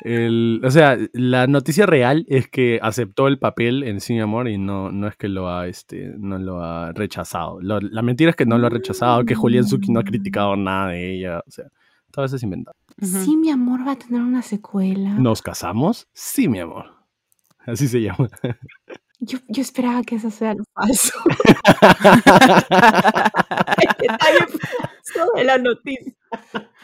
El- 0.02 0.60
o 0.64 0.70
sea, 0.70 0.96
la 1.14 1.46
noticia 1.46 1.86
real 1.86 2.26
es 2.28 2.48
que 2.48 2.78
aceptó 2.82 3.28
el 3.28 3.38
papel 3.38 3.82
en 3.82 4.00
Sí, 4.00 4.12
mi 4.12 4.20
amor, 4.20 4.48
y 4.48 4.58
no, 4.58 4.92
no 4.92 5.08
es 5.08 5.16
que 5.16 5.28
lo 5.28 5.48
ha, 5.50 5.66
este, 5.66 6.12
no 6.18 6.38
lo 6.38 6.62
ha 6.62 6.92
rechazado. 6.92 7.60
Lo- 7.60 7.80
la 7.80 8.02
mentira 8.02 8.30
es 8.30 8.36
que 8.36 8.46
no 8.46 8.58
lo 8.58 8.66
ha 8.66 8.70
rechazado, 8.70 9.24
que 9.24 9.34
Julián 9.34 9.66
Suki 9.66 9.90
no 9.90 10.00
ha 10.00 10.04
criticado 10.04 10.54
nada 10.54 10.88
de 10.88 11.14
ella. 11.14 11.40
O 11.46 11.50
sea, 11.50 11.64
todo 12.12 12.24
eso 12.24 12.36
es 12.36 12.42
inventado. 12.42 12.76
Sí, 13.00 13.36
mi 13.36 13.50
amor 13.50 13.86
va 13.86 13.92
a 13.92 13.96
tener 13.98 14.20
una 14.22 14.42
secuela. 14.42 15.10
¿Nos 15.14 15.42
casamos? 15.42 16.06
Sí, 16.12 16.46
mi 16.48 16.60
amor. 16.60 16.86
Así 17.66 17.88
se 17.88 18.00
llama. 18.00 18.28
Yo, 19.18 19.38
yo 19.48 19.62
esperaba 19.62 20.02
que 20.02 20.16
eso 20.16 20.30
sea 20.30 20.54
lo 20.54 20.62
falso. 20.74 21.18
El 23.78 23.88
detalle 23.98 24.38
falso 24.46 25.32
de 25.34 25.44
la 25.44 25.58
noticia. 25.58 26.12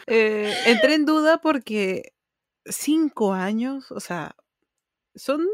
Eh, 0.07 0.53
entré 0.66 0.94
en 0.94 1.05
duda 1.05 1.40
porque 1.40 2.12
cinco 2.64 3.32
años, 3.32 3.92
o 3.92 4.00
sea, 4.00 4.34
son 5.14 5.46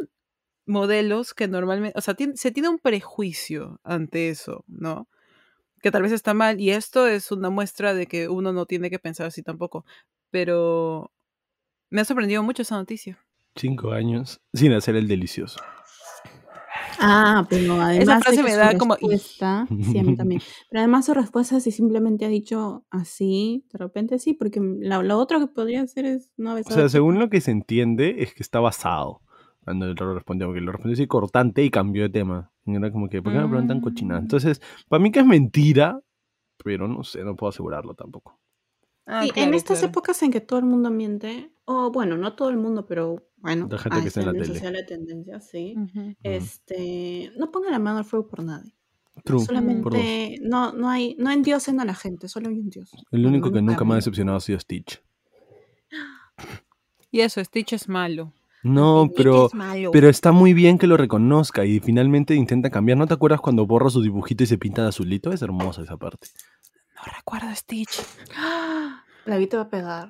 modelos 0.67 1.35
que 1.35 1.49
normalmente, 1.49 1.99
o 1.99 2.03
sea, 2.03 2.17
se 2.35 2.51
tiene 2.51 2.69
un 2.69 2.79
prejuicio 2.79 3.81
ante 3.85 4.31
eso, 4.31 4.65
¿no? 4.67 5.09
Que 5.83 5.91
tal 5.91 6.03
vez 6.03 6.13
está 6.13 6.35
mal, 6.35 6.61
y 6.61 6.71
esto 6.71 7.07
es 7.07 7.31
una 7.31 7.51
muestra 7.51 7.95
de 7.95 8.07
que 8.07 8.29
uno 8.29 8.53
no 8.53 8.67
tiene 8.67 8.91
que 8.91 8.99
pensar 8.99 9.27
así 9.27 9.43
tampoco, 9.43 9.85
pero 10.31 11.13
me 11.91 12.01
ha 12.01 12.05
sorprendido 12.05 12.43
mucho 12.43 12.63
esa 12.63 12.77
noticia. 12.77 13.19
Cinco 13.55 13.93
años 13.93 14.41
sin 14.53 14.73
hacer 14.73 14.97
el 14.97 15.09
delicioso. 15.09 15.59
Ah, 16.99 17.47
pero 17.49 17.75
además 17.81 18.03
Esa 18.03 18.15
de 18.17 18.21
frase 18.23 18.37
que 18.37 18.43
me 18.43 18.51
su 18.53 18.57
da 18.59 18.77
como- 18.79 18.95
respuesta, 18.95 19.67
sí, 19.91 19.99
a 19.99 20.03
mí 20.03 20.17
también. 20.17 20.41
Pero 20.71 20.81
además 20.81 21.07
su 21.07 21.15
respuesta 21.15 21.61
si 21.61 21.71
simplemente 21.71 22.25
ha 22.25 22.29
dicho 22.29 22.85
así, 22.91 23.65
de 23.73 23.79
repente 23.79 24.19
sí, 24.19 24.35
porque 24.35 24.61
lo 24.61 25.19
otro 25.19 25.39
que 25.41 25.47
podría 25.47 25.83
hacer 25.83 26.05
es 26.07 26.31
no 26.37 26.53
O 26.53 26.55
besar 26.57 26.73
sea, 26.75 26.85
a 26.85 26.89
según 26.89 27.19
lo 27.19 27.29
que 27.31 27.41
se 27.41 27.51
entiende, 27.51 28.17
es 28.23 28.35
que 28.35 28.43
está 28.43 28.61
basado. 28.61 29.21
Cuando 29.65 29.87
él 29.87 29.97
lo 30.01 30.15
respondió, 30.15 30.47
porque 30.47 30.61
lo 30.63 30.73
respondió 30.73 30.95
así 30.95 31.07
cortante 31.07 31.63
y 31.63 31.71
cambió 31.71 32.03
de 32.05 32.09
tema. 32.09 32.51
Y 32.65 32.75
era 32.75 32.91
como 32.91 33.09
que, 33.09 33.21
¿por 33.23 33.33
qué 33.33 33.39
me 33.39 33.49
preguntan 33.49 33.81
cochina? 33.83 34.17
Mm. 34.17 34.23
Entonces, 34.23 34.61
para 34.89 35.03
mí 35.03 35.11
que 35.13 35.21
es 35.21 35.27
mentira, 35.27 36.01
pero 36.65 36.89
no 36.89 37.05
sé, 37.05 37.23
no 37.23 37.37
puedo 37.37 37.51
asegurarlo 37.51 37.95
tampoco. 37.95 38.39
Ah, 39.11 39.23
Sí, 39.25 39.33
en 39.37 39.55
estas 39.55 39.79
claro. 39.79 39.91
épocas 39.91 40.23
en 40.23 40.31
que 40.31 40.41
todo 40.43 40.59
el 40.59 40.67
mundo 40.67 40.91
miente, 40.91 41.51
o 41.65 41.91
bueno, 41.91 42.17
no 42.19 42.35
todo 42.37 42.51
el 42.51 42.59
mundo, 42.59 42.85
pero 42.87 43.27
bueno, 43.39 43.67
La 43.71 43.79
gente 43.79 44.03
que 44.03 44.09
está 44.09 44.21
en 44.21 44.27
la 44.27 44.33
tele. 44.33 44.83
tendencia, 44.85 45.41
sí. 45.41 45.75
Este, 46.23 47.33
no 47.39 47.51
pongan 47.51 47.73
la 47.73 47.79
mano 47.79 47.99
al 47.99 48.05
fuego 48.05 48.29
por 48.29 48.45
nadie. 48.45 48.75
True. 49.25 49.41
Solamente 49.45 50.39
no, 50.43 50.73
no 50.73 50.89
hay, 50.91 51.17
no 51.19 51.31
endiosen 51.31 51.81
a 51.81 51.85
la 51.85 51.95
gente, 51.95 52.29
solo 52.29 52.51
hay 52.51 52.59
un 52.59 52.71
dios. 52.71 52.93
El 53.11 53.23
No, 53.23 53.29
único 53.29 53.51
que 53.51 53.63
nunca 53.63 53.85
me 53.85 53.95
ha 53.95 53.97
decepcionado 53.97 54.37
ha 54.37 54.41
sido 54.41 54.61
Stitch. 54.61 55.03
Y 57.11 57.21
eso, 57.21 57.43
Stitch 57.43 57.73
es 57.73 57.89
malo. 57.89 58.35
No, 58.63 59.11
pero, 59.17 59.47
es 59.47 59.55
malo. 59.55 59.91
pero 59.93 60.09
está 60.11 60.31
muy 60.33 60.53
bien 60.53 60.77
que 60.79 60.87
lo 60.87 60.97
reconozca 60.99 61.65
y 61.65 61.81
finalmente 61.81 62.35
intenta 62.35 62.71
cambiar. 62.71 62.99
¿No 62.99 63.07
te 63.07 63.15
acuerdas 63.15 63.41
cuando 63.41 63.67
borra 63.67 63.89
su 63.89 64.03
dibujito 64.03 64.45
y 64.45 64.47
se 64.47 64.59
pinta 64.59 64.83
de 64.83 64.89
azulito? 64.89 65.33
Es 65.33 65.41
hermosa 65.41 65.83
esa 65.83 65.97
parte. 65.97 66.29
No 66.99 67.13
recuerdo 67.17 67.55
Stitch. 67.55 68.01
¡Ah! 68.37 69.05
La 69.25 69.37
vi 69.37 69.47
te 69.47 69.57
va 69.57 69.65
a 69.65 69.69
pegar. 69.69 70.09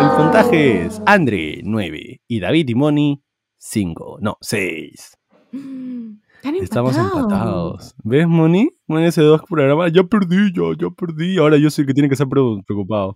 El 0.00 0.10
puntaje 0.16 0.86
es 0.86 1.00
Andre 1.06 1.60
9 1.64 2.20
y 2.28 2.40
David 2.40 2.68
y 2.68 2.74
Moni 2.74 3.22
5. 3.58 4.18
No, 4.20 4.36
6. 4.40 5.16
Están 5.52 6.54
Estamos 6.60 6.96
empatados. 6.96 7.22
empatados. 7.24 7.94
¿Ves, 8.04 8.26
Moni? 8.28 8.70
Moni 8.86 9.06
hace 9.06 9.22
dos 9.22 9.42
programas. 9.48 9.92
Ya 9.92 10.04
perdí, 10.04 10.52
yo, 10.52 10.74
ya 10.74 10.90
perdí. 10.90 11.38
Ahora 11.38 11.56
yo 11.56 11.70
soy 11.70 11.82
el 11.82 11.86
que 11.88 11.94
tiene 11.94 12.08
que 12.08 12.14
estar 12.14 12.28
pre- 12.28 12.40
preocupado. 12.66 13.14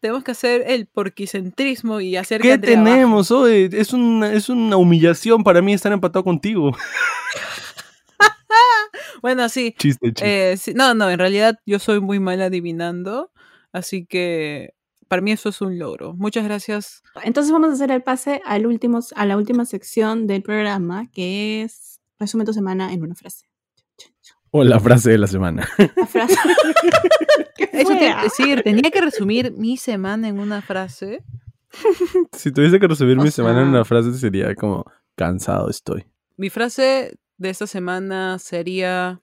Tenemos 0.00 0.22
que 0.24 0.30
hacer 0.30 0.62
el 0.66 0.86
porquicentrismo 0.86 2.00
y 2.00 2.16
hacer 2.16 2.40
que 2.40 2.48
¿Qué 2.48 2.56
baje. 2.56 2.66
tenemos 2.76 3.30
hoy? 3.32 3.68
Es 3.72 3.92
una, 3.92 4.32
es 4.32 4.48
una 4.48 4.76
humillación 4.76 5.42
para 5.44 5.60
mí 5.60 5.72
estar 5.72 5.92
empatado 5.92 6.24
contigo. 6.24 6.72
Bueno, 9.22 9.48
sí. 9.48 9.74
Chiste, 9.78 10.08
chiste. 10.08 10.52
eh, 10.52 10.56
sí, 10.56 10.74
No, 10.74 10.94
no, 10.94 11.10
en 11.10 11.18
realidad 11.18 11.58
yo 11.66 11.78
soy 11.78 12.00
muy 12.00 12.20
mal 12.20 12.40
adivinando. 12.42 13.30
Así 13.72 14.06
que 14.06 14.74
para 15.08 15.22
mí 15.22 15.32
eso 15.32 15.48
es 15.48 15.60
un 15.60 15.78
logro. 15.78 16.14
Muchas 16.14 16.44
gracias. 16.44 17.02
Entonces 17.22 17.52
vamos 17.52 17.70
a 17.70 17.72
hacer 17.72 17.90
el 17.90 18.02
pase 18.02 18.40
al 18.44 18.66
último, 18.66 19.00
a 19.16 19.26
la 19.26 19.36
última 19.36 19.64
sección 19.64 20.26
del 20.26 20.42
programa, 20.42 21.08
que 21.10 21.62
es 21.62 22.00
resume 22.18 22.44
tu 22.44 22.52
semana 22.52 22.92
en 22.92 23.02
una 23.02 23.14
frase. 23.14 23.46
O 24.50 24.64
la 24.64 24.80
frase 24.80 25.10
de 25.10 25.18
la 25.18 25.26
semana. 25.26 25.68
La 25.96 26.06
frase. 26.06 26.34
¿Qué 27.56 27.68
Eso 27.72 27.90
te 27.96 28.06
iba 28.06 28.20
a 28.20 28.24
decir, 28.24 28.62
tenía 28.62 28.90
que 28.90 29.00
resumir 29.00 29.52
mi 29.52 29.76
semana 29.76 30.28
en 30.28 30.38
una 30.40 30.62
frase. 30.62 31.22
si 32.32 32.50
tuviese 32.50 32.80
que 32.80 32.86
resumir 32.88 33.18
O 33.18 33.22
mi 33.22 33.30
semana 33.30 33.60
en 33.62 33.68
una 33.68 33.84
frase 33.84 34.12
sería 34.14 34.54
como 34.54 34.84
cansado 35.16 35.68
estoy. 35.68 36.06
Mi 36.36 36.48
frase 36.50 37.18
de 37.38 37.50
esta 37.50 37.66
semana 37.66 38.38
sería 38.38 39.22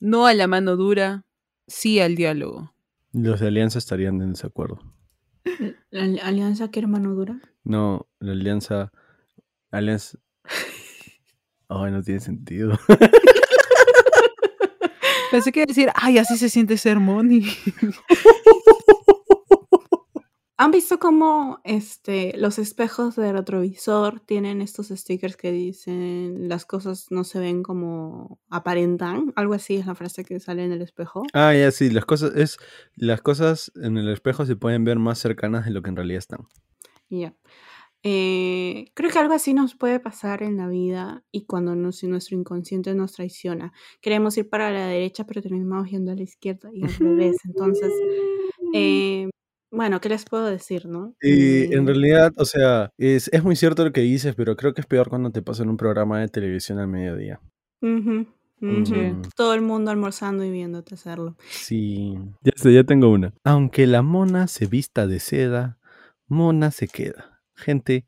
no 0.00 0.26
a 0.26 0.34
la 0.34 0.46
mano 0.46 0.76
dura, 0.76 1.24
sí 1.66 2.00
al 2.00 2.14
diálogo. 2.16 2.74
Los 3.12 3.40
de 3.40 3.48
Alianza 3.48 3.78
estarían 3.78 4.20
en 4.22 4.32
desacuerdo. 4.32 4.80
¿La 5.90 6.02
ali- 6.04 6.20
alianza 6.20 6.70
que 6.70 6.80
hermano 6.80 7.14
dura? 7.14 7.40
No, 7.64 8.06
la 8.20 8.32
Alianza... 8.32 8.92
Alianza... 9.70 10.18
Ay, 11.68 11.92
no 11.92 12.02
tiene 12.02 12.20
sentido. 12.20 12.78
Pensé 15.30 15.52
que 15.52 15.60
iba 15.60 15.64
a 15.64 15.66
decir, 15.66 15.90
ay, 15.94 16.16
así 16.18 16.38
se 16.38 16.48
siente 16.48 16.78
ser 16.78 16.98
Moni. 17.00 17.42
¿Han 20.60 20.72
visto 20.72 20.98
cómo 20.98 21.60
este, 21.62 22.36
los 22.36 22.58
espejos 22.58 23.14
de 23.14 23.32
retrovisor 23.32 24.18
tienen 24.18 24.60
estos 24.60 24.88
stickers 24.88 25.36
que 25.36 25.52
dicen 25.52 26.48
las 26.48 26.66
cosas 26.66 27.06
no 27.10 27.22
se 27.22 27.38
ven 27.38 27.62
como 27.62 28.40
aparentan? 28.50 29.32
Algo 29.36 29.54
así 29.54 29.76
es 29.76 29.86
la 29.86 29.94
frase 29.94 30.24
que 30.24 30.40
sale 30.40 30.64
en 30.64 30.72
el 30.72 30.82
espejo. 30.82 31.22
Ah, 31.32 31.54
ya 31.54 31.70
sí, 31.70 31.90
las 31.90 32.04
cosas 32.06 32.34
es 32.34 32.58
las 32.96 33.22
cosas 33.22 33.70
en 33.76 33.98
el 33.98 34.08
espejo 34.08 34.46
se 34.46 34.56
pueden 34.56 34.82
ver 34.84 34.98
más 34.98 35.20
cercanas 35.20 35.64
de 35.64 35.70
lo 35.70 35.80
que 35.80 35.90
en 35.90 35.96
realidad 35.96 36.18
están. 36.18 36.40
Ya. 37.08 37.34
Eh, 38.02 38.90
creo 38.94 39.10
que 39.10 39.18
algo 39.18 39.34
así 39.34 39.54
nos 39.54 39.74
puede 39.76 40.00
pasar 40.00 40.42
en 40.42 40.56
la 40.56 40.66
vida 40.68 41.24
y 41.30 41.46
cuando 41.46 41.74
nos- 41.76 42.02
nuestro 42.04 42.36
inconsciente 42.36 42.94
nos 42.96 43.12
traiciona. 43.12 43.72
Queremos 44.00 44.36
ir 44.38 44.48
para 44.48 44.70
la 44.72 44.86
derecha, 44.86 45.24
pero 45.24 45.40
terminamos 45.40 45.88
yendo 45.90 46.10
a 46.12 46.14
la 46.16 46.22
izquierda 46.22 46.70
y 46.72 46.82
al 46.82 46.88
revés. 47.32 47.36
Entonces, 47.44 47.92
eh, 48.72 49.28
bueno, 49.70 50.00
¿qué 50.00 50.08
les 50.08 50.24
puedo 50.24 50.46
decir, 50.46 50.86
no? 50.86 51.14
Y 51.20 51.62
Eh, 51.64 51.68
en 51.72 51.86
realidad, 51.86 52.32
o 52.36 52.44
sea, 52.44 52.90
es, 52.98 53.28
es 53.32 53.42
muy 53.44 53.56
cierto 53.56 53.84
lo 53.84 53.92
que 53.92 54.00
dices, 54.00 54.34
pero 54.34 54.56
creo 54.56 54.72
que 54.74 54.80
es 54.80 54.86
peor 54.86 55.08
cuando 55.08 55.30
te 55.30 55.42
pasa 55.42 55.62
en 55.62 55.70
un 55.70 55.76
programa 55.76 56.20
de 56.20 56.28
televisión 56.28 56.78
al 56.78 56.88
mediodía. 56.88 57.40
ujú, 57.82 58.26
ujú. 58.60 58.84
Sí. 58.86 59.12
Todo 59.36 59.54
el 59.54 59.60
mundo 59.62 59.90
almorzando 59.90 60.44
y 60.44 60.50
viéndote 60.50 60.94
hacerlo. 60.94 61.36
Sí. 61.48 62.14
Ya 62.42 62.52
sé, 62.56 62.72
ya 62.72 62.84
tengo 62.84 63.10
una. 63.10 63.32
Aunque 63.44 63.86
la 63.86 64.02
mona 64.02 64.46
se 64.48 64.66
vista 64.66 65.06
de 65.06 65.20
seda, 65.20 65.78
mona 66.26 66.70
se 66.70 66.88
queda. 66.88 67.40
Gente, 67.54 68.04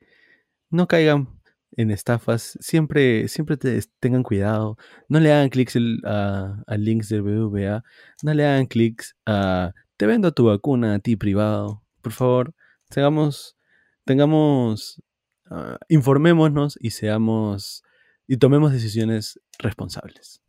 no 0.70 0.86
caigan 0.88 1.28
en 1.76 1.90
estafas. 1.90 2.58
Siempre, 2.60 3.28
siempre 3.28 3.56
te- 3.56 3.80
tengan 4.00 4.22
cuidado. 4.22 4.76
No 5.08 5.20
le 5.20 5.32
hagan 5.32 5.50
clics 5.50 5.76
a 6.04 6.64
links 6.76 7.08
del 7.08 7.22
BBVA. 7.22 7.82
No 8.22 8.34
le 8.34 8.44
hagan 8.46 8.66
clics 8.66 9.16
a 9.26 9.72
te 10.00 10.06
vendo 10.06 10.32
tu 10.32 10.46
vacuna 10.46 10.94
a 10.94 10.98
ti 10.98 11.14
privado. 11.14 11.82
Por 12.00 12.12
favor, 12.12 12.54
tengamos, 12.88 13.58
tengamos, 14.06 15.02
ah, 15.50 15.76
informémonos 15.90 16.78
y 16.80 16.92
seamos 16.92 17.84
y 18.26 18.38
tomemos 18.38 18.72
decisiones 18.72 19.38
responsables. 19.58 20.40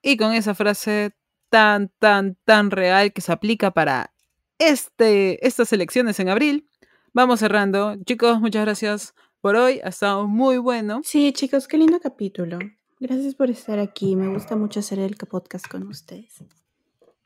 Y 0.00 0.16
con 0.16 0.32
esa 0.32 0.54
frase 0.54 1.14
tan, 1.50 1.92
tan, 1.98 2.38
tan 2.46 2.70
real 2.70 3.12
que 3.12 3.20
se 3.20 3.30
aplica 3.30 3.72
para 3.72 4.14
este, 4.56 5.46
estas 5.46 5.70
elecciones 5.74 6.18
en 6.18 6.30
abril, 6.30 6.66
vamos 7.12 7.40
cerrando. 7.40 7.94
Chicos, 8.06 8.40
muchas 8.40 8.64
gracias 8.64 9.14
por 9.42 9.56
hoy. 9.56 9.80
Ha 9.84 9.90
estado 9.90 10.26
muy 10.26 10.56
bueno. 10.56 11.02
Sí, 11.04 11.34
chicos, 11.34 11.68
qué 11.68 11.76
lindo 11.76 12.00
capítulo. 12.00 12.58
Gracias 13.00 13.34
por 13.34 13.50
estar 13.50 13.78
aquí. 13.80 14.16
Me 14.16 14.28
gusta 14.28 14.56
mucho 14.56 14.80
hacer 14.80 14.98
el 14.98 15.14
podcast 15.16 15.68
con 15.68 15.86
ustedes. 15.88 16.42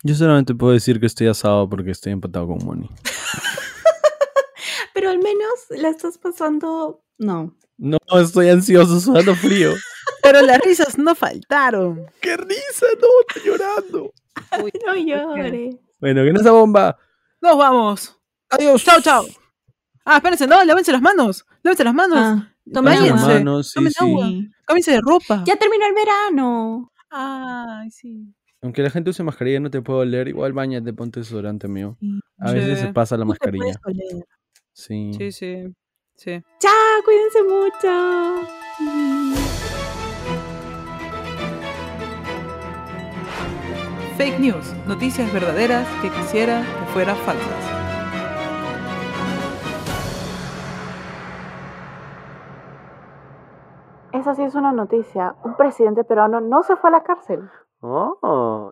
Yo 0.03 0.15
solamente 0.17 0.55
puedo 0.55 0.73
decir 0.73 0.99
que 0.99 1.07
estoy 1.07 1.29
asado 1.29 1.69
porque 1.69 1.93
estoy 1.93 2.13
empatado 2.13 2.49
con 2.49 2.59
Moni. 2.65 2.91
Pero 4.95 5.11
al 5.11 5.19
menos 5.19 5.51
la 5.71 5.89
estás 5.89 6.19
pasando. 6.19 7.05
No. 7.19 7.57
No, 7.79 7.99
estoy 8.21 8.49
ansioso, 8.49 9.01
sudando 9.01 9.35
frío. 9.35 9.73
Pero 10.23 10.43
las 10.43 10.61
risas 10.61 10.99
no 10.99 11.15
faltaron. 11.15 12.07
¡Qué 12.21 12.37
risa! 12.37 12.87
No, 13.01 13.09
estoy 13.29 13.43
llorando. 13.45 14.13
No 14.87 14.95
llores. 14.97 15.77
Bueno, 16.01 16.25
que 16.25 16.33
no 16.33 16.41
esa 16.41 16.53
bomba. 16.53 16.97
Nos 17.41 17.57
vamos. 17.57 18.17
Adiós. 18.51 18.85
Chao, 18.85 19.01
chao. 19.01 19.27
Ah, 20.05 20.17
espérense, 20.17 20.47
no, 20.47 20.65
lávense 20.65 20.93
las 20.93 21.01
manos. 21.01 21.47
Lávense 21.63 21.85
las 21.85 21.95
manos. 21.95 22.19
Ah, 22.19 22.53
tomen 22.73 22.93
agua. 22.95 23.63
Sí, 23.63 23.75
Tomen 23.75 23.93
sí. 23.93 23.99
agua. 24.01 24.27
Sí. 24.27 24.51
Cámbiense 24.67 24.91
de 24.93 25.01
ropa. 25.01 25.45
Ya 25.47 25.57
terminó 25.57 25.87
el 25.87 25.95
verano. 25.95 26.93
Ay, 27.11 27.91
sí. 27.91 28.35
Aunque 28.63 28.81
la 28.83 28.91
gente 28.91 29.11
use 29.11 29.25
mascarilla 29.25 29.59
no 29.59 29.71
te 29.71 29.83
puedo 29.83 29.99
oler, 30.01 30.29
igual 30.29 30.53
bañate, 30.53 30.93
ponte 30.93 31.19
desodorante 31.21 31.67
mío. 31.67 31.97
A 32.39 32.49
Sí. 32.51 32.55
veces 32.55 32.79
se 32.79 32.93
pasa 32.93 33.17
la 33.17 33.25
mascarilla. 33.25 33.75
Sí. 34.73 35.13
Sí, 35.15 35.33
sí. 35.33 35.65
Sí. 36.15 36.41
Chao, 36.61 37.03
cuídense 37.05 37.43
mucho. 37.43 39.33
Fake 44.17 44.39
news, 44.39 44.75
noticias 44.87 45.33
verdaderas 45.33 45.87
que 46.01 46.11
quisiera 46.11 46.63
que 46.63 46.85
fueran 46.93 47.17
falsas. 47.19 47.69
Esa 54.13 54.35
sí 54.35 54.43
es 54.43 54.55
una 54.55 54.73
noticia. 54.73 55.35
Un 55.43 55.57
presidente 55.57 56.05
peruano 56.05 56.41
no 56.41 56.63
se 56.63 56.77
fue 56.77 56.91
a 56.91 56.93
la 56.93 57.03
cárcel. 57.03 57.51
哦 57.83 58.71